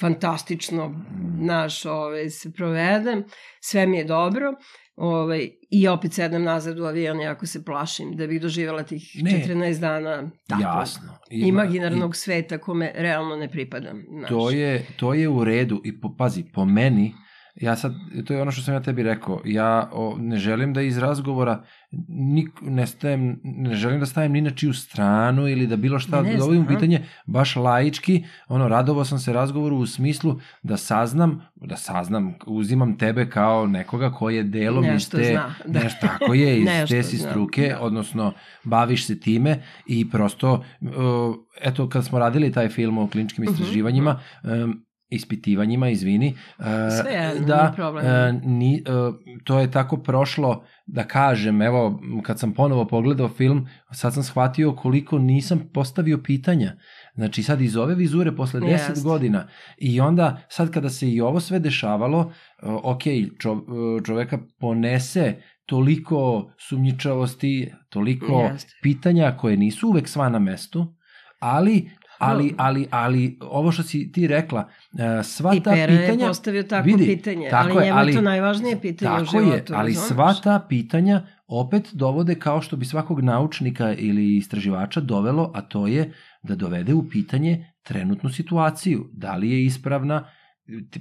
fantastično, 0.00 1.04
znaš, 1.42 1.84
ovaj, 1.84 2.30
se 2.30 2.52
provedem, 2.52 3.24
sve 3.60 3.86
mi 3.86 3.98
je 3.98 4.04
dobro, 4.04 4.52
ovaj, 4.96 5.48
i 5.70 5.88
opet 5.88 6.12
sednem 6.12 6.42
nazad 6.42 6.78
u 6.78 6.84
avion, 6.84 7.20
jako 7.20 7.46
se 7.46 7.64
plašim, 7.64 8.16
da 8.16 8.26
bih 8.26 8.40
doživjela 8.40 8.82
tih 8.82 9.10
Ne. 9.22 9.44
14 9.48 9.80
dana 9.80 10.30
takvog 10.48 10.62
Jasno. 10.80 11.18
Ima- 11.30 11.48
imaginarnog 11.48 12.16
sveta 12.16 12.58
kome 12.58 12.92
realno 12.94 13.36
ne 13.36 13.48
pripadam. 13.50 14.02
Znaš. 14.18 14.28
To 14.28 14.50
je, 14.50 14.86
to 14.96 15.14
je 15.14 15.28
u 15.28 15.44
redu 15.44 15.80
i 15.84 16.00
po, 16.00 16.14
pazi, 16.18 16.44
po 16.54 16.64
meni, 16.64 17.14
ja 17.60 17.76
sad, 17.76 17.94
to 18.26 18.34
je 18.34 18.42
ono 18.42 18.50
što 18.50 18.62
sam 18.62 18.74
ja 18.74 18.82
tebi 18.82 19.02
rekao, 19.02 19.40
ja 19.44 19.90
o, 19.92 20.16
ne 20.18 20.36
želim 20.36 20.74
da 20.74 20.82
iz 20.82 20.98
razgovora 20.98 21.64
nik, 22.08 22.48
ne, 22.60 22.86
stajem, 22.86 23.40
ne 23.42 23.74
želim 23.74 24.00
da 24.00 24.06
stavim 24.06 24.32
ni 24.32 24.40
na 24.40 24.50
čiju 24.50 24.72
stranu 24.72 25.48
ili 25.48 25.66
da 25.66 25.76
bilo 25.76 25.98
šta 25.98 26.22
Ne 26.22 26.36
dovodim 26.36 26.62
u 26.62 26.66
pitanje, 26.66 27.06
baš 27.26 27.56
laički, 27.56 28.24
ono, 28.48 28.68
radovao 28.68 29.04
sam 29.04 29.18
se 29.18 29.32
razgovoru 29.32 29.76
u 29.76 29.86
smislu 29.86 30.40
da 30.62 30.76
saznam, 30.76 31.42
da 31.54 31.76
saznam, 31.76 32.34
uzimam 32.46 32.98
tebe 32.98 33.30
kao 33.30 33.66
nekoga 33.66 34.10
koji 34.10 34.36
je 34.36 34.42
delom 34.42 34.84
Nešto 34.84 35.20
iz 35.20 35.26
te, 35.26 35.32
zna, 35.32 35.54
da. 35.66 35.80
nešto 35.80 36.06
tako 36.06 36.34
je, 36.34 36.58
iz 36.58 36.66
Nešto 36.72 36.94
te 36.94 37.02
si 37.02 37.16
zna, 37.16 37.30
struke, 37.30 37.68
da. 37.68 37.80
odnosno 37.80 38.32
baviš 38.64 39.06
se 39.06 39.20
time 39.20 39.62
i 39.86 40.10
prosto, 40.10 40.64
uh, 40.80 41.34
eto, 41.60 41.88
kad 41.88 42.04
smo 42.04 42.18
radili 42.18 42.52
taj 42.52 42.68
film 42.68 42.98
o 42.98 43.08
kliničkim 43.08 43.44
Mhm, 43.44 43.52
istraživanjima, 43.52 44.20
um, 44.42 44.87
ispitivanjima, 45.10 45.88
izvini, 45.88 46.36
uh, 46.58 46.64
Svejedno, 47.02 47.46
da, 47.46 47.62
nije 47.62 47.74
problem. 47.76 48.40
ni, 48.44 48.82
uh, 49.08 49.14
to 49.44 49.58
je 49.58 49.70
tako 49.70 49.96
prošlo, 49.96 50.64
da 50.86 51.04
kažem, 51.04 51.62
evo, 51.62 52.00
kad 52.22 52.38
sam 52.38 52.52
ponovo 52.54 52.84
pogledao 52.84 53.28
film, 53.28 53.68
sad 53.92 54.14
sam 54.14 54.22
shvatio 54.22 54.72
koliko 54.72 55.18
nisam 55.18 55.70
postavio 55.74 56.18
pitanja. 56.18 56.72
Znači 57.14 57.42
sad 57.42 57.60
iz 57.60 57.76
ove 57.76 57.94
vizure 57.94 58.36
posle 58.36 58.60
10 58.60 58.68
Jeste. 58.68 59.00
godina 59.04 59.48
i 59.78 60.00
onda 60.00 60.40
sad 60.48 60.70
kada 60.70 60.90
se 60.90 61.10
i 61.10 61.20
ovo 61.20 61.40
sve 61.40 61.58
dešavalo, 61.58 62.32
ok, 62.62 63.02
čo, 63.38 63.64
čoveka 64.06 64.38
ponese 64.60 65.34
toliko 65.66 66.50
sumnjičavosti, 66.68 67.72
toliko 67.88 68.40
Jeste. 68.52 68.74
pitanja 68.82 69.36
koje 69.40 69.56
nisu 69.56 69.88
uvek 69.88 70.08
sva 70.08 70.28
na 70.28 70.38
mestu, 70.38 70.94
ali 71.38 71.90
ali, 72.18 72.54
ali, 72.56 72.86
ali 72.90 73.38
ovo 73.40 73.72
što 73.72 73.82
si 73.82 74.12
ti 74.12 74.26
rekla, 74.26 74.68
e, 74.98 75.22
sva 75.22 75.54
I 75.54 75.60
ta 75.60 75.70
Pera 75.70 75.92
je 75.92 76.00
pitanja... 76.00 76.26
postavio 76.28 76.62
takvo 76.62 76.84
vidi, 76.86 77.04
pitanje, 77.06 77.48
tako 77.50 77.68
ali 77.68 77.76
je, 77.76 77.84
njemu 77.84 77.86
je 77.86 78.02
ali- 78.02 78.14
to 78.14 78.20
najvažnije 78.20 78.80
pitanje 78.80 79.10
u 79.12 79.14
Tako 79.24 79.30
životu. 79.30 79.72
je, 79.72 79.78
ali 79.78 79.92
razumeš? 79.92 80.08
sva 80.08 80.34
ta 80.34 80.66
pitanja 80.68 81.22
opet 81.46 81.88
dovode 81.92 82.34
kao 82.34 82.62
što 82.62 82.76
bi 82.76 82.84
svakog 82.84 83.20
naučnika 83.20 83.92
ili 83.94 84.36
istraživača 84.36 85.00
dovelo, 85.00 85.52
a 85.54 85.60
to 85.60 85.86
je 85.86 86.12
da 86.42 86.54
dovede 86.54 86.94
u 86.94 87.08
pitanje 87.08 87.72
trenutnu 87.82 88.30
situaciju. 88.30 89.06
Da 89.12 89.34
li 89.34 89.50
je 89.50 89.64
ispravna? 89.64 90.24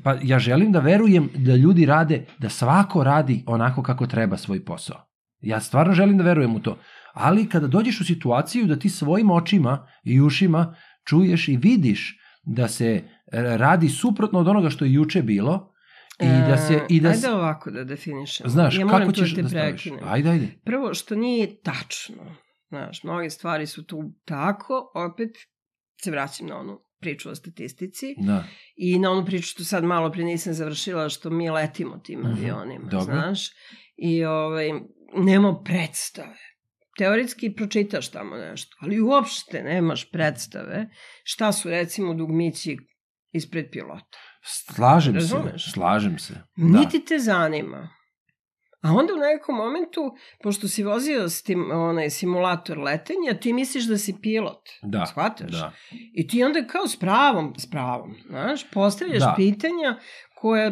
Pa 0.03 0.15
ja 0.23 0.39
želim 0.39 0.71
da 0.71 0.79
verujem 0.79 1.29
da 1.35 1.55
ljudi 1.55 1.85
rade, 1.85 2.25
da 2.39 2.49
svako 2.49 3.03
radi 3.03 3.43
onako 3.47 3.83
kako 3.83 4.07
treba 4.07 4.37
svoj 4.37 4.65
posao. 4.65 4.97
Ja 5.41 5.59
stvarno 5.59 5.93
želim 5.93 6.17
da 6.17 6.23
verujem 6.23 6.55
u 6.55 6.59
to. 6.59 6.77
Ali 7.13 7.49
kada 7.49 7.67
dođeš 7.67 8.01
u 8.01 8.05
situaciju 8.05 8.65
da 8.65 8.79
ti 8.79 8.89
svojim 8.89 9.31
očima 9.31 9.87
i 10.03 10.21
ušima 10.21 10.75
čuješ 11.07 11.47
i 11.47 11.57
vidiš 11.57 12.19
da 12.43 12.67
se 12.67 12.85
e, 12.85 13.01
radi 13.57 13.89
suprotno 13.89 14.39
od 14.39 14.47
onoga 14.47 14.69
što 14.69 14.85
je 14.85 14.93
juče 14.93 15.21
bilo 15.21 15.73
i 16.19 16.25
da 16.49 16.57
se... 16.57 16.79
I 16.89 16.99
da 17.01 17.09
E, 17.09 17.11
ajde 17.11 17.29
ovako 17.29 17.71
da 17.71 17.83
definišemo. 17.83 18.49
Znaš, 18.49 18.77
ja 18.77 18.87
kako 18.87 19.11
ćeš 19.11 19.35
te 19.35 19.41
da 19.41 19.49
staviš? 19.49 19.87
Ajde, 20.03 20.29
ajde. 20.29 20.47
Prvo, 20.65 20.93
što 20.93 21.15
nije 21.15 21.61
tačno. 21.61 22.35
Znaš, 22.69 23.03
mnoge 23.03 23.29
stvari 23.29 23.65
su 23.67 23.83
tu 23.85 24.03
tako, 24.25 24.91
opet 24.95 25.29
se 26.03 26.11
vraćam 26.11 26.47
na 26.47 26.59
onu 26.59 26.79
priču 26.99 27.29
o 27.29 27.35
statistici 27.35 28.15
Da. 28.17 28.43
i 28.75 28.99
na 28.99 29.11
onu 29.11 29.25
priču 29.25 29.47
što 29.47 29.63
sad 29.63 29.83
malo 29.83 30.11
pre 30.11 30.23
nisam 30.23 30.53
završila, 30.53 31.09
što 31.09 31.29
mi 31.29 31.49
letimo 31.49 31.97
tim 31.97 32.19
Mhm, 32.19 32.29
avionima, 32.31 32.89
dobro. 32.89 33.05
znaš. 33.15 33.47
I 33.97 34.23
ovaj, 34.25 34.69
nemamo 35.13 35.63
predstave. 35.63 36.37
Teoretski 36.97 37.53
pročitaš 37.53 38.11
tamo 38.11 38.35
nešto, 38.35 38.77
ali 38.81 39.01
uopšte 39.01 39.63
nemaš 39.63 40.11
predstave 40.11 40.89
šta 41.23 41.51
su 41.51 41.69
recimo 41.69 42.13
dugmići 42.13 42.77
ispred 43.31 43.65
pilota. 43.71 44.17
Slažem 44.75 45.13
Razumeš? 45.13 45.65
se. 45.65 45.71
Slažem 45.71 46.19
se. 46.19 46.33
Da. 46.33 46.79
Niti 46.79 47.05
te 47.05 47.19
zanima. 47.19 47.89
A 48.81 48.91
onda 48.91 49.13
u 49.13 49.17
nekom 49.17 49.55
momentu, 49.55 50.01
pošto 50.43 50.67
si 50.67 50.83
vozio 50.83 51.29
s 51.29 51.43
tim, 51.43 51.71
onaj 51.71 52.09
simulator 52.09 52.77
letenja, 52.79 53.39
ti 53.41 53.53
misliš 53.53 53.83
da 53.83 53.97
si 53.97 54.15
pilot. 54.21 54.61
Da. 54.83 55.05
Shvataš? 55.05 55.51
Da. 55.51 55.73
I 56.13 56.27
ti 56.27 56.43
onda 56.43 56.67
kao 56.67 56.87
s 56.87 56.99
pravom, 56.99 57.53
s 57.57 57.69
pravom, 57.69 58.15
znaš, 58.29 58.71
postavljaš 58.71 59.19
Da. 59.19 59.33
pitanja 59.37 59.99
koja 60.35 60.71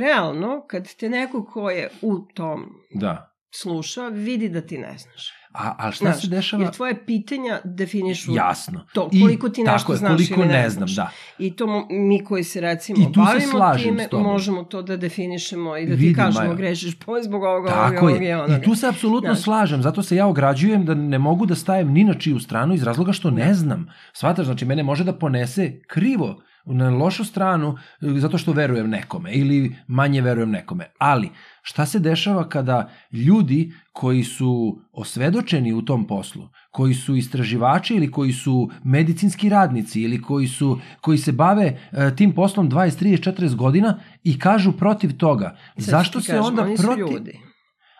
realno, 0.00 0.66
kad 0.66 0.94
te 0.94 1.08
neko 1.08 1.44
ko 1.44 1.70
je 1.70 1.90
u 2.02 2.18
tom 2.34 2.64
Da. 2.94 3.34
sluša, 3.54 4.08
vidi 4.08 4.48
da 4.48 4.60
ti 4.60 4.78
ne 4.78 4.98
znaš. 4.98 5.32
A, 5.58 5.74
a 5.78 5.90
šta 5.92 6.04
Znaš, 6.04 6.20
se 6.20 6.28
dešava? 6.28 6.62
Jer 6.62 6.72
tvoje 6.72 7.06
pitanja 7.06 7.60
definišu 7.64 8.32
Jasno. 8.34 8.84
to, 8.92 9.08
I 9.12 9.20
koliko 9.20 9.48
ti 9.48 9.62
nešto 9.62 9.92
je, 9.92 9.98
znaš 9.98 10.10
koliko 10.12 10.40
ili 10.40 10.48
ne, 10.48 10.54
ne 10.54 10.70
znam, 10.70 10.88
znaš. 10.88 10.96
da. 10.96 11.10
I 11.38 11.56
to 11.56 11.66
mi 11.90 12.24
koji 12.24 12.44
se 12.44 12.60
recimo 12.60 12.98
I 13.00 13.12
tu 13.12 13.20
bavimo 13.20 13.50
slažem 13.50 13.84
time, 13.86 14.08
tobom. 14.08 14.26
možemo 14.26 14.64
to 14.64 14.82
da 14.82 14.96
definišemo 14.96 15.76
i 15.76 15.86
da 15.86 15.90
ti 15.90 15.96
Vidim, 15.96 16.14
kažemo 16.14 16.44
Majo. 16.44 16.56
grešiš 16.56 16.94
po 16.96 17.22
zbog 17.22 17.42
ovoga, 17.42 17.68
Tako 17.68 17.82
ovoga, 17.84 18.00
ovoga 18.02 18.24
i 18.24 18.32
onoga. 18.32 18.56
I 18.56 18.62
tu 18.62 18.74
se 18.74 18.88
apsolutno 18.88 19.34
Znaš. 19.34 19.44
slažem, 19.44 19.82
zato 19.82 20.02
se 20.02 20.16
ja 20.16 20.26
ograđujem 20.26 20.84
da 20.84 20.94
ne 20.94 21.18
mogu 21.18 21.46
da 21.46 21.54
stajem 21.54 21.92
ni 21.92 22.04
na 22.04 22.14
čiju 22.14 22.38
stranu 22.40 22.74
iz 22.74 22.82
razloga 22.82 23.12
što 23.12 23.30
ne 23.30 23.54
znam. 23.54 23.86
Svataš, 24.12 24.46
znači 24.46 24.64
mene 24.64 24.82
može 24.82 25.04
da 25.04 25.12
ponese 25.14 25.80
krivo 25.86 26.42
na 26.66 26.90
lošu 26.90 27.24
stranu 27.24 27.78
e, 28.02 28.20
zato 28.20 28.38
što 28.38 28.52
verujem 28.52 28.90
nekome 28.90 29.32
ili 29.32 29.76
manje 29.86 30.20
verujem 30.20 30.50
nekome. 30.50 30.86
Ali 30.98 31.30
šta 31.62 31.86
se 31.86 31.98
dešava 31.98 32.48
kada 32.48 32.90
ljudi 33.12 33.72
koji 33.92 34.24
su 34.24 34.80
osvedočeni 34.92 35.72
u 35.72 35.82
tom 35.82 36.06
poslu, 36.06 36.48
koji 36.70 36.94
su 36.94 37.16
istraživači 37.16 37.94
ili 37.94 38.10
koji 38.10 38.32
su 38.32 38.70
medicinski 38.84 39.48
radnici 39.48 40.02
ili 40.02 40.22
koji 40.22 40.46
su 40.46 40.80
koji 41.00 41.18
se 41.18 41.32
bave 41.32 41.78
e, 41.92 42.16
tim 42.16 42.34
poslom 42.34 42.70
20, 42.70 43.04
30, 43.04 43.32
40 43.32 43.54
godina 43.54 44.00
i 44.24 44.38
kažu 44.38 44.72
protiv 44.72 45.16
toga. 45.16 45.56
Sad 45.74 45.84
ću 45.84 45.90
Zašto 45.90 46.20
se 46.20 46.32
kažem, 46.32 46.44
onda 46.44 46.62
oni 46.62 46.76
protiv 46.76 46.98
ljudi. 46.98 47.40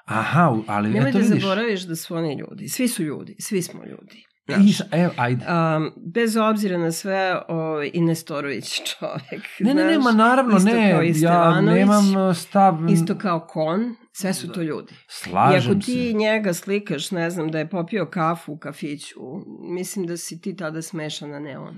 Aha, 0.04 0.56
ali 0.66 0.90
Nemoj 0.90 1.08
eto 1.08 1.18
da 1.18 1.24
vidiš. 1.24 1.42
zaboraviš 1.42 1.82
da 1.82 1.96
su 1.96 2.14
oni 2.14 2.34
ljudi. 2.34 2.68
Svi 2.68 2.88
su 2.88 3.02
ljudi. 3.02 3.36
Svi 3.38 3.62
smo 3.62 3.84
ljudi. 3.84 4.25
I, 4.48 4.52
Znaš, 4.52 4.76
sa- 4.78 4.84
evo, 4.92 5.12
ajde. 5.16 5.44
um, 5.46 5.92
bez 6.06 6.36
obzira 6.36 6.78
na 6.78 6.92
sve, 6.92 7.40
ovaj, 7.48 7.90
i 7.94 8.00
Nestorović 8.00 8.66
čovek. 8.88 9.42
Ne, 9.60 9.74
ne, 9.74 9.84
ne, 9.84 9.92
znaš, 9.92 10.04
ma 10.04 10.12
naravno 10.14 10.56
isto 10.56 10.70
ne, 10.70 10.90
kao 10.92 11.02
i 11.02 11.12
ja 11.16 11.60
nemam 11.60 12.16
uh, 12.18 12.36
stav, 12.36 12.78
Isto 12.90 13.14
kao 13.14 13.40
kon, 13.40 13.80
sve 14.12 14.34
su 14.34 14.48
to 14.48 14.62
ljudi. 14.62 14.92
I 14.92 14.96
slažem 15.08 15.70
ako 15.70 15.80
ti 15.80 16.08
se. 16.08 16.12
njega 16.12 16.54
slikaš, 16.54 17.10
ne 17.10 17.30
znam, 17.30 17.50
da 17.50 17.58
je 17.58 17.70
popio 17.70 18.06
kafu 18.06 18.52
u 18.52 18.58
kafiću, 18.58 19.20
mislim 19.64 20.06
da 20.06 20.16
si 20.16 20.40
ti 20.40 20.56
tada 20.56 20.82
smešan, 20.82 21.34
a 21.34 21.38
ne 21.38 21.58
on. 21.58 21.76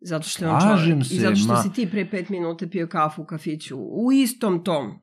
Zato 0.00 0.28
što 0.28 0.44
je 0.44 0.50
on 0.50 0.60
Slažem 0.60 0.90
čovjek. 0.90 1.06
se, 1.06 1.14
I 1.14 1.18
zato 1.18 1.36
što 1.36 1.48
ma- 1.48 1.62
si 1.62 1.72
ti 1.72 1.90
pre 1.90 2.10
pet 2.10 2.28
minuta 2.28 2.66
pio 2.66 2.86
kafu 2.86 3.22
u 3.22 3.26
kafiću 3.26 3.76
u 3.78 4.12
istom 4.14 4.64
tom 4.64 5.00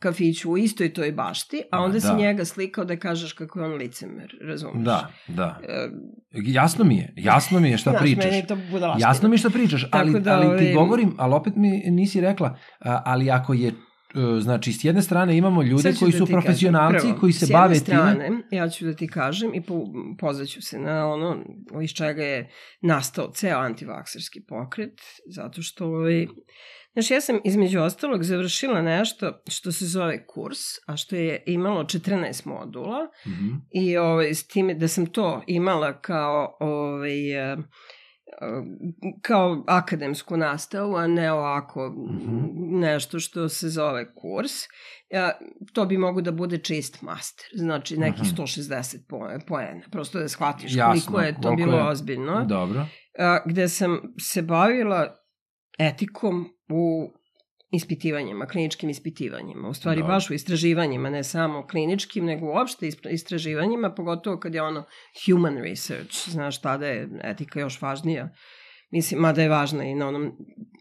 kafiću 0.00 0.50
u 0.50 0.58
istoj 0.58 0.92
toj 0.92 1.12
bašti, 1.12 1.62
a 1.72 1.82
onda 1.82 1.94
Ma, 1.94 2.00
si 2.00 2.06
da. 2.06 2.16
njega 2.16 2.44
slikao 2.44 2.84
da 2.84 2.96
kažeš 2.96 3.32
kako 3.32 3.60
je 3.60 3.64
on 3.64 3.72
licemer, 3.72 4.38
razumeš? 4.48 4.84
Da, 4.84 5.08
da. 5.28 5.60
E, 5.68 5.88
Jasno 6.32 6.84
mi 6.84 6.96
je, 6.96 7.12
jasno 7.16 7.60
mi 7.60 7.70
je 7.70 7.78
šta 7.78 7.90
znaš, 7.90 8.02
pričaš. 8.02 8.24
Meni 8.24 8.36
je 8.36 8.46
to 8.46 8.56
budalaština. 8.70 9.08
Jasno 9.08 9.28
mi 9.28 9.34
je 9.34 9.38
šta 9.38 9.50
pričaš, 9.50 9.88
ali, 9.90 10.20
da, 10.20 10.36
ali 10.36 10.58
ti 10.58 10.64
ovaj, 10.64 10.74
govorim, 10.74 11.14
ali 11.18 11.34
opet 11.34 11.52
mi 11.56 11.82
nisi 11.90 12.20
rekla, 12.20 12.58
ali 12.80 13.30
ako 13.30 13.54
je, 13.54 13.72
znači, 14.40 14.72
s 14.72 14.84
jedne 14.84 15.02
strane 15.02 15.36
imamo 15.36 15.62
ljude 15.62 15.94
koji 15.98 16.12
da 16.12 16.18
su 16.18 16.26
ti 16.26 16.32
kažem. 16.32 16.42
profesionalci, 16.42 17.06
Prvo, 17.06 17.18
koji 17.20 17.32
se 17.32 17.38
s 17.38 17.42
jedne 17.42 17.54
bave 17.54 17.74
strane, 17.74 18.30
ja 18.50 18.68
ću 18.68 18.84
da 18.84 18.94
ti 18.94 19.06
kažem 19.06 19.54
i 19.54 19.62
po, 19.62 19.84
pozvaću 20.18 20.62
se 20.62 20.78
na 20.78 21.06
ono 21.06 21.36
iz 21.82 21.90
čega 21.90 22.22
je 22.22 22.50
nastao 22.80 23.30
ceo 23.34 23.58
antivakserski 23.58 24.40
pokret, 24.40 25.00
zato 25.26 25.62
što 25.62 25.86
ovaj, 25.86 26.26
Znaš, 26.92 27.10
ja 27.10 27.20
sam 27.20 27.40
između 27.44 27.80
ostalog 27.80 28.22
završila 28.22 28.82
nešto 28.82 29.32
što 29.48 29.72
se 29.72 29.86
zove 29.86 30.26
kurs, 30.26 30.58
a 30.86 30.96
što 30.96 31.16
je 31.16 31.42
imalo 31.46 31.84
14 31.84 32.46
modula 32.46 32.98
Mhm. 33.26 33.48
i 33.72 33.96
ovaj, 33.96 34.34
s 34.34 34.46
time 34.46 34.74
da 34.74 34.88
sam 34.88 35.06
to 35.06 35.42
imala 35.46 36.00
kao 36.00 36.56
ovaj, 36.60 37.16
kao 39.22 39.64
akademsku 39.68 40.36
nastavu, 40.36 40.96
a 40.96 41.06
ne 41.06 41.32
ovako 41.32 41.88
Mhm. 42.10 42.38
nešto 42.70 43.20
što 43.20 43.48
se 43.48 43.68
zove 43.68 44.14
kurs. 44.14 44.52
Ja, 45.10 45.32
to 45.72 45.84
bi 45.84 45.98
mogo 45.98 46.20
da 46.20 46.32
bude 46.32 46.58
čist 46.58 47.02
master, 47.02 47.46
znači 47.54 47.96
neki 47.96 48.20
Mhm. 48.20 48.30
160 48.32 49.06
poe- 49.08 49.38
poena, 49.40 49.80
prosto 49.90 50.18
da 50.18 50.28
shvatiš 50.28 50.74
Jasno, 50.74 50.92
koliko 51.06 51.20
je 51.20 51.34
to 51.34 51.40
koliko 51.42 51.56
bilo 51.58 51.76
je- 51.76 51.84
ozbiljno. 51.84 52.44
Dobro. 52.44 52.86
A, 53.18 53.38
gde 53.46 53.68
sam 53.68 53.98
se 54.20 54.42
bavila 54.42 55.14
etikom 55.78 56.44
u 56.68 57.12
ispitivanjima, 57.76 58.46
kliničkim 58.46 58.90
ispitivanjima. 58.90 59.68
U 59.68 59.74
stvari 59.74 60.00
Dobro. 60.00 60.14
baš 60.14 60.30
u 60.30 60.34
istraživanjima, 60.34 61.10
ne 61.10 61.24
samo 61.24 61.66
kliničkim, 61.66 62.24
nego 62.24 62.46
uopšte 62.46 62.88
istraživanjima, 63.10 63.94
pogotovo 63.94 64.36
kad 64.36 64.54
je 64.54 64.62
ono 64.62 64.84
human 65.26 65.58
research, 65.58 66.28
znaš, 66.28 66.60
tada 66.60 66.86
je 66.86 67.08
etika 67.22 67.60
još 67.60 67.80
važnija. 67.82 68.28
Mislim, 68.96 69.20
mada 69.20 69.42
je 69.42 69.48
važna 69.48 69.84
i 69.84 69.94
na 69.94 70.08
onom 70.08 70.32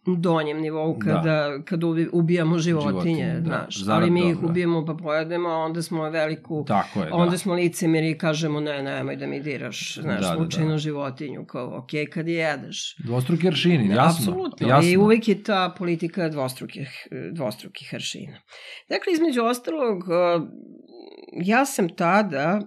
donjem 0.07 0.61
nivou 0.61 0.99
kada, 0.99 1.21
da. 1.21 1.61
kada 1.63 1.87
ubi- 1.87 2.09
ubijamo 2.11 2.57
životinje, 2.57 2.91
Životinje, 2.91 3.33
da. 3.33 3.41
znaš. 3.41 3.79
Zarad 3.79 4.01
Ali 4.01 4.11
mi 4.11 4.19
ih 4.21 4.35
dobra. 4.35 4.49
ubijemo 4.49 4.85
pa 4.85 4.93
pojedemo, 4.93 5.49
a 5.49 5.57
onda 5.57 5.81
smo 5.81 6.09
veliku 6.09 6.65
Tako 6.67 6.99
je, 6.99 7.05
da. 7.05 7.15
Onda 7.15 7.37
smo 7.37 7.53
licemiri 7.53 8.09
i 8.09 8.17
kažemo 8.17 8.59
ne, 8.59 8.83
nemoj 8.83 9.15
da 9.15 9.27
mi 9.27 9.39
diraš, 9.39 9.97
znaš, 10.01 10.21
Da, 10.21 10.27
da, 10.27 10.35
slučajno 10.35 10.71
da. 10.71 10.77
životinju, 10.77 11.45
kao 11.45 11.77
ok, 11.77 11.89
kad 12.13 12.27
je 12.27 12.33
jedeš. 12.35 12.95
Dvostruki 12.99 13.47
aršini, 13.47 13.89
jasno. 13.89 14.03
Apsolutno, 14.31 14.67
jasno. 14.67 14.91
i 14.91 14.97
uvek 14.97 15.27
je 15.27 15.43
ta 15.43 15.75
politika 15.77 16.29
dvostrukih, 16.29 17.07
dvostrukih 17.31 17.89
aršina. 17.93 18.37
Dakle, 18.89 19.13
između 19.13 19.41
ostalog, 19.43 19.97
uh, 19.97 20.47
ja 21.33 21.65
sam 21.65 21.89
tada, 21.89 22.61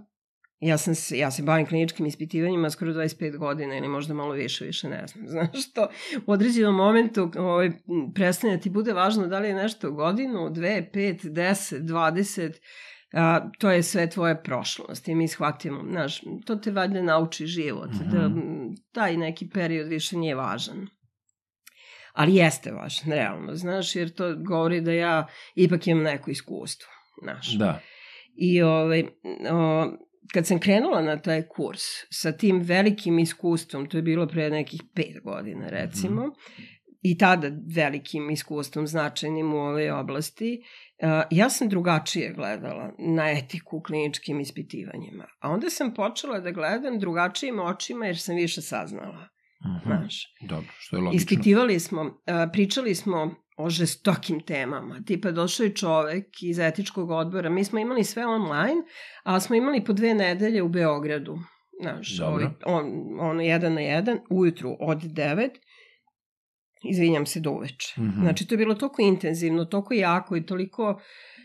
ja, 0.61 0.79
sam 0.79 0.95
se, 0.95 1.19
ja 1.19 1.31
se 1.31 1.43
bavim 1.43 1.67
kliničkim 1.67 2.07
ispitivanjima 2.07 2.71
skoro 2.71 2.93
25 2.93 3.37
godina 3.37 3.77
ili 3.77 3.89
možda 3.89 4.15
malo 4.15 4.33
više, 4.33 4.65
više 4.65 4.89
ne 4.89 5.07
znam. 5.07 5.29
Znaš 5.33 5.49
što, 5.71 5.89
u 6.27 6.33
određenom 6.33 6.75
momentu 6.75 7.31
ovaj, 7.37 7.71
prestane 8.15 8.57
da 8.57 8.63
ti 8.63 8.71
bude 8.71 8.93
važno 8.93 9.27
da 9.27 9.39
li 9.39 9.49
je 9.49 9.55
nešto 9.55 9.93
godinu, 9.93 10.51
dve, 10.51 10.91
pet, 10.93 11.21
deset, 11.25 11.83
dvadeset, 11.83 12.61
a, 13.13 13.51
to 13.59 13.71
je 13.71 13.83
sve 13.83 14.11
tvoja 14.11 14.35
prošlost 14.35 15.09
i 15.09 15.15
mi 15.15 15.29
shvatimo, 15.29 15.85
znaš, 15.91 16.21
to 16.47 16.57
te 16.57 16.71
valjda 16.71 17.03
nauči 17.03 17.47
život, 17.47 17.91
mm 17.91 17.95
Mhm. 17.95 18.05
-hmm. 18.05 18.13
da 18.13 18.25
m, 18.25 18.75
taj 18.93 19.17
neki 19.17 19.49
period 19.49 19.89
više 19.89 20.17
nije 20.17 20.35
važan. 20.35 20.87
Ali 22.13 22.35
jeste 22.35 22.73
važan, 22.73 23.13
realno, 23.13 23.55
znaš, 23.55 23.97
jer 23.97 24.15
to 24.15 24.35
govori 24.37 24.81
da 24.81 24.93
ja 24.93 25.27
ipak 25.55 25.87
imam 25.87 26.03
neko 26.03 26.31
iskustvo, 26.31 26.89
znaš. 27.23 27.53
Da. 27.59 27.81
I 28.37 28.63
ovaj, 28.63 29.05
o, 29.51 29.87
kad 30.33 30.47
sam 30.47 30.59
krenula 30.59 31.03
na 31.03 31.17
taj 31.19 31.43
kurs 31.49 31.83
sa 32.11 32.33
tim 32.33 32.61
velikim 32.61 33.19
iskustvom, 33.19 33.87
to 33.89 33.99
je 33.99 34.03
bilo 34.03 34.27
pre 34.29 34.51
nekih 34.51 34.83
pet 34.95 35.23
godina 35.25 35.69
recimo, 35.69 36.27
mm 36.27 36.31
-hmm. 36.31 36.63
i 37.03 37.19
tada 37.19 37.51
velikim 37.75 38.31
iskustvom 38.31 38.87
značajnim 38.87 39.55
u 39.55 39.59
ovoj 39.59 39.91
oblasti, 39.91 40.63
uh, 41.03 41.09
ja 41.31 41.51
sam 41.51 41.69
drugačije 41.69 42.33
gledala 42.33 42.95
na 42.99 43.31
etiku 43.31 43.77
u 43.77 43.83
kliničkim 43.83 44.41
ispitivanjima. 44.41 45.27
A 45.41 45.51
onda 45.51 45.71
sam 45.71 45.95
počela 45.95 46.41
da 46.41 46.51
gledam 46.51 46.99
drugačijim 46.99 47.61
očima 47.61 48.07
jer 48.07 48.19
sam 48.19 48.37
više 48.37 48.63
saznala. 48.63 49.29
Mhm. 49.65 49.89
Znaš. 49.89 50.35
Dobro, 50.49 50.73
što 50.79 50.97
je 50.97 51.03
logično. 51.03 51.17
Ispitivali 51.17 51.81
smo, 51.81 52.03
uh, 52.03 52.11
pričali 52.53 52.95
smo 52.95 53.35
o 53.59 53.71
žestokim 53.71 54.41
temama. 54.41 55.03
Tipa 55.07 55.31
došao 55.31 55.65
je 55.65 55.75
čovek 55.75 56.43
iz 56.43 56.59
etičkog 56.59 57.11
odbora. 57.11 57.51
Mi 57.51 57.65
smo 57.65 57.79
imali 57.79 58.05
sve 58.05 58.27
online, 58.27 58.83
a 59.23 59.41
smo 59.41 59.57
imali 59.57 59.85
po 59.85 59.93
dve 59.93 60.15
nedelje 60.15 60.63
u 60.63 60.69
Beogradu. 60.69 61.39
Znaš, 61.83 62.17
Dobro. 62.17 62.35
ovaj, 62.35 62.47
on, 62.67 62.87
ono 63.21 63.43
jedan 63.43 63.75
na 63.75 63.81
jedan, 63.81 64.19
ujutru 64.31 64.77
od 64.81 64.99
devet, 65.03 65.59
izvinjam 66.91 67.27
se, 67.27 67.41
do 67.41 67.51
uveče. 67.51 68.01
Mm. 68.01 68.03
-hmm. 68.03 68.21
Znači, 68.21 68.47
to 68.47 68.55
je 68.55 68.59
bilo 68.59 68.75
toliko 68.75 69.03
intenzivno, 69.03 69.65
toliko 69.65 69.95
jako 69.95 70.37
i 70.37 70.47
toliko, 70.47 71.01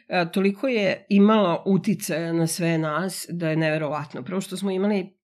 e, 0.08 0.32
toliko 0.32 0.68
je 0.68 1.06
imalo 1.10 1.64
uticaja 1.66 2.34
na 2.34 2.48
sve 2.48 2.78
nas 2.78 3.26
da 3.30 3.50
je 3.50 3.58
neverovatno. 3.58 4.24
Prvo 4.24 4.42
što 4.42 4.58
smo 4.58 4.72
imali 4.72 5.18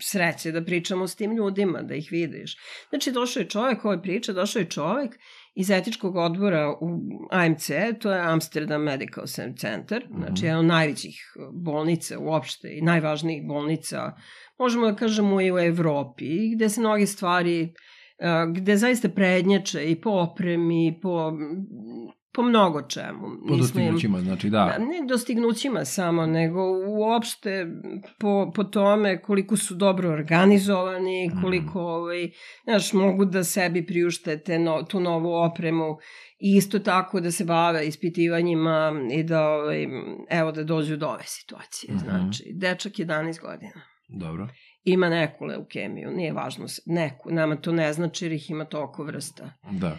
sreće 0.00 0.52
da 0.52 0.64
pričamo 0.64 1.08
s 1.08 1.16
tim 1.16 1.32
ljudima, 1.32 1.82
da 1.82 1.94
ih 1.94 2.08
vidiš. 2.10 2.56
Znači, 2.88 3.12
došao 3.12 3.40
je 3.40 3.48
čovek, 3.48 3.84
ovo 3.84 3.92
je 3.92 4.02
priča, 4.02 4.32
došao 4.32 4.60
je 4.60 4.70
čovek 4.70 5.18
iz 5.54 5.70
etičkog 5.70 6.16
odbora 6.16 6.70
u 6.80 6.98
AMC, 7.30 7.70
to 8.00 8.12
je 8.12 8.20
Amsterdam 8.20 8.82
Medical 8.82 9.24
Center, 9.56 10.06
znači 10.18 10.32
Mhm. 10.32 10.46
jedan 10.46 10.58
od 10.58 10.66
najvećih 10.66 11.32
bolnica 11.52 12.18
uopšte 12.18 12.68
i 12.78 12.82
najvažnijih 12.82 13.46
bolnica, 13.46 14.12
možemo 14.58 14.90
da 14.90 14.96
kažemo 14.96 15.40
i 15.40 15.52
u 15.52 15.58
Evropi, 15.58 16.54
gde 16.54 16.68
se 16.68 16.80
mnoge 16.80 17.06
stvari 17.06 17.74
a, 18.22 18.46
gde 18.46 18.76
zaista 18.76 19.08
prednjače 19.08 19.90
i 19.90 20.00
po 20.00 20.10
opremi, 20.10 20.86
i 20.86 21.00
po, 21.00 21.32
po 22.34 22.42
mnogo 22.42 22.82
čemu. 22.82 23.28
Po 23.48 23.56
dostignućima, 23.56 24.20
znači 24.20 24.50
da. 24.50 24.58
Da, 24.78 24.84
ne 24.84 25.06
dostignućima 25.08 25.84
samo, 25.84 26.26
nego 26.26 26.60
uopšte 26.88 27.66
po, 28.18 28.52
po 28.54 28.64
tome 28.64 29.22
koliko 29.22 29.56
su 29.56 29.74
dobro 29.74 30.10
organizovani, 30.10 31.28
Mhm. 31.28 31.40
koliko 31.42 31.80
ovaj, 31.80 32.30
znaš, 32.64 32.92
mogu 32.92 33.24
da 33.24 33.44
sebi 33.44 33.86
priušte 33.86 34.38
te 34.38 34.58
no, 34.58 34.82
tu 34.82 35.00
novu 35.00 35.32
opremu 35.34 35.96
i 36.38 36.56
isto 36.56 36.78
tako 36.78 37.20
da 37.20 37.30
se 37.30 37.44
bave 37.44 37.86
ispitivanjima 37.86 38.92
i 39.12 39.22
da, 39.22 39.48
ovaj, 39.48 39.86
evo, 40.30 40.52
da 40.52 40.64
dođu 40.64 40.96
do 40.96 41.08
ove 41.08 41.24
situacije. 41.26 41.94
Mhm. 41.94 42.04
Znači, 42.04 42.44
dečak 42.54 42.92
11 42.92 43.40
godina 43.40 43.82
Dobro. 44.08 44.48
ima 44.84 45.08
neku 45.08 45.44
leukemiju, 45.44 46.10
nije 46.10 46.32
važno, 46.32 46.66
neku, 46.86 47.30
nama 47.30 47.56
to 47.56 47.72
ne 47.72 47.92
znači 47.92 48.24
jer 48.24 48.32
ih 48.32 48.50
ima 48.50 48.64
toliko 48.64 49.04
vrsta. 49.04 49.52
Da. 49.70 49.98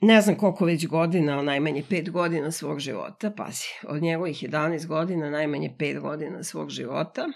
Ne 0.00 0.20
znam 0.20 0.36
koliko 0.36 0.64
već 0.64 0.86
godina, 0.86 1.42
najmanje 1.42 1.82
5 1.90 2.10
godina 2.10 2.50
svog 2.50 2.78
života, 2.78 3.30
pazi, 3.36 3.68
od 3.88 4.02
njegovih 4.02 4.42
11 4.42 4.86
godina, 4.86 5.30
najmanje 5.30 5.76
5 5.78 6.00
godina 6.00 6.42
svog 6.42 6.70
života, 6.70 7.26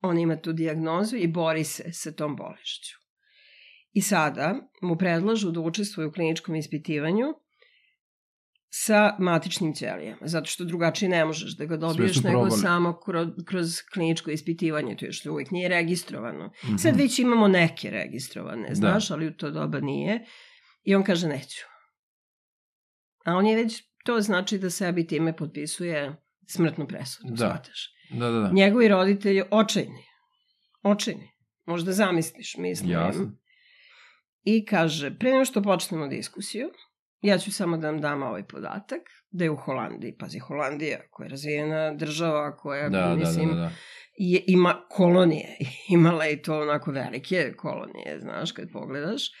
on 0.00 0.18
ima 0.18 0.36
tu 0.36 0.52
dijagnozu 0.52 1.16
i 1.16 1.26
bori 1.26 1.64
se 1.64 1.92
sa 1.92 2.12
tom 2.12 2.36
bolešću. 2.36 2.96
I 3.92 4.02
sada 4.02 4.54
mu 4.82 4.96
predlažu 4.96 5.50
da 5.50 5.60
učestvuje 5.60 6.06
u 6.06 6.12
kliničkom 6.12 6.54
ispitivanju 6.54 7.26
sa 8.70 9.16
matičnim 9.18 9.74
ćelijama, 9.74 10.16
zato 10.20 10.46
što 10.46 10.64
drugačije 10.64 11.08
ne 11.08 11.24
možeš 11.24 11.56
da 11.56 11.64
ga 11.64 11.76
dobiješ 11.76 12.16
nego 12.16 12.28
probali. 12.30 12.50
samo 12.60 13.00
kroz, 13.04 13.28
kroz 13.46 13.80
kliničko 13.94 14.30
ispitivanje, 14.30 14.96
to 14.96 15.06
još 15.06 15.26
uvijek 15.26 15.50
nije 15.50 15.68
registrovano. 15.68 16.50
Mhm. 16.64 16.76
Sad 16.76 16.96
već 16.96 17.18
imamo 17.18 17.48
neke 17.48 17.90
registrovane, 17.90 18.68
Da. 18.68 18.74
znaš, 18.74 19.10
ali 19.10 19.26
u 19.26 19.36
to 19.36 19.50
doba 19.50 19.80
nije. 19.80 20.24
I 20.84 20.94
on 20.94 21.02
kaže 21.02 21.28
neću. 21.28 21.75
A 23.26 23.34
on 23.34 23.46
je 23.46 23.56
već, 23.56 23.82
to 24.04 24.20
znači 24.20 24.58
da 24.58 24.70
sebi 24.70 25.06
time 25.06 25.36
potpisuje 25.36 26.16
smrtnu 26.48 26.86
presudu, 26.86 27.28
Da. 27.30 27.36
shvataš. 27.36 27.90
Da, 28.10 28.30
da, 28.30 28.38
da. 28.40 28.50
Njegovi 28.52 28.88
roditelji 28.88 29.42
očajni. 29.50 30.04
Očajni. 30.82 31.30
Možda 31.64 31.92
zamisliš, 31.92 32.56
mislim. 32.56 32.90
Jasno. 32.90 33.32
I 34.44 34.64
kaže, 34.64 35.18
pre 35.18 35.30
nego 35.32 35.44
što 35.44 35.62
počnemo 35.62 36.08
diskusiju, 36.08 36.68
ja 37.20 37.38
ću 37.38 37.52
samo 37.52 37.76
da 37.76 37.90
vam 37.90 38.00
dam 38.00 38.22
ovaj 38.22 38.46
podatak, 38.46 39.00
da 39.30 39.44
je 39.44 39.50
u 39.50 39.56
Holandiji, 39.56 40.16
pazi, 40.18 40.38
Holandija, 40.38 40.98
koja 41.10 41.24
je 41.24 41.30
razvijena 41.30 41.94
država, 41.94 42.56
koja, 42.56 42.88
Da, 42.88 43.00
da, 43.00 43.08
da, 43.08 43.14
mislim, 43.14 43.48
da, 43.48 43.54
da. 43.54 43.70
je, 44.16 44.44
ima 44.46 44.80
kolonije, 44.90 45.56
imala 45.96 46.24
je 46.24 46.42
to 46.42 46.60
onako 46.60 46.90
velike 46.90 47.52
kolonije, 47.56 48.20
znaš, 48.20 48.52
kad 48.52 48.72
pogledaš. 48.72 49.22
A, 49.26 49.32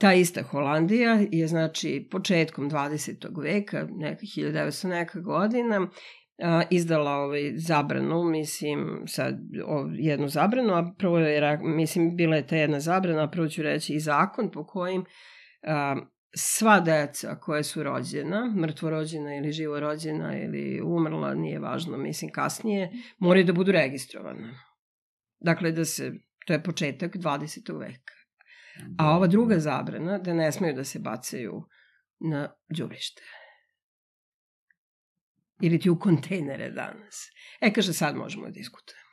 ta 0.00 0.14
ista 0.14 0.42
Holandija 0.42 1.18
je, 1.32 1.46
znači, 1.46 2.08
početkom 2.10 2.70
20. 2.70 3.42
veka, 3.42 3.88
neka 3.90 4.22
1900 4.22 4.88
neka 4.88 5.20
godina, 5.20 5.88
izdala 6.70 7.10
ovaj 7.10 7.52
zabranu, 7.56 8.24
mislim, 8.24 9.02
sad 9.06 9.38
jednu 9.98 10.28
zabranu, 10.28 10.74
a 10.74 10.94
prvo 10.98 11.18
je, 11.18 11.58
mislim, 11.62 12.16
bila 12.16 12.36
je 12.36 12.46
ta 12.46 12.56
jedna 12.56 12.80
zabrana, 12.80 13.24
a 13.24 13.30
prvo 13.30 13.48
ću 13.48 13.62
reći 13.62 13.94
i 13.94 14.00
zakon 14.00 14.50
po 14.50 14.66
kojim 14.66 15.04
a, 15.62 15.96
sva 16.36 16.80
deca 16.80 17.38
koja 17.40 17.62
su 17.62 17.82
rođena, 17.82 18.54
mrtvorođena 18.56 19.36
ili 19.36 19.52
živorođena 19.52 20.38
ili 20.38 20.80
umrla, 20.84 21.34
nije 21.34 21.58
važno, 21.58 21.98
mislim 21.98 22.30
kasnije, 22.30 22.92
moraju 23.18 23.44
da 23.44 23.52
budu 23.52 23.72
registrovana. 23.72 24.58
Dakle, 25.40 25.72
da 25.72 25.84
se, 25.84 26.12
to 26.46 26.52
je 26.52 26.62
početak 26.62 27.16
20. 27.16 27.78
veka. 27.80 28.15
A 28.98 29.16
ova 29.16 29.26
druga 29.26 29.58
zabrana, 29.58 30.18
da 30.18 30.34
ne 30.34 30.52
smeju 30.52 30.74
da 30.74 30.84
se 30.84 30.98
bacaju 30.98 31.64
na 32.20 32.48
đubrište. 32.68 33.22
Ili 35.60 35.78
ti 35.80 35.90
u 35.90 35.98
kontejnere 35.98 36.70
danas. 36.70 37.28
E, 37.60 37.72
kaže, 37.72 37.92
sad 37.92 38.16
možemo 38.16 38.46
da 38.46 38.50
diskutujemo. 38.50 39.06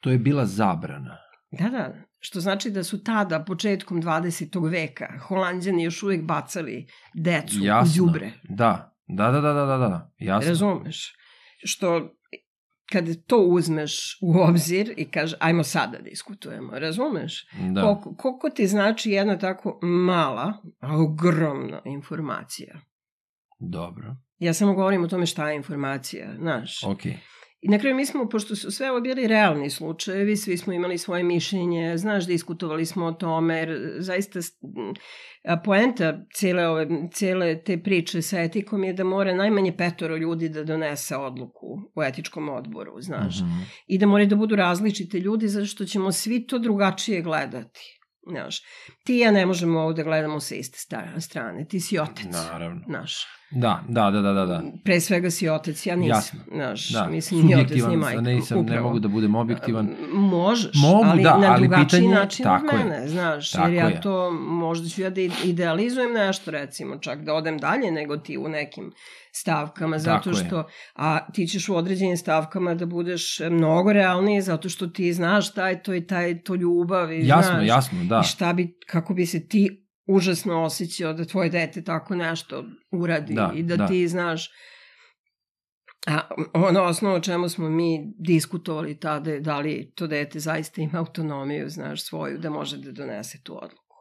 To 0.00 0.10
je 0.10 0.18
bila 0.18 0.46
zabrana. 0.46 1.18
Da, 1.50 1.68
da, 1.68 1.94
što 2.18 2.40
znači 2.40 2.70
da 2.70 2.84
su 2.84 3.04
tada, 3.04 3.44
početkom 3.44 4.02
20. 4.02 4.70
veka, 4.70 5.18
holandjani 5.18 5.84
još 5.84 6.02
uvek 6.02 6.22
bacali 6.22 6.86
decu 7.14 7.56
Jasno. 7.60 8.04
u 8.04 8.06
đubre. 8.06 8.32
Da, 8.42 8.96
da, 9.06 9.30
da, 9.30 9.40
da, 9.40 9.52
da, 9.52 9.66
da, 9.66 9.78
da. 9.78 10.10
jasno. 10.18 10.48
Razumeš? 10.48 11.16
Što 11.64 12.16
kad 12.92 13.24
to 13.26 13.38
uzmeš 13.38 14.18
u 14.22 14.40
obzir 14.40 14.94
i 14.96 15.10
kaže 15.10 15.36
ajmo 15.40 15.62
sada 15.62 15.98
da 15.98 16.02
diskutujemo, 16.02 16.78
razumeš? 16.78 17.46
Da. 17.74 17.82
Koliko, 17.82 18.14
koliko 18.14 18.50
ti 18.50 18.66
znači 18.66 19.10
jedna 19.10 19.38
tako 19.38 19.78
mala, 19.82 20.52
a 20.80 20.96
ogromna 20.96 21.82
informacija? 21.84 22.80
Dobro, 23.58 24.16
Ja 24.38 24.54
samo 24.54 24.74
govorim 24.74 25.04
o 25.04 25.08
tome 25.08 25.26
šta 25.26 25.50
je 25.50 25.56
informacija, 25.56 26.34
znaš. 26.38 26.84
okej. 26.84 27.12
Okay. 27.12 27.35
I 27.60 27.68
na 27.68 27.78
kraju 27.78 27.96
mi 27.96 28.06
smo, 28.06 28.28
pošto 28.28 28.56
su 28.56 28.70
sve 28.70 28.90
ovo 28.90 29.00
bili 29.00 29.26
realni 29.26 29.70
slučajevi, 29.70 30.36
svi 30.36 30.56
smo 30.56 30.72
imali 30.72 30.98
svoje 30.98 31.22
mišljenje, 31.22 31.96
znaš, 31.96 32.26
diskutovali 32.26 32.86
smo 32.86 33.06
o 33.06 33.12
tome, 33.12 33.56
jer 33.56 33.96
zaista 33.98 34.40
poenta 35.64 36.18
cijele, 36.34 36.68
ove, 36.68 36.88
cijele 37.12 37.62
te 37.62 37.82
priče 37.82 38.22
sa 38.22 38.40
etikom 38.40 38.84
je 38.84 38.92
da 38.92 39.04
mora 39.04 39.34
najmanje 39.34 39.76
petoro 39.76 40.16
ljudi 40.16 40.48
da 40.48 40.64
donese 40.64 41.16
odluku 41.16 41.66
u 41.96 42.02
etičkom 42.02 42.48
odboru, 42.48 43.00
znaš. 43.00 43.40
Mhm. 43.40 43.60
I 43.86 43.98
da 43.98 44.06
moraju 44.06 44.28
da 44.28 44.36
budu 44.36 44.56
različite 44.56 45.18
ljudi, 45.20 45.48
zato 45.48 45.66
što 45.66 45.84
ćemo 45.84 46.12
svi 46.12 46.46
to 46.46 46.58
drugačije 46.58 47.22
gledati. 47.22 48.00
Znaš, 48.30 48.60
ti 49.04 49.16
i 49.16 49.18
ja 49.18 49.30
ne 49.30 49.46
možemo 49.46 49.80
ovde 49.80 50.02
gledamo 50.04 50.40
sa 50.40 50.54
iste 50.54 50.78
strane, 51.20 51.66
ti 51.68 51.80
si 51.80 51.98
otec, 51.98 52.26
Naravno. 52.32 52.82
znaš. 52.88 53.26
Da, 53.50 53.84
da, 53.88 54.10
da, 54.10 54.20
da, 54.22 54.32
da. 54.32 54.46
da. 54.46 54.62
Pre 54.84 55.00
svega 55.00 55.30
si 55.30 55.48
otec, 55.48 55.86
ja 55.86 55.96
nisam. 55.96 56.08
Jasno. 56.08 56.40
Znaš, 56.52 56.88
Da, 56.88 57.06
mislim, 57.06 57.46
ni 57.46 57.54
otec, 57.56 57.82
ni 57.82 57.96
majka. 57.96 58.20
nisam, 58.22 58.56
ne 58.56 58.62
upravo. 58.62 58.82
mogu 58.82 58.98
da 58.98 59.08
budem 59.08 59.34
objektivan. 59.34 59.88
Možeš, 60.12 60.70
Mogu, 60.76 61.04
ali 61.04 61.22
da, 61.22 61.38
na 61.38 61.46
ali 61.48 61.60
drugačiji 61.60 62.00
pitanje- 62.00 62.14
način 62.14 62.46
od 62.46 62.52
tako 62.52 62.76
je. 62.76 62.84
mene, 62.84 63.08
znaš, 63.08 63.50
Tako 63.50 63.64
jer 63.64 63.74
ja 63.74 63.86
je. 63.86 64.00
to, 64.00 64.30
možda 64.32 64.88
ću 64.88 65.02
ja 65.02 65.10
da 65.10 65.20
idealizujem 65.44 66.12
nešto, 66.12 66.50
recimo, 66.50 66.98
čak 66.98 67.20
da 67.20 67.34
odem 67.34 67.58
dalje 67.58 67.90
nego 67.92 68.16
ti 68.16 68.38
u 68.38 68.48
nekim 68.48 68.92
stavkama, 69.32 69.98
zato 69.98 70.18
Tako 70.20 70.38
je. 70.38 70.44
što, 70.46 70.64
a 70.94 71.32
ti 71.32 71.46
ćeš 71.46 71.68
u 71.68 71.76
određenim 71.76 72.16
stavkama 72.16 72.74
da 72.74 72.86
budeš 72.86 73.40
mnogo 73.42 73.92
realniji, 73.92 74.40
zato 74.42 74.68
što 74.68 74.86
ti 74.86 75.12
znaš 75.12 75.50
šta 75.50 75.68
je 75.68 75.82
to 75.82 75.94
i 75.94 76.06
taj, 76.06 76.40
to 76.40 76.54
ljubav 76.54 77.12
i 77.12 77.26
Jasno, 77.26 77.52
znaš, 77.52 77.68
jasno, 77.68 78.04
da. 78.04 78.20
i 78.20 78.26
šta 78.26 78.52
bi, 78.52 78.78
kako 78.86 79.14
bi 79.14 79.26
se 79.26 79.48
ti 79.48 79.85
užasno 80.06 80.62
osjećao 80.62 81.12
da 81.12 81.24
tvoje 81.24 81.50
dete 81.50 81.84
tako 81.84 82.14
nešto 82.14 82.64
uradi 82.92 83.34
Da, 83.34 83.52
i 83.54 83.62
da, 83.62 83.76
da. 83.76 83.86
ti 83.86 84.08
znaš 84.08 84.50
A 86.06 86.20
ono 86.54 86.82
osnovo 86.82 87.16
o 87.16 87.20
čemu 87.20 87.48
smo 87.48 87.70
mi 87.70 88.14
diskutovali 88.18 88.98
tada 89.00 89.30
je 89.30 89.40
da 89.40 89.58
li 89.58 89.92
to 89.94 90.06
dete 90.06 90.38
zaista 90.38 90.80
ima 90.80 90.98
autonomiju, 90.98 91.68
znaš, 91.68 92.04
svoju, 92.04 92.38
da 92.38 92.50
može 92.50 92.78
da 92.78 92.92
donese 92.92 93.38
tu 93.42 93.58
odluku. 93.64 93.96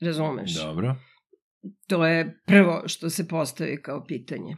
Razumeš? 0.00 0.54
Dobro. 0.54 0.96
To 1.88 2.06
je 2.06 2.40
prvo 2.46 2.82
što 2.86 3.10
se 3.10 3.28
postavi 3.28 3.82
kao 3.82 4.04
pitanje. 4.04 4.56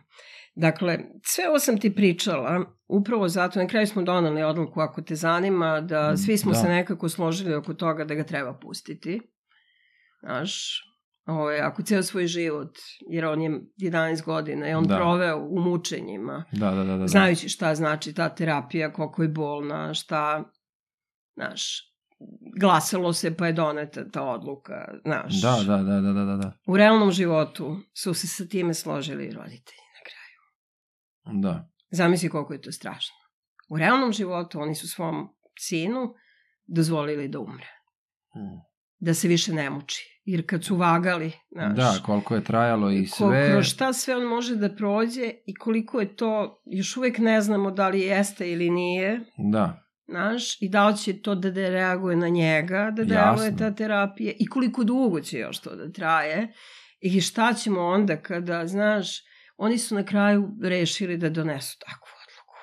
Dakle, 0.54 0.98
sve 1.22 1.48
ovo 1.48 1.58
sam 1.58 1.80
ti 1.80 1.94
pričala, 1.94 2.74
upravo 2.88 3.28
zato, 3.28 3.58
na 3.58 3.66
kraju 3.66 3.86
smo 3.86 4.02
donali 4.02 4.42
odluku 4.42 4.80
ako 4.80 5.02
te 5.02 5.14
zanima, 5.14 5.80
da 5.80 6.16
svi 6.16 6.38
smo 6.38 6.52
Da. 6.52 6.58
se 6.58 6.68
nekako 6.68 7.08
složili 7.08 7.54
oko 7.54 7.74
toga 7.74 8.04
da 8.04 8.14
ga 8.14 8.24
treba 8.24 8.58
pustiti. 8.58 9.20
Znaš, 10.24 10.82
ovaj, 11.26 11.60
ako 11.60 11.82
ceo 11.82 12.02
svoj 12.02 12.26
život, 12.26 12.78
jer 13.10 13.24
on 13.24 13.42
je 13.42 13.50
11 13.78 14.24
godina 14.24 14.68
i 14.68 14.74
on 14.74 14.84
Da. 14.84 14.96
proveo 14.96 15.38
u 15.38 15.60
mučenjima, 15.60 16.44
Da, 16.52 16.70
da, 16.70 16.76
da, 16.76 16.84
da. 16.84 16.96
da. 16.96 17.06
znajući 17.06 17.48
šta 17.48 17.74
znači 17.74 18.14
ta 18.14 18.28
terapija, 18.28 18.92
koliko 18.92 19.22
je 19.22 19.28
bolna, 19.28 19.94
šta, 19.94 20.44
znaš, 21.34 21.94
glasalo 22.60 23.12
se 23.12 23.36
pa 23.36 23.46
je 23.46 23.52
doneta 23.52 24.10
ta 24.10 24.22
odluka, 24.22 24.74
znaš. 25.04 25.42
Da, 25.42 25.56
da, 25.66 25.76
da, 25.76 26.00
da, 26.00 26.12
da, 26.12 26.24
da, 26.24 26.36
da. 26.36 26.52
U 26.66 26.76
realnom 26.76 27.10
životu 27.10 27.76
su 27.94 28.14
se 28.14 28.26
sa 28.26 28.46
time 28.46 28.74
složili 28.74 29.30
roditelji 29.30 29.84
na 29.94 30.02
kraju. 30.04 31.40
Da. 31.40 31.68
Zamisli 31.90 32.28
koliko 32.28 32.52
je 32.52 32.60
to 32.60 32.72
strašno. 32.72 33.14
U 33.68 33.78
realnom 33.78 34.12
životu 34.12 34.60
oni 34.60 34.74
su 34.74 34.88
svom 34.88 35.28
sinu 35.58 36.14
dozvolili 36.66 37.28
da 37.28 37.38
umre. 37.38 37.68
Mm. 38.36 38.60
Da 38.98 39.14
se 39.14 39.28
više 39.28 39.52
ne 39.52 39.70
muči. 39.70 40.13
Jer 40.24 40.46
kad 40.46 40.64
su 40.64 40.76
vagali, 40.76 41.32
znaš, 41.50 41.76
Da, 41.76 42.02
koliko 42.06 42.34
je 42.34 42.44
trajalo 42.44 42.90
i 42.90 43.06
sve. 43.06 43.50
kroz 43.52 43.66
šta 43.66 43.92
sve 43.92 44.16
on 44.16 44.24
može 44.24 44.56
da 44.56 44.74
prođe 44.76 45.30
i 45.46 45.54
koliko 45.54 46.00
je 46.00 46.16
to, 46.16 46.62
još 46.66 46.96
uvek 46.96 47.18
ne 47.18 47.40
znamo 47.40 47.70
da 47.70 47.88
li 47.88 48.00
jeste 48.00 48.52
ili 48.52 48.70
nije, 48.70 49.20
Da, 49.52 49.84
znaš, 50.08 50.62
i 50.62 50.68
da 50.68 50.88
li 50.88 50.96
će 50.96 51.22
to 51.22 51.34
da, 51.34 51.50
reaguje 51.50 52.16
na 52.16 52.28
njega, 52.28 52.92
da 52.96 53.04
deluje 53.04 53.56
ta 53.56 53.74
terapija 53.74 54.32
i 54.38 54.46
koliko 54.46 54.84
dugo 54.84 55.20
će 55.20 55.38
još 55.38 55.58
to 55.60 55.76
da 55.76 55.92
traje 55.92 56.52
i 57.00 57.20
šta 57.20 57.52
ćemo 57.52 57.80
onda 57.80 58.16
kada, 58.16 58.66
znaš, 58.66 59.08
oni 59.56 59.78
su 59.78 59.94
na 59.94 60.04
kraju 60.04 60.48
rešili 60.62 61.16
da 61.16 61.30
donesu 61.30 61.78
takvu 61.78 62.08
odluku, 62.24 62.54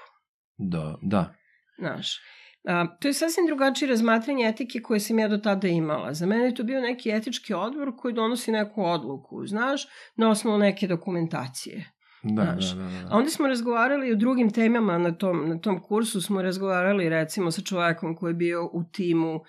da, 0.57 0.97
da. 1.01 1.33
znaš. 1.79 2.19
A, 2.67 2.97
to 2.99 3.07
je 3.07 3.13
sasvim 3.13 3.45
drugačije 3.47 3.89
razmatranje 3.89 4.45
etike 4.47 4.79
koje 4.79 4.99
sam 4.99 5.19
ja 5.19 5.27
do 5.27 5.37
tada 5.37 5.67
imala. 5.67 6.13
Za 6.13 6.25
mene 6.25 6.45
je 6.45 6.55
to 6.55 6.63
bio 6.63 6.81
neki 6.81 7.11
etički 7.11 7.53
odbor 7.53 7.91
koji 7.97 8.13
donosi 8.13 8.51
neku 8.51 8.83
odluku, 8.83 9.47
znaš, 9.47 9.87
na 10.15 10.29
osnovu 10.29 10.57
neke 10.57 10.87
dokumentacije. 10.87 11.91
Da, 12.23 12.43
Znaš, 12.43 12.71
da, 12.71 12.83
da, 12.83 12.89
da. 12.89 13.07
A 13.11 13.17
onda 13.17 13.29
smo 13.29 13.47
razgovarali 13.47 14.11
o 14.11 14.15
drugim 14.15 14.51
temama 14.51 14.97
na 14.97 15.11
tom, 15.11 15.49
na 15.49 15.59
tom 15.59 15.81
kursu, 15.83 16.21
smo 16.21 16.41
razgovarali 16.41 17.09
recimo 17.09 17.51
sa 17.51 17.61
čovekom 17.61 18.15
koji 18.15 18.29
je 18.31 18.35
bio 18.35 18.65
u 18.65 18.83
timu 18.91 19.35
uh, 19.35 19.41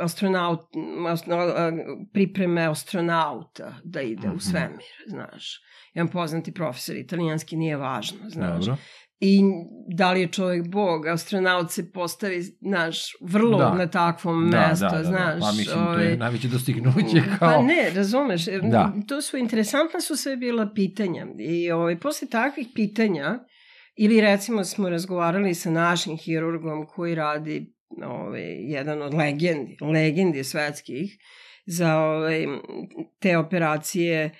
astronaut, 0.00 0.60
astro, 1.08 1.46
uh, 1.46 1.52
pripreme 2.12 2.62
astronauta 2.66 3.74
da 3.84 4.00
ide 4.00 4.28
Mhm. 4.28 4.36
u 4.36 4.40
svemir, 4.40 4.96
znaš. 5.06 5.60
Jedan 5.94 6.08
poznati 6.08 6.54
profesor, 6.54 6.96
italijanski 6.96 7.56
nije 7.56 7.76
važno, 7.76 8.18
znaš. 8.28 8.64
Dobro. 8.66 8.76
I 9.20 9.40
da 9.88 10.12
li 10.12 10.20
je 10.20 10.28
čovjek 10.28 10.68
bog, 10.68 11.06
astronaut 11.06 11.70
se 11.70 11.92
postavi, 11.92 12.42
znaš, 12.42 12.98
vrlo 13.20 13.58
Da. 13.58 13.74
na 13.74 13.86
takvom 13.86 14.50
Da, 14.50 14.68
mesto, 14.68 14.86
da, 14.86 14.90
da, 14.90 14.98
da. 14.98 15.04
znaš. 15.04 15.40
Pa 15.40 15.52
mislim, 15.52 15.76
to 15.76 15.82
ovaj, 15.82 16.06
je 16.06 16.16
najveće 16.16 16.48
dostignuće 16.48 17.22
kao... 17.38 17.50
Pa 17.52 17.62
ne, 17.62 17.90
razumeš, 17.94 18.46
jer 18.46 18.62
Da. 18.62 18.92
to 19.08 19.22
su 19.22 19.36
interesantna 19.36 20.00
su 20.00 20.16
sve 20.16 20.36
bila 20.36 20.68
pitanja 20.74 21.26
i 21.38 21.70
ovaj, 21.70 21.98
posle 21.98 22.28
takvih 22.28 22.68
pitanja 22.74 23.38
ili 23.96 24.20
recimo 24.20 24.64
smo 24.64 24.88
razgovarali 24.88 25.54
sa 25.54 25.70
našim 25.70 26.16
hirurgom 26.16 26.86
koji 26.86 27.14
radi 27.14 27.74
ovaj, 28.04 28.42
jedan 28.58 29.02
od 29.02 29.14
legendi, 29.14 29.76
legendi 29.92 30.44
svetskih 30.44 31.18
za 31.66 31.98
ovaj, 31.98 32.46
te 33.20 33.38
operacije 33.38 34.30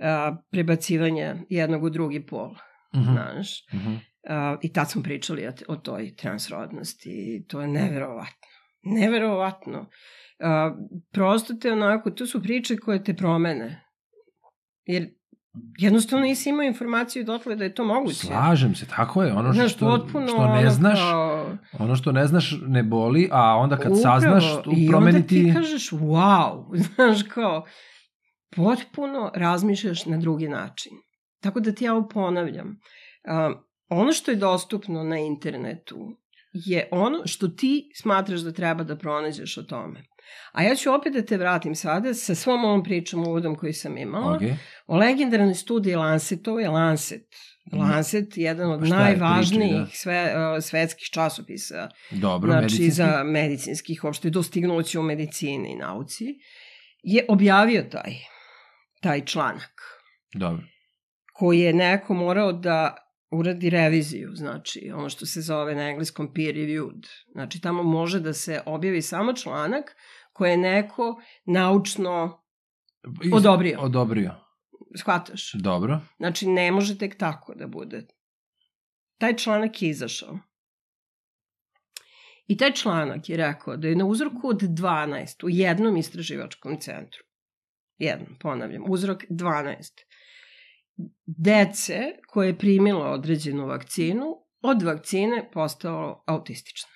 a, 0.00 0.36
prebacivanja 0.50 1.36
jednog 1.48 1.82
u 1.82 1.90
drugi 1.90 2.26
pol, 2.26 2.50
Mhm, 2.94 3.12
znaš. 3.12 3.64
mhm. 3.74 3.94
A, 4.17 4.17
I 4.62 4.72
tad 4.72 4.90
smo 4.90 5.02
pričali 5.02 5.46
o, 5.46 5.52
o 5.68 5.76
toj 5.76 6.16
transrodnosti 6.16 7.10
i 7.10 7.46
to 7.46 7.60
je 7.60 7.68
neverovatno. 7.68 8.48
Neverovatno. 8.82 9.90
Prosto 11.12 11.54
te 11.54 11.72
onako, 11.72 12.10
to 12.10 12.26
su 12.26 12.42
priče 12.42 12.76
koje 12.76 13.04
te 13.04 13.14
promene. 13.14 13.84
Jer 14.84 15.08
jednostavno 15.78 16.24
nisi 16.24 16.48
imao 16.48 16.62
informaciju 16.62 17.24
dotle 17.24 17.56
da 17.56 17.64
je 17.64 17.74
to 17.74 17.84
moguće. 17.84 18.26
Slažem 18.26 18.74
se, 18.74 18.86
tako 18.86 19.22
je. 19.22 19.32
Ono 19.32 19.52
Znaš, 19.52 19.72
što, 19.72 19.86
potpuno 19.86 20.28
što 20.28 20.46
ne 20.46 20.58
ono 20.60 20.70
znaš, 20.70 21.00
Kao, 21.00 21.56
ono 21.78 21.96
što 21.96 22.12
ne 22.12 22.26
znaš 22.26 22.54
ne 22.66 22.82
boli, 22.82 23.28
a 23.32 23.56
onda 23.56 23.76
kad 23.76 23.92
Upravo, 23.92 24.02
saznaš, 24.02 24.44
tu 24.64 24.72
I 24.76 24.94
onda 24.94 25.22
ti 25.22 25.52
kažeš, 25.54 25.90
wow, 25.90 26.76
znaš 26.94 27.22
kao, 27.22 27.64
potpuno 28.56 29.30
razmišljaš 29.34 30.06
na 30.06 30.16
drugi 30.16 30.48
način. 30.48 30.92
Tako 31.42 31.60
da 31.60 31.72
ti 31.72 31.84
ja 31.84 31.94
ovo 31.94 32.08
ponavljam. 32.08 32.78
A, 33.28 33.52
ono 33.88 34.12
što 34.12 34.30
je 34.30 34.36
dostupno 34.36 35.04
na 35.04 35.18
internetu 35.18 36.16
je 36.52 36.88
ono 36.90 37.26
što 37.26 37.48
ti 37.48 37.90
smatraš 37.94 38.40
da 38.40 38.52
treba 38.52 38.84
da 38.84 38.96
pronađeš 38.96 39.58
o 39.58 39.62
tome. 39.62 40.04
A 40.52 40.62
ja 40.62 40.74
ću 40.74 40.92
opet 40.92 41.12
da 41.12 41.22
te 41.22 41.36
vratim 41.36 41.74
sada 41.74 42.14
sa 42.14 42.34
svom 42.34 42.64
ovom 42.64 42.82
pričom 42.84 43.26
uvodom 43.26 43.56
koju 43.56 43.74
sam 43.74 43.98
imala. 43.98 44.38
Okay. 44.38 44.54
O 44.86 44.96
legendarnoj 44.96 45.54
studiji 45.54 45.94
Lancetove, 45.94 46.68
Lancet. 46.68 47.26
Lancet, 47.72 48.36
jedan 48.36 48.70
od 48.70 48.82
najvažnijih 48.88 49.70
pričaj, 49.70 49.84
da. 49.84 49.90
sve, 49.92 50.34
uh, 50.56 50.64
svetskih 50.64 51.08
časopisa 51.08 51.88
Dobro, 52.10 52.50
znači 52.50 52.62
medicinski. 52.62 52.90
za 52.90 53.24
medicinskih 53.24 54.04
uopšte 54.04 54.30
dostignuća 54.30 55.00
u 55.00 55.02
medicini 55.02 55.72
i 55.72 55.76
nauci. 55.76 56.24
je 57.02 57.24
objavio 57.28 57.82
taj, 57.82 58.14
taj 59.00 59.24
članak 59.24 59.72
Dobro. 60.34 60.62
koji 61.32 61.60
je 61.60 61.72
neko 61.72 62.14
morao 62.14 62.52
da 62.52 63.07
uradi 63.30 63.70
reviziju, 63.70 64.30
znači 64.34 64.90
ono 64.94 65.08
što 65.08 65.26
se 65.26 65.40
zove 65.40 65.74
na 65.74 65.88
engleskom 65.88 66.34
peer 66.34 66.54
reviewed. 66.54 67.06
Znači 67.32 67.60
tamo 67.60 67.82
može 67.82 68.20
da 68.20 68.32
se 68.32 68.62
objavi 68.66 69.02
samo 69.02 69.32
članak 69.32 69.96
koje 70.32 70.50
je 70.50 70.56
neko 70.56 71.22
naučno 71.46 72.42
Iz- 73.24 73.32
Odobrio. 73.32 73.78
Odobrio. 73.80 74.34
shvataš. 74.98 75.52
Dobro. 75.54 76.00
Znači 76.16 76.48
ne 76.48 76.72
može 76.72 76.98
tek 76.98 77.18
tako 77.18 77.54
da 77.54 77.66
bude. 77.66 78.06
Taj 79.18 79.36
članak 79.36 79.82
je 79.82 79.88
izašao. 79.88 80.38
I 82.46 82.56
taj 82.56 82.72
članak 82.72 83.28
je 83.28 83.36
rekao 83.36 83.76
da 83.76 83.88
je 83.88 83.96
na 83.96 84.04
uzorku 84.06 84.48
od 84.48 84.60
12 84.62 85.44
u 85.44 85.48
jednom 85.50 85.96
istraživačkom 85.96 86.80
centru, 86.80 87.20
jednom, 87.98 88.36
ponavljam, 88.40 88.82
uzrok 88.88 89.24
12, 89.30 89.74
dece 91.26 91.98
koje 92.28 92.46
je 92.46 92.58
primilo 92.58 93.04
određenu 93.04 93.66
vakcinu, 93.66 94.24
od 94.62 94.82
vakcine 94.82 95.50
postalo 95.52 96.24
autistično. 96.26 96.88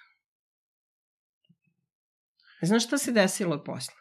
Znaš 2.62 2.86
šta 2.86 2.98
se 2.98 3.12
desilo 3.12 3.64
posle? 3.64 3.94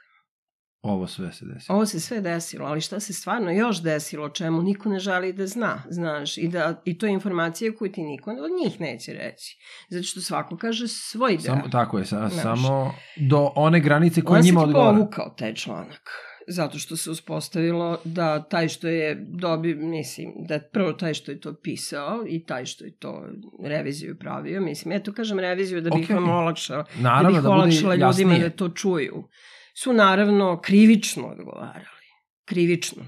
Ovo 0.82 1.08
sve 1.08 1.32
se 1.34 1.46
desilo. 1.46 1.76
Ovo 1.76 1.86
se 1.86 2.00
sve 2.00 2.22
desilo, 2.22 2.68
ali 2.68 2.82
šta 2.82 3.00
se 3.00 3.14
stvarno 3.14 3.52
još 3.52 3.82
desilo, 3.84 4.30
čemu 4.30 4.62
niko 4.62 4.90
ne 4.90 5.00
želi 5.00 5.34
da 5.34 5.48
zna, 5.48 5.84
znaš, 5.90 6.38
i, 6.38 6.48
da, 6.48 6.82
i 6.86 6.98
to 6.98 7.06
je 7.06 7.14
informacija 7.14 7.72
koju 7.76 7.92
ti 7.92 8.02
niko 8.04 8.32
od 8.32 8.52
njih 8.64 8.80
neće 8.82 9.14
reći. 9.14 9.58
Zato 9.90 10.04
što 10.04 10.22
svako 10.22 10.58
kaže 10.58 10.88
svoj 10.88 11.32
deo. 11.38 11.56
Samo, 11.56 11.70
tako 11.72 12.00
je, 12.00 12.06
sa, 12.06 12.28
Znaš. 12.30 12.42
samo 12.44 12.94
do 13.30 13.52
one 13.56 13.80
granice 13.80 14.22
koje 14.22 14.38
On 14.38 14.44
se 14.44 14.48
njima 14.48 14.62
ti 14.62 14.66
odgovara. 14.68 14.98
povukao 14.98 15.30
taj 15.38 15.54
članak. 15.56 16.10
Zato 16.52 16.80
što 16.80 16.98
se 16.98 17.12
uspostavilo 17.12 18.00
da 18.06 18.44
taj 18.44 18.68
što 18.68 18.88
je 18.88 19.16
dobi, 19.30 19.76
mislim, 19.76 20.34
da 20.38 20.60
prvo 20.64 20.94
taj 20.94 21.14
što 21.14 21.32
je 21.32 21.40
to 21.40 21.54
pisao 21.54 22.26
i 22.28 22.44
taj 22.46 22.66
što 22.66 22.86
je 22.86 22.98
to 22.98 23.26
reviziju 23.64 24.18
pravio, 24.20 24.62
mislim, 24.62 24.92
ja 24.92 25.00
to 25.00 25.14
kažem 25.14 25.40
reviziju 25.40 25.82
da 25.82 25.90
bih 25.90 26.04
Okej. 26.04 26.16
vam 26.16 26.30
olakšao, 26.30 26.84
Naravno, 26.96 27.30
da 27.32 27.34
bih 27.34 27.44
da 27.44 27.50
olakšala 27.50 27.94
ljudima 27.96 28.08
jasnije. 28.08 28.40
da 28.40 28.50
to 28.50 28.70
čuju, 28.70 29.28
su 29.76 29.94
naravno 29.94 30.62
krivično 30.62 31.28
odgovarali. 31.28 32.06
Krivično. 32.46 33.04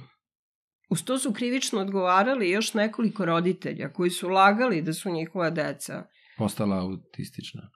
Uz 0.89 1.03
to 1.03 1.19
su 1.19 1.33
krivično 1.33 1.81
odgovarali 1.81 2.49
još 2.49 2.73
nekoliko 2.73 3.25
roditelja 3.25 3.93
koji 3.93 4.09
su 4.09 4.29
lagali 4.29 4.81
da 4.81 4.93
su 4.93 5.09
njihova 5.09 5.49
deca 5.49 6.03
Postala 6.37 6.75
autistična. 6.77 7.69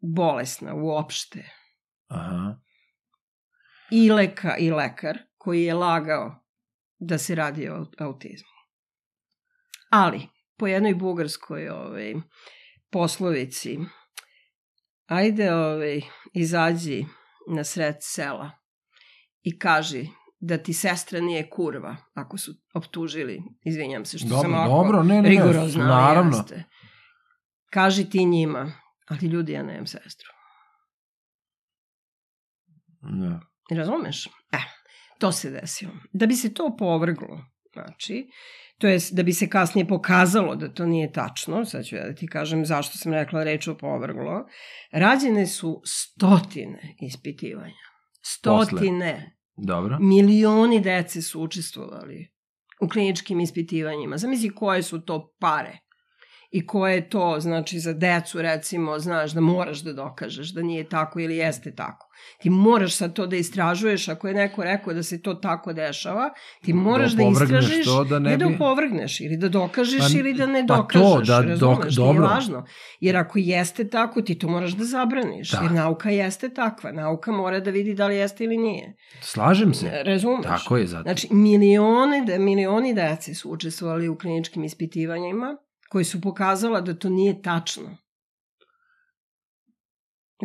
bolesna 0.00 0.74
uopšte. 0.74 1.44
Aha. 2.06 2.56
I, 3.90 4.10
leka, 4.10 4.56
I 4.56 4.70
lekar 4.70 5.18
koji 5.38 5.62
je 5.62 5.74
lagao 5.74 6.44
da 6.98 7.18
se 7.18 7.34
radi 7.34 7.68
o 7.68 7.86
autizmu. 7.98 8.54
Ali, 9.90 10.28
po 10.56 10.66
jednoj 10.66 10.94
bugarskoj 10.94 11.68
ovaj, 11.68 12.14
poslovici, 12.90 13.78
ajde 15.06 15.54
ovaj, 15.54 16.00
izađi 16.32 17.04
na 17.48 17.64
sred 17.64 17.96
sela 18.00 18.50
i 19.42 19.58
kaži 19.58 20.08
da 20.40 20.58
ti 20.58 20.72
sestra 20.72 21.20
nije 21.20 21.50
kurva, 21.50 21.96
ako 22.14 22.38
su 22.38 22.52
optužili, 22.74 23.42
izvinjam 23.64 24.04
se 24.04 24.18
što 24.18 24.28
Dobro, 24.28 24.42
sam 24.42 24.54
ovako 24.54 24.70
dobro, 24.70 25.02
ne, 25.02 25.14
ne, 25.14 25.22
ne, 25.22 25.28
rigorozna, 25.28 25.86
naravno. 25.86 26.36
jeste. 26.36 26.64
Kaži 27.70 28.10
ti 28.10 28.24
njima, 28.24 28.72
ali 29.08 29.26
ljudi, 29.26 29.52
ja 29.52 29.62
nemam 29.62 29.86
sestru. 29.86 30.28
Da. 33.00 33.53
Razumeš? 33.70 34.26
E, 34.26 34.58
to 35.18 35.32
se 35.32 35.50
desilo. 35.50 35.92
Da 36.12 36.26
bi 36.26 36.34
se 36.34 36.54
to 36.54 36.76
povrglo, 36.78 37.44
znači, 37.72 38.28
to 38.78 38.88
je 38.88 38.98
da 39.12 39.22
bi 39.22 39.32
se 39.32 39.48
kasnije 39.48 39.88
pokazalo 39.88 40.56
da 40.56 40.74
to 40.74 40.86
nije 40.86 41.12
tačno, 41.12 41.64
sad 41.64 41.84
ću 41.84 41.96
ja 41.96 42.06
da 42.06 42.14
ti 42.14 42.26
kažem 42.26 42.66
zašto 42.66 42.98
sam 42.98 43.12
rekla 43.12 43.44
reč 43.44 43.68
o 43.68 43.76
povrglo, 43.78 44.46
rađene 44.92 45.46
su 45.46 45.82
stotine 45.84 46.96
ispitivanja. 47.00 47.84
Stotine. 48.22 49.38
Dobro. 49.56 49.98
Milioni 50.00 50.80
dece 50.80 51.22
su 51.22 51.42
učestvovali 51.42 52.34
u 52.80 52.88
kliničkim 52.88 53.40
ispitivanjima. 53.40 54.16
Zamisli 54.16 54.54
koje 54.54 54.82
su 54.82 55.00
to 55.00 55.34
pare 55.40 55.78
i 56.54 56.66
koje 56.66 56.94
je 56.94 57.08
to, 57.08 57.36
znači 57.40 57.78
za 57.78 57.92
decu 57.94 58.42
recimo, 58.42 58.98
znaš 58.98 59.32
da 59.32 59.40
moraš 59.42 59.78
da 59.80 59.92
dokažeš 59.92 60.48
da 60.48 60.62
nije 60.62 60.84
tako 60.86 61.20
ili 61.20 61.36
jeste 61.36 61.74
tako. 61.74 62.06
Ti 62.38 62.50
moraš 62.50 62.94
sad 62.94 63.12
to 63.12 63.26
da 63.26 63.36
istražuješ, 63.36 64.08
ako 64.08 64.28
je 64.28 64.34
neko 64.34 64.64
rekao 64.64 64.94
da 64.94 65.02
se 65.02 65.22
to 65.22 65.34
tako 65.36 65.72
dešava, 65.72 66.30
ti 66.62 66.72
moraš 66.72 67.12
da, 67.12 67.22
opovrgneš 67.24 67.60
istražiš, 67.60 67.86
to 67.86 68.04
da 68.04 68.18
ne 68.18 68.36
da 68.36 68.46
bi- 68.46 68.54
opovrgneš 68.54 69.20
ili 69.20 69.36
da 69.36 69.48
dokažeš 69.50 69.98
Pa- 70.02 70.18
ili 70.18 70.34
da 70.34 70.46
ne 70.46 70.64
pa 70.66 70.76
to, 70.76 70.82
dokažeš, 70.98 71.28
da 71.28 71.40
razumeš, 71.40 71.58
dok- 71.60 71.84
nije 71.84 71.96
dobro. 71.96 72.22
važno. 72.24 72.64
Jer 73.00 73.16
ako 73.16 73.38
jeste 73.38 73.88
tako, 73.88 74.22
ti 74.22 74.34
to 74.36 74.48
moraš 74.48 74.72
da 74.72 74.84
zabraniš, 74.84 75.50
Da. 75.50 75.60
jer 75.62 75.72
nauka 75.72 76.10
jeste 76.10 76.48
takva, 76.50 76.92
nauka 76.92 77.32
mora 77.32 77.60
da 77.60 77.70
vidi 77.70 77.94
da 77.94 78.06
li 78.06 78.16
jeste 78.16 78.44
ili 78.44 78.56
nije. 78.58 78.96
Slažem 79.22 79.74
se. 79.74 79.90
Razumeš? 80.04 80.44
Tako 80.44 80.76
je, 80.76 80.86
zato. 80.86 81.02
Znači, 81.02 81.28
milione, 81.30 82.24
de, 82.24 82.38
milioni 82.38 82.94
dece 82.94 83.34
su 83.34 83.50
učestvovali 83.50 84.08
u 84.08 84.18
kliničkim 84.18 84.64
ispitivanjima 84.64 85.56
koji 85.94 86.04
su 86.04 86.20
pokazala 86.20 86.80
da 86.80 86.94
to 86.94 87.08
nije 87.08 87.42
tačno. 87.42 87.96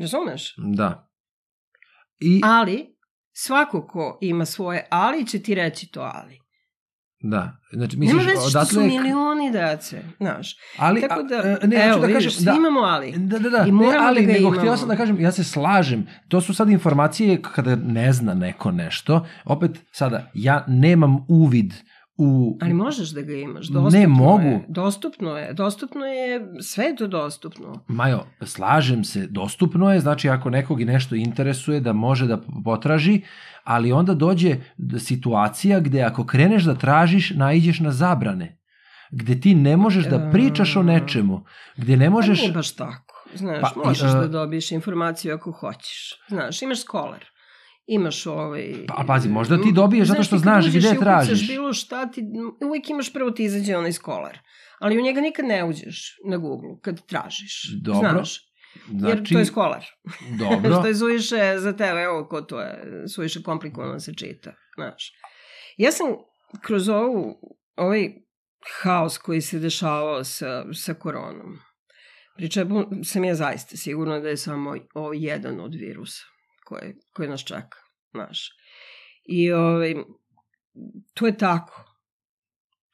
Razumeš? 0.01 0.53
Da. 0.57 1.09
I, 2.19 2.41
Ali, 2.43 2.97
svako 3.33 3.87
ko 3.87 4.17
ima 4.21 4.45
svoje 4.45 4.87
ali 4.91 5.27
će 5.27 5.41
ti 5.41 5.55
reći 5.55 5.91
to 5.91 6.11
ali. 6.13 6.39
da. 7.19 7.57
Znači, 7.73 7.97
Misliš, 7.97 8.17
Nema 8.17 8.29
veze 8.29 8.49
što 8.49 8.65
su 8.65 8.79
odatle... 8.79 8.99
milioni 8.99 9.51
dece, 9.51 10.03
znaš. 10.17 10.55
Ali, 10.77 11.01
Tako 11.01 11.19
a, 11.19 11.23
da, 11.23 11.35
e, 11.35 11.67
ne, 11.67 11.87
evo, 11.87 11.99
da 11.99 12.07
vidiš, 12.07 12.25
kažem, 12.25 12.45
da, 12.45 12.53
imamo 12.57 12.79
ali. 12.79 13.13
Da, 13.17 13.39
da, 13.39 13.49
da. 13.49 13.65
I 13.67 13.71
ne, 13.71 13.97
ali 13.99 14.25
da 14.25 14.33
nego 14.33 14.51
htio 14.51 14.77
sam 14.77 14.87
da 14.87 14.95
kažem, 14.95 15.19
ja 15.19 15.31
se 15.31 15.43
slažem. 15.43 16.07
To 16.27 16.41
su 16.41 16.53
sad 16.53 16.69
informacije 16.69 17.41
kada 17.41 17.75
ne 17.75 18.13
zna 18.13 18.33
neko 18.33 18.71
nešto. 18.71 19.25
Opet, 19.45 19.71
sada, 19.91 20.31
ja 20.33 20.65
nemam 20.67 21.25
uvid 21.29 21.73
u... 22.19 22.57
Ali 22.61 22.73
možeš 22.73 23.09
da 23.09 23.21
ga 23.21 23.33
imaš, 23.33 23.69
Ne 23.69 23.73
dostupno 23.73 24.09
mogu. 24.09 24.47
je. 24.47 24.65
Dostupno 24.67 25.37
je, 25.37 25.53
dostupno 25.53 26.05
je, 26.05 26.47
sve 26.61 26.85
je 26.85 26.95
to 26.95 27.07
dostupno. 27.07 27.83
Majo, 27.87 28.25
slažem 28.45 29.03
se, 29.03 29.27
dostupno 29.27 29.93
je, 29.93 29.99
znači 29.99 30.29
ako 30.29 30.49
nekog 30.49 30.81
i 30.81 30.85
nešto 30.85 31.15
interesuje 31.15 31.79
da 31.79 31.93
može 31.93 32.27
da 32.27 32.41
potraži, 32.63 33.21
ali 33.63 33.91
onda 33.91 34.13
dođe 34.13 34.55
situacija 34.99 35.79
gde 35.79 36.01
ako 36.01 36.25
kreneš 36.25 36.63
da 36.63 36.75
tražiš, 36.75 37.29
naiđeš 37.35 37.79
na 37.79 37.91
zabrane. 37.91 38.59
Gde 39.11 39.41
ti 39.41 39.55
ne 39.55 39.77
možeš 39.77 40.05
da 40.05 40.29
pričaš 40.31 40.75
o 40.75 40.83
nečemu. 40.83 41.45
Gde 41.77 41.97
ne 41.97 42.09
Možeš... 42.09 42.27
možeš... 42.29 42.39
Pa 42.39 42.43
nije 42.43 42.53
baš 42.53 42.75
tako. 42.75 43.25
Znaš, 43.35 43.61
Pa, 43.61 43.71
pa, 43.75 43.87
možeš 43.87 44.11
e, 44.11 44.15
da 44.15 44.27
dobiješ 44.27 44.71
informaciju 44.71 45.35
ako 45.35 45.51
hoćeš. 45.51 46.13
Znaš, 46.27 46.61
imaš 46.61 46.81
skolar. 46.81 47.25
Imaš 47.91 48.25
ovaj... 48.25 48.73
Pa, 48.87 49.03
pazi, 49.07 49.29
možda 49.29 49.61
ti 49.61 49.71
dobiješ 49.73 50.07
zato 50.07 50.23
što 50.23 50.37
znaš 50.37 50.67
gde 50.69 50.95
tražiš. 50.99 51.47
bilo 51.47 51.73
šta, 51.73 52.11
ti, 52.11 52.23
uvijek 52.65 52.89
imaš 52.89 53.13
prvo 53.13 53.31
ti 53.31 53.43
izađe 53.43 53.77
onaj 53.77 53.91
skolar. 53.91 54.39
Ali 54.79 54.97
u 54.97 55.01
njega 55.01 55.21
nikad 55.21 55.45
ne 55.45 55.65
uđeš 55.65 56.17
na 56.25 56.37
Google 56.37 56.69
kad 56.81 57.05
tražiš. 57.05 57.63
Dobro. 57.81 58.09
Znaš, 58.09 58.49
jer 58.87 59.15
Znači, 59.15 59.33
to 59.33 59.39
je 59.39 59.45
skolar. 59.45 59.85
dobro. 60.39 60.73
što 60.79 60.87
je 60.87 60.95
suviše 60.95 61.55
za 61.57 61.73
tebe, 61.73 62.01
evo 62.01 62.27
ko 62.27 62.41
to 62.41 62.61
je, 62.61 63.03
suviše 63.15 63.43
komplikovano 63.43 63.99
se 63.99 64.13
čita, 64.13 64.53
znaš. 64.75 65.11
Ja 65.77 65.91
sam 65.91 66.07
kroz 66.61 66.89
ovu, 66.89 67.39
ovaj 67.75 68.09
haos 68.81 69.17
koji 69.17 69.41
se 69.41 69.59
dešavao 69.59 70.23
sa, 70.23 70.73
sa 70.73 70.93
koronom, 70.93 71.59
pri 72.37 72.49
čemu 72.49 72.85
sam 73.03 73.23
ja 73.23 73.35
zaista 73.35 73.77
sigurna 73.77 74.19
da 74.19 74.29
je 74.29 74.37
samo 74.37 74.75
ovo 74.93 75.13
jedan 75.13 75.59
od 75.59 75.73
virusa 75.73 76.23
koje, 76.69 76.95
koje 77.13 77.29
nas 77.29 77.43
čeka, 77.43 77.77
znaš. 78.11 78.49
I 79.23 79.51
ovaj, 79.51 79.95
to 81.13 81.27
je 81.27 81.37
tako. 81.37 81.85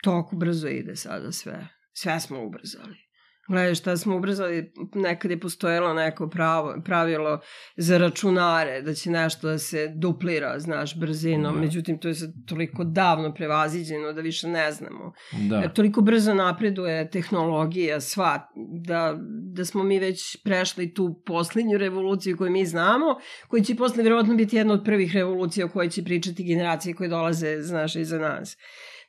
Toliko 0.03 0.35
brzo 0.35 0.67
ide 0.67 0.95
sada 0.95 1.31
sve. 1.31 1.67
Sve 1.93 2.19
smo 2.19 2.45
ubrzali. 2.45 3.04
Gledaj 3.47 3.75
šta 3.75 3.97
smo 3.97 4.15
ubrzali, 4.15 4.71
nekad 4.93 5.31
je 5.31 5.39
postojalo 5.39 5.93
neko 5.93 6.29
pravo, 6.29 6.75
pravilo 6.85 7.39
za 7.77 7.97
računare, 7.97 8.81
da 8.81 8.93
će 8.93 9.09
nešto 9.09 9.47
da 9.47 9.57
se 9.57 9.91
duplira, 9.95 10.59
znaš, 10.59 10.99
brzinom, 10.99 11.55
Da. 11.55 11.61
međutim 11.61 11.99
to 11.99 12.07
je 12.07 12.15
sad 12.15 12.29
toliko 12.47 12.83
davno 12.83 13.33
prevaziđeno 13.33 14.13
da 14.13 14.21
više 14.21 14.47
ne 14.47 14.71
znamo. 14.71 15.13
Da. 15.49 15.57
Da. 15.57 15.69
Toliko 15.69 16.01
brzo 16.01 16.33
napreduje 16.33 17.09
tehnologija 17.09 18.01
sva, 18.01 18.49
da, 18.85 19.17
da 19.53 19.65
smo 19.65 19.83
mi 19.83 19.99
već 19.99 20.37
prešli 20.43 20.93
tu 20.93 21.21
poslednju 21.25 21.77
revoluciju 21.77 22.37
koju 22.37 22.51
mi 22.51 22.65
znamo, 22.65 23.05
koja 23.47 23.63
će 23.63 23.75
posle 23.75 24.03
verovatno 24.03 24.35
biti 24.35 24.55
jedna 24.55 24.73
od 24.73 24.83
prvih 24.85 25.13
revolucija 25.13 25.65
o 25.65 25.69
kojoj 25.69 25.89
će 25.89 26.03
pričati 26.03 26.43
generacije 26.43 26.95
koje 26.95 27.09
dolaze, 27.09 27.61
znaš, 27.61 27.95
iza 27.95 28.19
nas. 28.19 28.57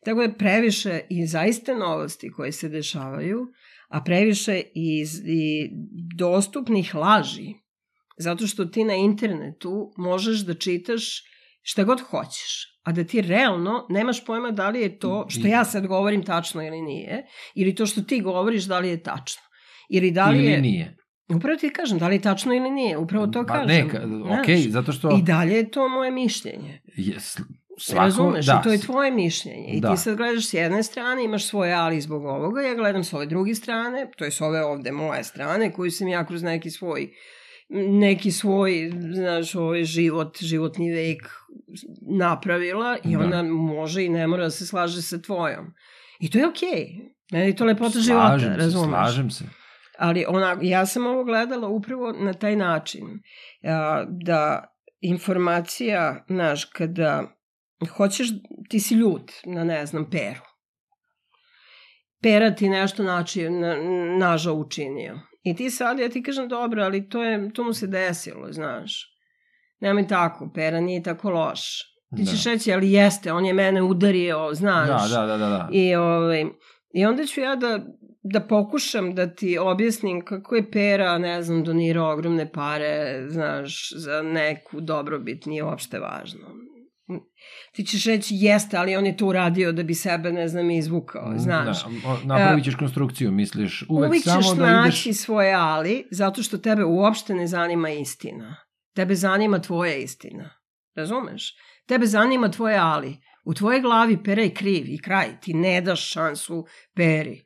Tako 0.04 0.22
je 0.22 0.38
previše 0.38 1.00
i 1.10 1.26
zaista 1.26 1.74
novosti 1.74 2.32
koje 2.32 2.52
se 2.52 2.68
dešavaju, 2.68 3.52
a 3.88 4.00
previše 4.00 4.62
i, 4.74 5.04
i 5.24 5.70
dostupnih 6.16 6.94
laži. 6.94 7.54
Zato 8.18 8.46
što 8.46 8.64
ti 8.64 8.84
na 8.84 8.94
internetu 8.94 9.70
možeš 9.98 10.38
da 10.38 10.54
čitaš 10.54 11.02
šta 11.62 11.84
god 11.84 12.00
hoćeš, 12.00 12.52
a 12.82 12.92
da 12.92 13.04
ti 13.04 13.20
realno 13.20 13.86
nemaš 13.90 14.24
pojma 14.24 14.50
da 14.50 14.68
li 14.68 14.80
je 14.80 14.98
to 14.98 15.26
što 15.28 15.48
ja 15.48 15.64
sad 15.64 15.86
govorim 15.86 16.24
tačno 16.24 16.62
ili 16.62 16.82
nije, 16.82 17.26
ili 17.54 17.74
to 17.74 17.86
što 17.86 18.02
ti 18.02 18.20
govoriš 18.20 18.64
da 18.64 18.78
li 18.78 18.88
je 18.88 19.02
tačno. 19.02 19.42
Ili 19.90 20.10
da 20.10 20.26
li 20.26 20.38
Ili 20.38 20.46
je... 20.46 20.60
nije. 20.60 20.96
Upravo 21.28 21.56
ti 21.56 21.70
kažem, 21.70 21.98
da 21.98 22.08
li 22.08 22.14
je 22.14 22.20
tačno 22.20 22.54
ili 22.54 22.70
nije, 22.70 22.98
upravo 22.98 23.26
to 23.26 23.44
Pa 23.44 23.54
kažem. 23.54 23.68
ne, 23.68 23.84
ka- 23.84 24.06
znaš. 24.18 24.40
okej, 24.40 24.60
zato 24.60 24.92
što- 24.92 25.10
I 25.10 25.22
dalje 25.22 25.54
je 25.54 25.70
to 25.70 25.88
moje 25.88 26.10
mišljenje. 26.10 26.80
Je, 26.86 27.14
s- 27.16 27.38
svako, 27.78 28.04
Razumeš, 28.04 28.46
da, 28.46 28.60
i 28.60 28.64
to 28.64 28.72
je 28.72 28.80
tvoje 28.80 29.10
mišljenje. 29.10 29.68
I 29.68 29.80
Da. 29.80 29.90
ti 29.90 29.96
sad 29.96 30.16
gledaš 30.16 30.48
s 30.48 30.54
jedne 30.54 30.82
strane, 30.82 31.24
imaš 31.24 31.46
svoje 31.46 31.72
ali 31.72 32.00
zbog 32.00 32.24
ovoga, 32.24 32.60
ja 32.60 32.74
gledam 32.74 33.04
s 33.04 33.12
ove 33.12 33.26
druge 33.26 33.54
strane, 33.54 34.10
to 34.16 34.24
je 34.24 34.30
s 34.30 34.40
ove 34.40 34.64
ovde 34.64 34.92
moje 34.92 35.24
strane, 35.24 35.72
koju 35.72 35.90
sam 35.90 36.08
ja 36.08 36.26
kroz 36.26 36.42
neki 36.42 36.70
svoj 36.70 37.10
neki 37.68 38.30
svoj, 38.30 38.92
znaš, 39.14 39.54
ovaj 39.54 39.84
život, 39.84 40.38
životni 40.40 40.92
vek 40.92 41.30
napravila 42.18 42.96
i 43.04 43.16
Da. 43.16 43.24
ona 43.24 43.42
može 43.42 44.04
i 44.04 44.08
ne 44.08 44.26
mora 44.26 44.44
da 44.44 44.50
se 44.50 44.66
slaže 44.66 45.02
sa 45.02 45.18
tvojom. 45.18 45.74
I 46.20 46.30
to 46.30 46.38
je 46.38 46.48
okej. 46.48 46.70
Okay. 46.70 47.12
Meni 47.32 47.46
je 47.46 47.56
to 47.56 47.64
lepota 47.64 47.98
života, 47.98 48.28
Slažem 48.28 48.52
se, 48.52 48.58
razumeš? 48.58 48.88
slažem 48.88 49.30
se. 49.30 49.44
Ali 49.98 50.24
ona, 50.28 50.58
ja 50.62 50.86
sam 50.86 51.06
ovo 51.06 51.24
gledala 51.24 51.68
upravo 51.68 52.12
na 52.12 52.32
taj 52.32 52.56
način. 52.56 53.02
Da 54.10 54.64
informacija, 55.00 56.24
znaš, 56.28 56.64
kada 56.64 57.35
hoćeš, 57.96 58.28
ti 58.68 58.80
si 58.80 58.94
ljut 58.94 59.32
na, 59.44 59.64
ne 59.64 59.86
znam, 59.86 60.10
peru. 60.10 60.40
Pera 62.22 62.54
ti 62.54 62.68
nešto 62.68 63.02
nači, 63.02 63.50
na, 63.50 63.76
nažao 64.18 64.54
učinio. 64.54 65.20
I 65.42 65.56
ti 65.56 65.70
sad, 65.70 65.98
ja 65.98 66.08
ti 66.08 66.22
kažem, 66.22 66.48
dobro, 66.48 66.82
ali 66.82 67.08
to, 67.08 67.22
je, 67.22 67.52
to 67.52 67.64
mu 67.64 67.72
se 67.72 67.86
desilo, 67.86 68.52
znaš. 68.52 69.16
Nemoj 69.80 70.06
tako, 70.06 70.50
pera 70.54 70.80
nije 70.80 71.02
tako 71.02 71.30
loš. 71.30 71.82
Ti 72.16 72.22
Da. 72.22 72.30
ćeš 72.30 72.44
reći, 72.44 72.72
ali 72.72 72.92
jeste, 72.92 73.32
on 73.32 73.46
je 73.46 73.52
mene 73.52 73.82
udario, 73.82 74.50
znaš. 74.52 75.10
Da, 75.10 75.20
da, 75.20 75.26
da, 75.26 75.36
da. 75.36 75.48
da. 75.48 75.68
I, 75.72 75.94
ovaj, 75.94 76.44
I 76.94 77.06
onda 77.06 77.26
ću 77.26 77.40
ja 77.40 77.56
da, 77.56 77.80
da 78.22 78.40
pokušam 78.40 79.14
da 79.14 79.34
ti 79.34 79.58
objasnim 79.58 80.24
kako 80.24 80.56
je 80.56 80.70
Pera, 80.70 81.18
ne 81.18 81.42
znam, 81.42 81.64
donirao 81.64 82.12
ogromne 82.12 82.52
pare, 82.52 83.24
znaš, 83.28 83.92
za 83.96 84.22
neku 84.22 84.80
dobrobit, 84.80 85.46
nije 85.46 85.64
uopšte 85.64 85.98
važno. 85.98 86.46
Ti 87.76 87.84
ćeš 87.84 88.04
reći, 88.04 88.34
jeste, 88.34 88.76
ali 88.76 88.96
on 88.96 89.06
je 89.06 89.16
to 89.16 89.26
uradio 89.26 89.72
da 89.72 89.82
bi 89.82 89.94
sebe, 89.94 90.32
ne 90.32 90.48
znam, 90.48 90.70
izvukao, 90.70 91.32
znaš. 91.36 91.84
Da, 91.84 92.18
napravit 92.24 92.64
ćeš 92.64 92.74
konstrukciju, 92.74 93.32
misliš, 93.32 93.84
uvek, 93.88 94.08
Uvijek 94.08 94.24
samo 94.24 94.42
ćeš 94.42 94.50
da 94.50 94.70
naći 94.70 95.08
ideš... 95.08 95.20
svoje 95.20 95.54
ali, 95.54 96.06
zato 96.10 96.42
što 96.42 96.58
tebe 96.58 96.84
uopšte 96.84 97.34
ne 97.34 97.46
zanima 97.46 97.90
istina. 97.90 98.56
Tebe 98.94 99.14
zanima 99.14 99.58
tvoja 99.58 99.96
istina. 99.96 100.50
Razumeš? 100.94 101.54
Tebe 101.86 102.06
zanima 102.06 102.50
tvoje 102.50 102.76
ali. 102.76 103.16
U 103.44 103.54
tvojoj 103.54 103.80
glavi 103.80 104.22
pera 104.22 104.42
je 104.42 104.54
kriv 104.54 104.84
i 104.88 104.98
kraj. 104.98 105.40
Ti 105.40 105.54
ne 105.54 105.80
daš 105.80 106.10
šansu 106.12 106.66
peri. 106.94 107.44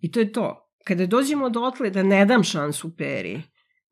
I 0.00 0.10
to 0.12 0.20
je 0.20 0.32
to. 0.32 0.70
Kada 0.84 1.06
dođemo 1.06 1.50
dotle 1.50 1.90
da 1.90 2.02
ne 2.02 2.24
dam 2.24 2.44
šansu 2.44 2.96
peri, 2.96 3.42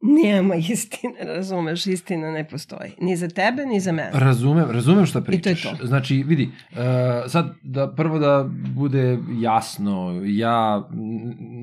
nema 0.02 0.54
istine, 0.54 1.14
razumeš? 1.26 1.86
Istina 1.86 2.30
ne 2.30 2.44
postoji. 2.44 2.90
Ni 3.00 3.16
za 3.16 3.28
tebe, 3.28 3.66
ni 3.66 3.80
za 3.80 3.92
mene. 3.92 4.10
Razumem, 4.12 4.70
razumem 4.70 5.06
šta 5.06 5.18
I 5.18 5.22
to 5.22 5.30
je 5.30 5.40
pričaš. 5.42 5.78
to. 5.78 5.86
Znači, 5.86 6.22
vidi, 6.22 6.42
uh, 6.70 6.78
sad 7.26 7.54
da 7.62 7.88
prvo 7.88 8.18
da 8.18 8.44
bude 8.68 9.18
jasno, 9.32 9.90
ja 10.24 10.88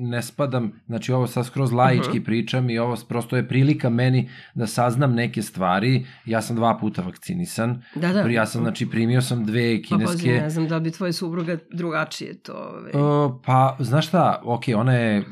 ne 0.02 0.22
spadam, 0.22 0.72
znači 0.86 1.12
ovo 1.12 1.26
sad 1.26 1.46
skroz 1.46 1.72
laički 1.72 2.08
Mhm. 2.10 2.24
pričam 2.24 2.70
i 2.70 2.78
ovo 2.78 2.96
prosto 3.08 3.36
je 3.36 3.48
prilika 3.48 3.90
meni 3.90 4.30
da 4.54 4.66
saznam 4.66 5.14
neke 5.14 5.42
stvari. 5.42 6.06
Ja 6.26 6.42
sam 6.42 6.56
dva 6.56 6.78
puta 6.78 7.02
vakcinisan. 7.02 7.82
Da, 7.94 8.12
da. 8.12 8.20
Ja 8.20 8.46
sam, 8.46 8.62
znači, 8.62 8.90
primio 8.90 9.22
sam 9.22 9.44
dve 9.44 9.80
Pa 9.80 9.88
kineske... 9.88 10.28
ne 10.32 10.50
znam 10.50 10.68
da 10.68 10.80
bi 10.80 10.90
tvoja 10.90 11.12
supruga 11.12 11.58
drugačije 11.72 12.34
to... 12.34 12.82
Uh, 12.94 13.40
pa, 13.46 13.76
znaš 13.78 14.06
šta, 14.08 14.42
ok, 14.44 14.62
ona 14.76 14.94
je 14.94 15.24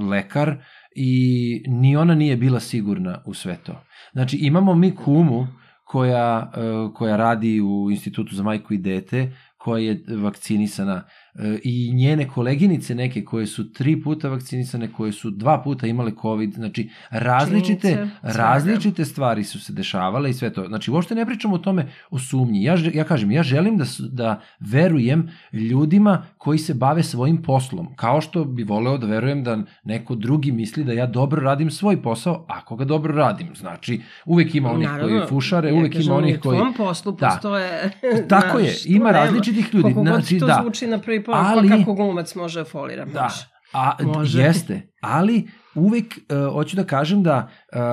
lekar 0.00 0.56
i 1.02 1.62
ni 1.66 1.96
ona 1.96 2.14
nije 2.14 2.36
bila 2.36 2.60
sigurna 2.60 3.22
u 3.26 3.34
sve 3.34 3.56
to. 3.66 3.84
Znači, 4.12 4.36
imamo 4.36 4.74
mi 4.74 4.94
kumu 4.94 5.46
koja, 5.84 6.52
uh, 6.56 6.94
koja 6.94 7.16
radi 7.16 7.60
u 7.60 7.90
Institutu 7.90 8.34
za 8.34 8.42
majku 8.42 8.74
i 8.74 8.78
dete, 8.78 9.36
koja 9.56 9.82
je 9.82 10.04
vakcinisana 10.22 11.02
i 11.62 11.92
njene 11.94 12.28
koleginice 12.28 12.94
neke 12.94 13.24
koje 13.24 13.46
su 13.46 13.72
tri 13.72 14.02
puta 14.02 14.28
vakcinisane, 14.28 14.92
koje 14.92 15.12
su 15.12 15.30
dva 15.30 15.62
puta 15.62 15.86
imale 15.86 16.12
COVID, 16.22 16.54
znači 16.54 16.90
različite, 17.10 17.88
Činjenice, 17.88 18.16
svega. 18.20 18.38
različite 18.38 19.04
stvari 19.04 19.44
su 19.44 19.60
se 19.60 19.72
dešavale 19.72 20.30
i 20.30 20.32
sve 20.32 20.52
to. 20.52 20.66
Znači, 20.66 20.90
uopšte 20.90 21.14
ne 21.14 21.26
pričamo 21.26 21.54
o 21.54 21.58
tome 21.58 21.86
o 22.10 22.18
sumnji. 22.18 22.62
Ja, 22.62 22.76
ja 22.94 23.04
kažem, 23.04 23.30
ja 23.30 23.42
želim 23.42 23.76
da, 23.76 23.84
da 23.98 24.40
verujem 24.60 25.30
ljudima 25.52 26.22
koji 26.38 26.58
se 26.58 26.74
bave 26.74 27.02
svojim 27.02 27.42
poslom, 27.42 27.94
kao 27.96 28.20
što 28.20 28.44
bi 28.44 28.62
voleo 28.62 28.98
da 28.98 29.06
verujem 29.06 29.44
da 29.44 29.58
neko 29.84 30.14
drugi 30.14 30.52
misli 30.52 30.84
da 30.84 30.92
ja 30.92 31.06
dobro 31.06 31.42
radim 31.42 31.70
svoj 31.70 32.02
posao, 32.02 32.44
ako 32.48 32.76
ga 32.76 32.84
dobro 32.84 33.14
radim. 33.14 33.54
Znači, 33.56 34.00
uvek 34.24 34.54
ima 34.54 34.70
onih 34.72 34.88
Naravno, 34.88 35.18
koji 35.18 35.28
fušare, 35.28 35.68
ja 35.68 35.74
uvek 35.74 35.92
kažem, 35.92 36.06
ima 36.06 36.16
onih 36.16 36.38
U 36.38 36.42
koji... 36.42 36.58
tvom 36.58 36.74
poslu 36.74 37.12
Da. 37.12 37.28
postoje... 37.28 37.90
Tako 38.28 38.58
je, 38.64 38.74
ima 38.86 39.10
različitih 39.10 39.74
ljudi, 39.74 39.82
Koliko 39.82 40.00
god 40.00 40.06
znači, 40.06 40.38
to 40.38 40.46
da. 40.46 40.58
zvuči 40.62 40.86
na 40.86 40.98
prvi 40.98 41.24
Ali- 41.34 41.68
pa 41.68 41.76
kako 41.76 41.94
glumac 41.94 42.34
može 42.34 42.60
da 42.60 42.64
folira, 42.64 43.04
Da, 43.04 43.22
može. 43.22 43.46
a, 43.72 43.96
Može. 44.02 44.42
jeste, 44.42 44.92
ali 45.00 45.48
uvek 45.74 46.18
uh, 46.46 46.52
hoću 46.52 46.76
da 46.76 46.84
kažem 46.84 47.22
da, 47.22 47.48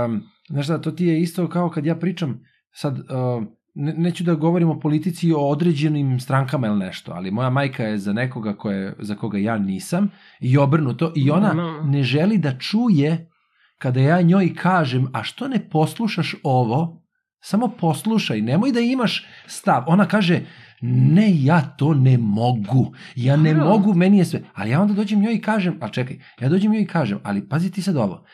um, 0.06 0.22
znaš 0.50 0.66
šta, 0.66 0.82
to 0.82 0.92
ti 0.92 1.06
je 1.06 1.22
isto 1.22 1.50
kao 1.50 1.70
kad 1.70 1.86
ja 1.86 1.96
pričam, 1.96 2.44
sad, 2.74 3.00
uh, 3.00 3.44
ne, 3.76 3.94
neću 3.94 4.24
da 4.24 4.36
govorim 4.36 4.70
o 4.70 4.80
politici 4.80 5.34
o 5.34 5.50
određenim 5.50 6.20
strankama 6.20 6.68
ili 6.68 6.80
nešto, 6.80 7.12
ali 7.12 7.32
moja 7.32 7.50
majka 7.50 7.84
je 7.84 7.98
za 7.98 8.14
nekoga 8.14 8.54
koje, 8.54 8.96
za 9.00 9.16
koga 9.16 9.38
ja 9.38 9.58
nisam 9.58 10.12
i 10.40 10.58
obrnuto 10.58 11.14
i 11.16 11.32
ona 11.32 11.54
Normalno. 11.54 11.84
ne 11.84 12.04
želi 12.04 12.38
da 12.38 12.58
čuje 12.60 13.30
kada 13.78 14.00
ja 14.00 14.22
njoj 14.22 14.56
kažem, 14.56 15.08
a 15.14 15.24
što 15.24 15.48
ne 15.48 15.70
poslušaš 15.70 16.36
ovo, 16.44 17.04
samo 17.40 17.68
poslušaj, 17.68 18.42
nemoj 18.42 18.72
da 18.72 18.80
imaš 18.80 19.26
stav. 19.48 19.84
Ona 19.88 20.06
kaže, 20.08 20.42
ne, 20.82 21.44
ja 21.44 21.62
to 21.62 21.94
ne 21.94 22.18
mogu. 22.18 22.94
Ja 23.16 23.36
ne 23.36 23.54
Dobro. 23.54 23.70
mogu, 23.70 23.94
meni 23.94 24.18
je 24.18 24.26
sve. 24.26 24.44
Ali 24.54 24.70
ja 24.70 24.82
onda 24.82 24.94
dođem 24.94 25.22
njoj 25.22 25.34
i 25.34 25.42
kažem, 25.42 25.78
a 25.82 25.90
čekaj, 25.90 26.20
ja 26.40 26.50
dođem 26.50 26.72
njoj 26.72 26.82
i 26.82 26.88
kažem, 26.88 27.20
ali 27.24 27.50
pazi 27.50 27.72
ti 27.72 27.82
sad 27.82 27.98
ovo, 27.98 28.26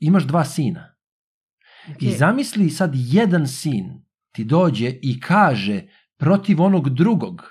imaš 0.00 0.24
dva 0.24 0.44
sina. 0.44 0.94
I 2.00 2.08
Ok. 2.08 2.14
zamisli 2.16 2.70
sad 2.70 2.92
jedan 2.94 3.46
sin 3.48 3.84
ti 4.32 4.44
dođe 4.44 4.92
i 5.02 5.20
kaže 5.20 5.82
protiv 6.16 6.62
onog 6.62 6.90
drugog 6.90 7.42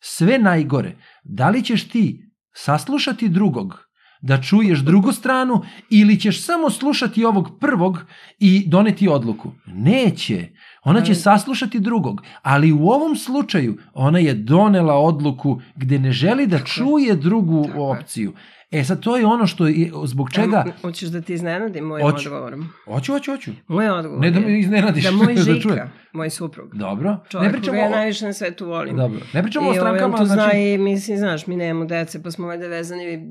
sve 0.00 0.38
najgore. 0.38 0.96
Da 1.24 1.50
li 1.50 1.62
ćeš 1.64 1.88
ti 1.88 2.30
saslušati 2.54 3.28
drugog 3.28 3.78
da 4.24 4.42
čuješ 4.42 4.78
drugu 4.78 5.12
stranu 5.12 5.62
ili 5.90 6.20
ćeš 6.20 6.44
samo 6.44 6.70
slušati 6.70 7.24
ovog 7.24 7.58
prvog 7.60 8.04
i 8.38 8.64
doneti 8.66 9.08
odluku? 9.08 9.50
Neće. 9.66 10.48
Ona 10.82 11.00
će 11.00 11.14
saslušati 11.14 11.80
drugog, 11.80 12.22
ali 12.42 12.72
u 12.72 12.88
ovom 12.88 13.16
slučaju 13.16 13.78
ona 13.94 14.18
je 14.18 14.34
donela 14.34 14.94
odluku 14.94 15.60
gde 15.76 15.98
ne 15.98 16.12
želi 16.12 16.46
da 16.46 16.58
čuje 16.58 17.16
drugu 17.16 17.68
opciju. 17.76 18.32
E 18.74 18.84
sad 18.84 19.00
to 19.00 19.16
je 19.16 19.26
ono 19.26 19.46
što 19.46 19.66
je, 19.66 19.90
zbog 20.04 20.30
čega... 20.32 20.64
Hoćeš 20.82 21.08
da 21.08 21.20
ti 21.20 21.34
iznenadim 21.34 21.84
mojim 21.84 22.06
Hoću. 22.06 22.28
odgovorom? 22.28 22.68
Hoću, 22.84 23.12
hoću, 23.12 23.30
hoću. 23.30 23.50
Moj 23.68 23.88
odgovor 23.88 24.20
Ne 24.20 24.30
da 24.30 24.40
me 24.40 24.58
iznenadiš. 24.58 25.04
da 25.04 25.10
moj 25.24 25.34
da 25.34 25.42
Žika, 25.42 25.60
čujem. 25.60 25.90
moj 26.12 26.30
suprug, 26.30 26.74
Dobro. 26.74 27.16
čovjek 27.28 27.46
ne 27.46 27.52
koga 27.52 27.60
pričamo 27.60 27.78
ja 27.78 27.86
o... 27.86 27.90
najviše 27.90 28.24
na 28.26 28.32
svetu 28.32 28.66
volim. 28.66 28.96
Dobro. 28.96 29.20
Ne 29.32 29.42
pričamo 29.42 29.70
o 29.70 29.74
I 29.74 29.78
ovaj, 29.78 29.90
on 29.90 29.96
strankama, 29.96 30.18
to 30.18 30.24
znači... 30.24 30.50
zna 30.50 30.60
i, 30.60 30.78
mislim, 30.78 31.18
znaš, 31.18 31.46
mi 31.46 31.56
nemamo 31.56 31.84
dece, 31.84 32.22
pa 32.22 32.30
smo 32.30 32.46
valjda 32.46 32.66
vezani 32.66 33.26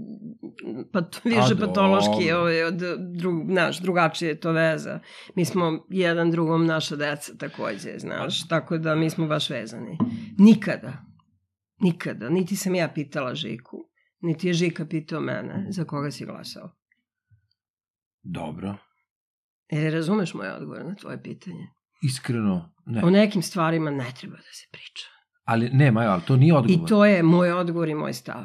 pat, 0.91 1.21
više 1.23 1.53
A, 1.53 1.67
patološki, 1.67 2.31
ovaj, 2.31 2.63
od 2.63 2.81
drug, 2.99 3.45
znaš, 3.51 3.79
drugačije 3.79 4.29
je 4.29 4.39
to 4.39 4.51
veza. 4.51 4.99
Mi 5.35 5.45
smo 5.45 5.85
jedan 5.89 6.31
drugom 6.31 6.65
naša 6.65 6.95
deca 6.95 7.31
takođe, 7.37 7.97
znaš, 7.97 8.47
tako 8.47 8.77
da 8.77 8.95
mi 8.95 9.09
smo 9.09 9.27
baš 9.27 9.49
vezani. 9.49 9.97
Nikada, 10.37 10.93
nikada, 11.79 12.29
niti 12.29 12.55
sam 12.55 12.75
ja 12.75 12.87
pitala 12.87 13.35
Žiku, 13.35 13.77
niti 14.23 14.47
je 14.47 14.53
Žika 14.53 14.85
pitao 14.85 15.21
mene 15.21 15.65
za 15.69 15.85
koga 15.85 16.11
si 16.11 16.25
glasao. 16.25 16.71
Dobro. 18.23 18.75
Jer 19.69 19.93
razumeš 19.93 20.33
moj 20.33 20.49
odgovor 20.49 20.85
na 20.85 20.95
tvoje 20.95 21.23
pitanje? 21.23 21.67
Iskreno, 22.01 22.73
ne. 22.85 23.03
O 23.03 23.09
nekim 23.09 23.41
stvarima 23.41 23.91
ne 23.91 24.11
treba 24.19 24.35
da 24.35 24.51
se 24.51 24.67
priča. 24.71 25.07
Ali 25.43 25.69
ne, 25.69 25.91
Majo, 25.91 26.11
ali 26.11 26.21
to 26.21 26.35
nije 26.35 26.53
odgovor. 26.55 26.85
I 26.85 26.89
to 26.89 27.05
je 27.05 27.23
moj 27.23 27.51
odgovor 27.51 27.89
i 27.89 27.95
moj 27.95 28.13
stav. 28.13 28.43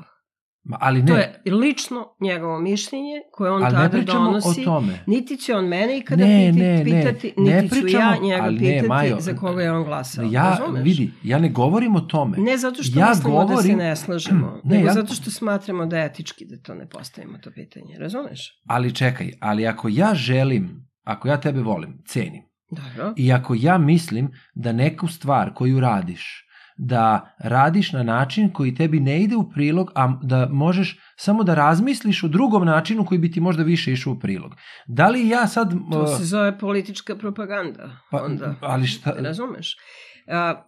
Ma, 0.69 0.77
ali 0.81 1.01
ne, 1.01 1.07
To 1.07 1.17
je 1.17 1.43
lično 1.47 2.09
njegovo 2.21 2.61
mišljenje 2.61 3.07
koje 3.33 3.51
on 3.51 3.63
ali 3.65 3.73
ne 3.73 3.79
tada 3.79 3.89
pričamo 3.91 4.25
donosi. 4.25 4.61
o 4.61 4.65
tome. 4.65 4.99
Niti 5.07 5.37
će 5.37 5.55
on 5.55 5.65
mene 5.67 5.99
ikada 5.99 6.25
Ne, 6.25 6.47
piti, 6.47 6.59
ne, 6.61 6.75
ne. 6.75 6.85
pitati, 6.85 7.35
Ne 7.39 7.55
niti 7.55 7.69
ću 7.71 7.75
pričamo- 7.77 8.05
ja 8.05 8.17
njega 8.19 8.43
ali 8.43 8.55
ne, 8.55 8.61
pitati 8.61 8.89
Majo, 8.89 9.17
za 9.21 9.35
koga 9.35 9.63
je 9.63 9.73
on 9.73 9.85
glasao. 9.85 10.25
Ja, 10.25 10.57
razumeš? 10.59 10.85
vidi, 10.85 11.13
ja 11.23 11.39
ne 11.39 11.49
govorim 11.51 11.97
o 11.97 12.01
tome. 12.01 12.37
Ne 12.39 12.57
zato 12.57 12.83
što 12.83 12.99
Ja 12.99 13.09
mislimo 13.09 13.35
da 13.37 13.47
se 13.47 13.53
govorim- 13.53 13.79
ne 13.79 13.97
slažemo, 13.97 14.61
Ne, 14.65 14.77
nego 14.77 14.87
ja- 14.87 14.93
zato 14.93 15.15
što 15.15 15.31
smatramo 15.31 15.87
da 15.87 15.99
je 15.99 16.07
etički 16.07 16.45
da 16.47 16.57
to 16.59 16.75
ne 16.75 16.89
postavimo 16.89 17.39
to 17.39 17.51
pitanje. 17.53 17.99
Razumeš? 17.99 18.61
Ali 18.67 18.95
čekaj, 18.95 19.33
ali 19.41 19.67
ako 19.67 19.89
ja 19.91 20.15
želim, 20.15 20.89
ako 21.05 21.29
ja 21.29 21.37
tebe 21.39 21.61
volim, 21.61 22.03
cenim, 22.07 22.43
Dobro. 22.71 23.13
I 23.17 23.33
ako 23.33 23.55
ja 23.57 23.79
mislim 23.79 24.31
da 24.55 24.73
neku 24.73 25.09
stvar 25.09 25.55
koju 25.55 25.81
radiš, 25.81 26.45
da 26.79 27.35
radiš 27.39 27.93
na 27.93 28.03
način 28.03 28.53
koji 28.53 28.75
tebi 28.75 29.01
ne 29.01 29.23
ide 29.23 29.37
u 29.37 29.51
prilog, 29.51 29.93
a 29.95 30.19
da 30.23 30.49
možeš 30.51 30.99
samo 31.17 31.45
da 31.45 31.55
razmisliš 31.55 32.25
o 32.25 32.29
drugom 32.29 32.65
načinu 32.67 33.05
koji 33.05 33.19
bi 33.19 33.31
ti 33.31 33.41
možda 33.41 33.63
više 33.63 33.93
išao 33.93 34.13
u 34.13 34.19
prilog. 34.19 34.55
Da 34.87 35.09
li 35.09 35.29
ja 35.29 35.47
sad... 35.47 35.71
To 35.93 36.03
uh, 36.03 36.19
se 36.19 36.25
zove 36.25 36.59
politička 36.59 37.17
propaganda. 37.17 37.91
pa, 38.11 38.23
onda. 38.25 38.55
ali 38.61 38.87
šta... 38.87 39.15
Razumeš? 39.19 39.77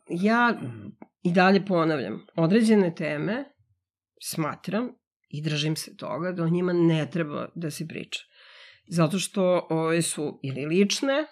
Ja 0.09 0.61
i 1.23 1.33
dalje 1.33 1.67
ponavljam, 1.67 2.27
određene 2.37 2.95
teme 2.95 3.45
smatram 4.23 4.89
i 5.29 5.43
držim 5.43 5.77
se 5.77 5.97
toga 5.97 6.33
da 6.33 6.45
o 6.45 6.49
njima 6.49 6.73
ne 6.73 7.11
treba 7.11 7.49
da 7.55 7.71
se 7.71 7.89
priča. 7.89 8.21
Zato 8.89 9.19
što 9.19 9.67
ove 9.71 10.03
su 10.03 10.41
ili 10.43 10.67
lične, 10.67 11.27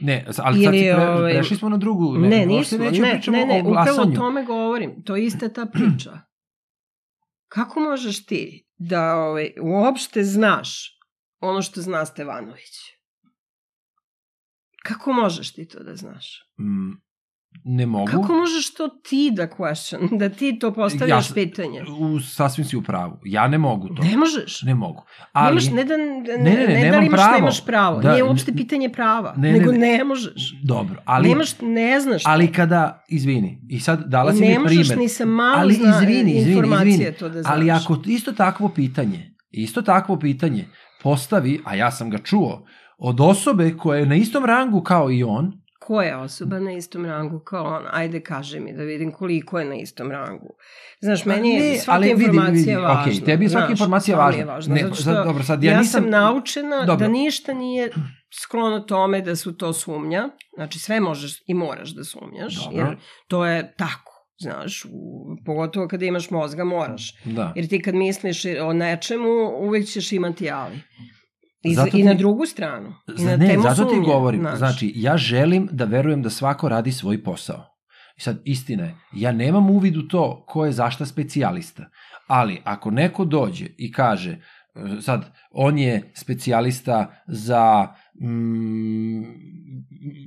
Ne, 0.00 0.24
ali 0.26 0.34
sad 0.34 0.56
Ili, 0.56 0.78
si 0.78 0.84
pre, 0.84 0.96
ovaj, 0.96 1.32
prešli 1.32 1.56
smo 1.56 1.68
na 1.68 1.76
drugu. 1.76 2.18
ne, 2.18 2.28
ne 2.28 2.46
nismo, 2.46 2.78
nećemo 2.78 3.06
ne, 3.06 3.12
pričamo 3.12 3.36
ne, 3.36 3.46
ne, 3.46 3.62
o 3.66 3.70
upravo 3.70 4.02
o 4.02 4.16
tome 4.16 4.44
govorim. 4.44 5.02
To 5.02 5.16
je 5.16 5.24
ista 5.24 5.48
ta 5.48 5.66
priča. 5.66 6.20
Kako 7.48 7.80
možeš 7.80 8.26
ti 8.26 8.68
da 8.76 9.16
ovaj, 9.16 9.52
uopšte 9.62 10.22
znaš 10.22 10.98
ono 11.40 11.62
što 11.62 11.80
zna 11.80 12.06
Stevanović? 12.06 12.74
Kako 14.82 15.12
možeš 15.12 15.52
ti 15.52 15.68
to 15.68 15.82
da 15.82 15.96
znaš? 15.96 16.52
Mm, 16.60 17.07
ne 17.64 17.86
mogu. 17.86 18.06
Kako 18.06 18.32
možeš 18.32 18.74
to 18.74 18.88
ti 18.88 19.30
da 19.32 19.48
question, 19.48 20.18
da 20.18 20.28
ti 20.28 20.58
to 20.58 20.72
postavljaš 20.72 21.30
Ja- 21.30 21.34
pitanje? 21.34 21.82
U, 22.00 22.20
sasvim 22.20 22.64
si 22.64 22.76
u 22.76 22.82
pravu. 22.82 23.18
Ja 23.24 23.48
ne 23.48 23.58
mogu 23.58 23.88
to. 23.88 24.02
Ne 24.02 24.16
možeš. 24.16 24.62
Ne 24.62 24.74
mogu. 24.74 25.02
Ali, 25.32 25.48
Nemaš, 25.48 25.70
ne 25.70 25.84
da, 25.84 25.96
ne, 25.96 26.04
ne, 26.06 26.36
ne, 26.38 26.56
ne, 26.56 26.66
da 26.66 26.72
nemam 26.72 27.00
li 27.00 27.06
imaš, 27.06 27.18
pravo. 27.18 27.34
nemaš 27.34 27.64
pravo. 27.66 28.00
Da, 28.00 28.12
Nije 28.12 28.24
uopšte 28.24 28.52
pitanje 28.52 28.88
prava. 28.88 29.34
ne, 29.36 29.52
ne, 29.52 29.58
nego 29.58 29.72
ne. 29.72 29.78
ne 29.78 30.04
možeš. 30.04 30.54
Dobro, 30.64 31.02
ali... 31.04 31.28
Nemaš, 31.28 31.60
ne 31.60 32.00
znaš. 32.00 32.22
to. 32.22 32.30
Ali 32.30 32.52
kada, 32.52 33.04
izvini, 33.08 33.60
i 33.68 33.80
sad 33.80 34.04
dala 34.06 34.32
si 34.32 34.40
mi 34.40 34.48
ne 34.48 34.54
primer. 34.54 34.76
možeš 34.76 34.96
ni 34.96 35.08
sa 35.08 35.24
malo 35.24 35.58
ali 35.58 35.74
zna, 35.74 35.88
izvini, 35.90 36.30
izvini, 36.32 36.50
informacije 36.50 36.92
izvini. 36.92 37.12
to 37.12 37.28
da 37.28 37.42
znaš. 37.42 37.54
Ali 37.54 37.70
ako 37.70 37.96
isto 38.06 38.32
takvo 38.32 38.68
pitanje, 38.68 39.34
isto 39.50 39.82
takvo 39.82 40.18
pitanje 40.18 40.68
postavi, 41.02 41.60
a 41.64 41.74
ja 41.74 41.90
sam 41.90 42.10
ga 42.10 42.18
čuo, 42.18 42.66
od 42.98 43.20
osobe 43.20 43.76
koja 43.76 43.98
je 44.00 44.06
na 44.06 44.14
istom 44.14 44.44
rangu 44.44 44.80
kao 44.82 45.10
i 45.10 45.22
on, 45.24 45.52
Koja 45.88 46.08
je 46.08 46.16
osoba 46.16 46.58
na 46.60 46.72
istom 46.72 47.04
rangu 47.06 47.40
kao 47.40 47.64
on? 47.66 47.82
Ajde, 47.90 48.20
kaži 48.20 48.60
mi 48.60 48.72
da 48.72 48.82
vidim 48.82 49.12
koliko 49.12 49.58
je 49.58 49.64
na 49.64 49.74
istom 49.74 50.10
rangu. 50.10 50.54
Znaš, 51.00 51.24
meni 51.24 51.50
je 51.50 51.60
ne, 51.62 51.78
svaka 51.78 51.96
ali 51.96 52.08
vidi, 52.08 52.24
informacija 52.24 52.76
vidi, 52.76 52.86
važna. 52.86 53.02
okej, 53.02 53.24
tebi 53.24 53.44
je 53.44 53.48
svaka 53.48 53.66
znaš, 53.66 53.70
informacija 53.70 54.16
važna. 54.16 54.40
Je 54.40 54.44
važna 54.46 54.74
Ne, 54.74 54.80
zato 54.82 54.94
što 54.94 55.04
sad, 55.04 55.26
dobro, 55.26 55.42
sad 55.42 55.64
ja 55.64 55.72
ja 55.72 55.78
nisam- 55.78 56.02
sam 56.02 56.10
naučena 56.10 56.76
Dobro. 56.78 56.96
da 56.96 57.12
ništa 57.12 57.54
nije 57.54 57.90
sklono 58.42 58.80
tome 58.80 59.20
da 59.20 59.36
su 59.36 59.56
to 59.56 59.72
sumnja. 59.72 60.28
Znači, 60.54 60.78
sve 60.78 61.00
možeš 61.00 61.42
i 61.46 61.54
moraš 61.54 61.90
da 61.90 62.04
sumnjaš, 62.04 62.64
Dobro. 62.64 62.78
jer 62.78 62.96
to 63.28 63.46
je 63.46 63.74
tako. 63.76 64.12
Znaš, 64.38 64.84
u, 64.84 64.90
pogotovo 65.46 65.88
kada 65.88 66.04
imaš 66.04 66.30
mozga 66.30 66.64
moraš. 66.64 67.14
da. 67.24 67.52
Jer 67.56 67.68
ti 67.68 67.82
kad 67.82 67.94
misliš 67.94 68.42
o 68.62 68.72
nečemu, 68.72 69.30
uvek 69.58 69.86
ćeš 69.86 70.12
imati 70.12 70.50
ali. 70.50 70.80
I, 71.62 71.74
Zato 71.74 71.84
za, 71.84 71.88
i 71.88 72.00
ti- 72.00 72.04
na 72.04 72.14
drugu 72.14 72.46
stranu. 72.46 72.94
I 73.18 73.22
na 73.24 73.36
ne, 73.36 73.46
temu 73.46 73.62
zato 73.62 73.84
ti 73.84 73.90
sumnje, 73.90 74.06
govorim. 74.06 74.40
znaš. 74.40 74.58
Znači, 74.58 74.92
ja 74.96 75.16
želim 75.16 75.68
da 75.72 75.84
verujem 75.84 76.22
da 76.22 76.30
svako 76.30 76.68
radi 76.68 76.92
svoj 76.92 77.24
posao. 77.24 77.64
I 78.16 78.20
sad, 78.20 78.40
istina 78.44 78.84
je, 78.84 78.94
ja 79.12 79.32
nemam 79.32 79.70
uvid 79.70 79.96
u 79.96 80.02
to 80.02 80.44
ko 80.48 80.64
je 80.66 80.72
zašta 80.72 81.06
specijalista. 81.06 81.84
Ali, 82.26 82.60
ako 82.64 82.90
neko 82.90 83.24
dođe 83.24 83.66
i 83.78 83.92
kaže, 83.92 84.30
e, 84.30 84.40
sad, 85.00 85.24
on 85.50 85.78
je 85.78 86.12
specijalista 86.14 87.22
za 87.26 87.88
mm, 88.20 89.22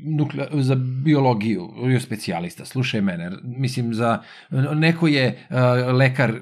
nukle, 0.08 0.48
za 0.54 0.76
biologiju, 0.76 1.70
je 1.84 2.00
specijalista, 2.00 2.66
slušaj 2.66 3.02
mene, 3.02 3.32
mislim 3.44 3.94
za, 3.94 4.22
neko 4.76 5.08
je 5.08 5.48
uh, 5.50 5.56
lekar 5.94 6.34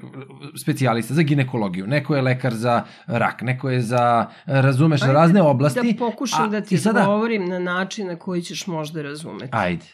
specijalista 0.56 1.14
za 1.14 1.22
ginekologiju, 1.22 1.86
neko 1.86 2.16
je 2.16 2.22
lekar 2.22 2.54
za 2.54 2.74
rak, 3.06 3.42
neko 3.42 3.70
je 3.70 3.80
za, 3.80 4.26
razumeš, 4.46 5.00
za 5.00 5.06
Ajde 5.06 5.14
razne 5.14 5.42
oblasti. 5.42 5.92
Da 5.92 5.98
pokušam 6.00 6.44
a- 6.44 6.48
da 6.48 6.60
ti 6.60 6.78
sada- 6.78 7.00
odgovorim 7.00 7.44
na 7.44 7.58
način 7.58 8.06
na 8.06 8.16
koji 8.16 8.42
ćeš 8.42 8.66
možda 8.66 9.02
razumeti. 9.02 9.48
Ajde. 9.52 9.84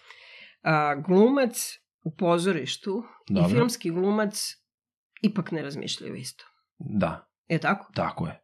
A, 0.63 0.95
glumac 0.97 1.73
u 2.05 2.11
pozorištu 2.13 3.03
Dobro. 3.29 3.51
i 3.51 3.55
filmski 3.55 3.91
glumac 3.91 4.47
ipak 5.23 5.53
ne 5.53 5.63
razmišljaju 5.63 6.15
isto. 6.15 6.45
Da, 6.79 7.29
Je 7.49 7.59
tako? 7.59 7.93
tako 7.95 8.27
je. 8.27 8.41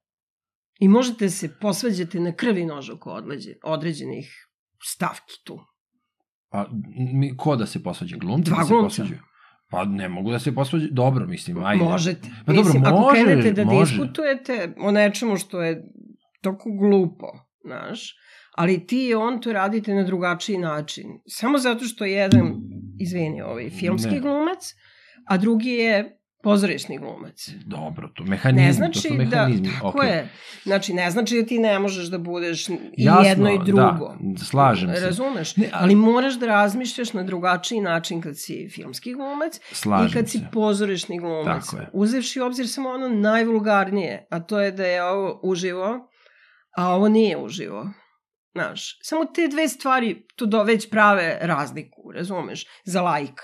I 0.83 0.89
možete 0.89 1.31
se 1.31 1.59
posvađati 1.61 2.21
na 2.21 2.33
krvi 2.33 2.65
nož 2.65 2.91
oko 2.91 3.23
određenih 3.65 4.49
stavki 4.83 5.35
tu. 5.45 5.61
Pa, 6.51 6.67
mi, 7.13 7.37
ko 7.37 7.57
da 7.57 7.67
se 7.67 7.83
posvađa? 7.83 8.17
Glumci 8.17 8.51
Dva 8.51 8.59
da 8.59 8.65
se 8.65 8.75
posvađaju? 8.75 9.21
Pa 9.71 9.85
ne 9.85 10.09
mogu 10.09 10.31
da 10.31 10.39
se 10.39 10.55
posvađaju. 10.55 10.91
Dobro, 10.93 11.27
mislim, 11.27 11.65
ajde. 11.65 11.85
Možete. 11.85 12.29
Pa 12.47 12.53
dobro, 12.53 12.65
Mislim, 12.65 12.85
ako 12.87 13.01
može, 13.01 13.23
krenete 13.25 13.53
da 13.53 13.65
može. 13.65 13.81
diskutujete 13.81 14.75
o 14.79 14.91
nečemu 14.91 15.37
što 15.37 15.63
je 15.63 15.83
toliko 16.43 16.71
glupo, 16.81 17.27
znaš, 17.65 18.15
ali 18.57 18.87
ti 18.87 19.07
i 19.07 19.15
on 19.15 19.41
to 19.41 19.53
radite 19.53 19.95
na 19.95 20.03
drugačiji 20.03 20.59
način. 20.59 21.05
Samo 21.27 21.59
zato 21.59 21.85
što 21.85 22.05
jedan, 22.05 22.55
izvini, 23.01 23.43
ovaj 23.43 23.71
filmski 23.71 24.11
Ne. 24.11 24.21
glumac, 24.21 24.75
a 25.29 25.37
drugi 25.39 25.71
je 25.71 26.22
pozorišni 26.43 26.99
glumac. 26.99 27.49
Dobro, 27.67 28.09
to 28.09 28.25
mehanizmi, 28.25 28.63
Ne 28.63 28.73
znači 28.73 28.93
to 28.93 29.01
su 29.01 29.09
da, 29.09 29.17
mehanizmi. 29.17 29.69
tako 29.73 29.89
okej. 29.89 30.09
je, 30.09 30.29
znači 30.65 30.95
ne 30.95 31.11
znači 31.11 31.37
da 31.37 31.47
ti 31.47 31.59
ne 31.59 31.79
možeš 31.79 32.07
da 32.07 32.19
budeš 32.19 32.69
i 32.69 32.77
Jasno, 32.97 33.29
jedno 33.29 33.51
i 33.51 33.59
drugo. 33.65 34.17
Da, 34.21 34.45
slažem 34.45 34.95
se. 34.95 35.01
Razumeš? 35.01 35.57
Ne, 35.57 35.69
ali 35.73 35.95
moraš 35.95 36.35
da 36.35 36.47
razmišljaš 36.47 37.13
na 37.13 37.23
drugačiji 37.23 37.81
način 37.81 38.21
kad 38.21 38.39
si 38.39 38.69
filmski 38.69 39.15
glumac 39.15 39.61
Slažem 39.73 40.09
i 40.09 40.13
kad 40.13 40.31
si 40.31 40.39
se. 40.39 40.45
pozorišni 40.53 41.19
glumac. 41.19 41.65
Tako 41.65 41.77
je. 41.77 41.91
Uzevši 41.93 42.41
u 42.41 42.45
obzir 42.45 42.69
samo 42.69 42.89
ono 42.89 43.09
najvulgarnije, 43.09 44.27
a 44.31 44.41
to 44.41 44.61
je 44.61 44.73
da 44.73 44.87
je 44.87 45.05
ovo 45.05 45.41
uživo, 45.43 46.09
a 46.77 46.89
ovo 46.89 47.09
nije 47.09 47.37
uživo. 47.37 47.91
Znaš, 48.53 48.99
samo 49.03 49.25
te 49.25 49.49
dve 49.49 49.69
stvari 49.69 50.27
tu 50.37 50.47
do 50.47 50.63
već 50.63 50.91
prave 50.91 51.39
razliku, 51.41 52.13
razumeš, 52.15 52.67
za 52.85 53.03
lajka. 53.03 53.43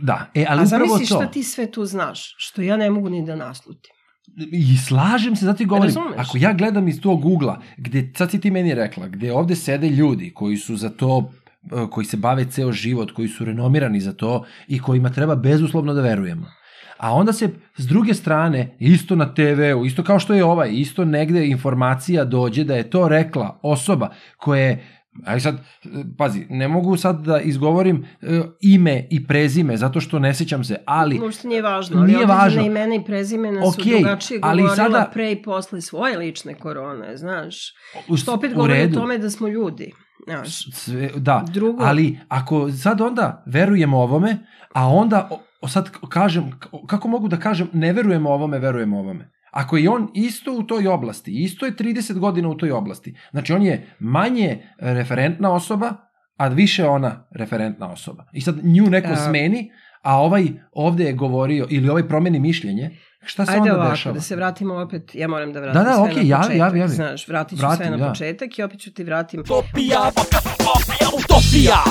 Da, 0.00 0.30
e, 0.34 0.44
ali 0.48 0.60
a 0.60 0.64
upravo 0.64 0.86
zamisli 0.86 1.06
to. 1.06 1.14
šta 1.14 1.30
ti 1.30 1.42
sve 1.42 1.70
tu 1.70 1.84
znaš, 1.84 2.34
što 2.38 2.62
ja 2.62 2.76
ne 2.76 2.90
mogu 2.90 3.08
ni 3.08 3.26
da 3.26 3.36
naslutim. 3.36 3.92
I 4.52 4.76
slažem 4.76 5.36
se, 5.36 5.44
zato 5.44 5.62
i 5.62 5.66
govorim. 5.66 5.94
Razumeš? 5.94 6.28
Ako 6.28 6.38
ja 6.38 6.52
gledam 6.52 6.88
iz 6.88 7.00
tog 7.00 7.24
ugla, 7.24 7.62
gde, 7.76 8.12
sad 8.16 8.30
si 8.30 8.40
ti 8.40 8.50
meni 8.50 8.74
rekla, 8.74 9.08
gde 9.08 9.32
ovde 9.32 9.56
sede 9.56 9.88
ljudi 9.88 10.32
koji 10.34 10.56
su 10.56 10.76
za 10.76 10.90
to 10.90 11.32
e, 11.62 11.86
koji 11.90 12.04
se 12.04 12.16
bave 12.16 12.44
ceo 12.44 12.72
život, 12.72 13.12
koji 13.12 13.28
su 13.28 13.44
renomirani 13.44 14.00
za 14.00 14.12
to 14.12 14.44
i 14.68 14.78
kojima 14.78 15.10
treba 15.10 15.34
bezuslovno 15.34 15.94
da 15.94 16.00
verujemo. 16.00 16.46
A 16.98 17.14
onda 17.14 17.32
se 17.32 17.50
s 17.76 17.86
druge 17.86 18.14
strane, 18.14 18.76
isto 18.78 19.16
na 19.16 19.34
TV-u, 19.34 19.86
isto 19.86 20.02
kao 20.04 20.18
što 20.18 20.34
je 20.34 20.44
ovaj, 20.44 20.70
isto 20.72 21.04
negde 21.04 21.46
informacija 21.46 22.24
dođe 22.24 22.64
da 22.64 22.76
je 22.76 22.90
to 22.90 23.08
rekla 23.08 23.58
osoba 23.62 24.10
koja 24.36 24.62
je 24.62 24.97
Aj 25.24 25.40
sad, 25.40 25.56
pazi, 26.18 26.46
ne 26.50 26.68
mogu 26.68 26.96
sad 26.96 27.20
da 27.20 27.40
izgovorim 27.40 27.96
e, 28.22 28.26
ime 28.62 29.06
i 29.10 29.26
prezime, 29.26 29.76
zato 29.76 30.00
što 30.00 30.18
ne 30.18 30.34
sećam 30.34 30.64
se, 30.64 30.76
ali 30.86 31.20
Uopšte 31.20 31.48
nije 31.48 31.62
važno, 31.62 31.98
ali 31.98 32.12
Nije 32.12 32.26
važno. 32.26 32.62
imena 32.62 32.94
i 32.94 33.04
prezimena 33.04 33.62
su 33.62 33.68
Okej, 33.70 33.92
drugačije 33.94 34.40
ali 34.42 34.62
govorila 34.62 34.76
sada- 34.88 35.10
pre 35.12 35.32
i 35.32 35.42
posle 35.42 35.80
svoje 35.80 36.18
lične 36.18 36.54
korone, 36.54 37.16
znaš. 37.16 37.56
u, 38.08 38.16
Što 38.16 38.34
opet 38.34 38.54
govori 38.54 38.82
o 38.82 38.88
tome 38.90 39.18
da 39.18 39.30
smo 39.30 39.48
ljudi, 39.48 39.92
znaš. 40.26 40.72
Sve, 40.74 41.10
da, 41.16 41.44
Drugo- 41.48 41.82
ali 41.82 42.18
ako 42.28 42.70
sad 42.72 43.00
onda 43.00 43.42
verujemo 43.46 43.98
ovome, 43.98 44.38
a 44.74 44.88
onda 44.88 45.28
o 45.60 45.68
sad 45.68 45.90
kažem, 46.08 46.50
kako 46.86 47.08
mogu 47.08 47.28
da 47.28 47.36
kažem 47.36 47.68
ne 47.72 47.92
verujemo 47.92 48.30
ovome, 48.30 48.58
verujemo 48.58 48.98
ovome. 48.98 49.30
Ako 49.50 49.76
je 49.76 49.90
on 49.90 50.08
isto 50.14 50.52
u 50.52 50.62
toj 50.62 50.86
oblasti, 50.88 51.32
isto 51.34 51.66
je 51.66 51.72
30 51.72 52.12
godina 52.14 52.48
u 52.48 52.56
toj 52.56 52.72
oblasti, 52.72 53.14
znači 53.30 53.52
on 53.52 53.62
je 53.62 53.86
manje 53.98 54.62
referentna 54.78 55.52
osoba, 55.52 55.92
a 56.36 56.48
više 56.48 56.86
ona 56.86 57.26
referentna 57.30 57.88
osoba. 57.88 58.24
I 58.32 58.40
sad 58.40 58.64
nju 58.64 58.84
neko 58.84 59.12
A- 59.12 59.16
smeni, 59.16 59.70
a 60.02 60.16
ovaj 60.16 60.44
ovde 60.72 61.04
je 61.04 61.12
govorio, 61.12 61.66
ili 61.70 61.88
ovaj 61.88 62.08
promeni 62.08 62.40
mišljenje, 62.40 62.90
šta 63.22 63.46
se 63.46 63.52
Ajde 63.52 63.60
onda 63.62 63.74
ovako, 63.74 63.90
dešava? 63.90 64.14
da 64.14 64.20
se 64.20 64.36
vratimo 64.36 64.74
opet, 64.74 65.14
ja 65.14 65.28
moram 65.28 65.52
da 65.52 65.60
vratim 65.60 65.74
Da, 65.74 65.84
da, 65.84 65.94
sve 65.94 66.02
okej, 66.02 66.14
na 66.14 66.22
javi, 66.22 66.42
početak, 66.42 66.58
javi, 66.58 66.78
javi. 66.78 66.92
znaš, 66.92 67.28
vratit 67.28 67.58
ću 67.58 67.60
Vratim, 67.60 67.76
sve 67.78 67.90
na 67.90 67.96
da. 67.96 68.08
početak 68.08 68.58
i 68.58 68.62
opet 68.62 68.80
ću 68.80 68.92
ti 68.92 69.04
vratim 69.04 69.40
Utopija, 69.40 69.98
utopija, 70.10 71.08
utopija 71.14 71.82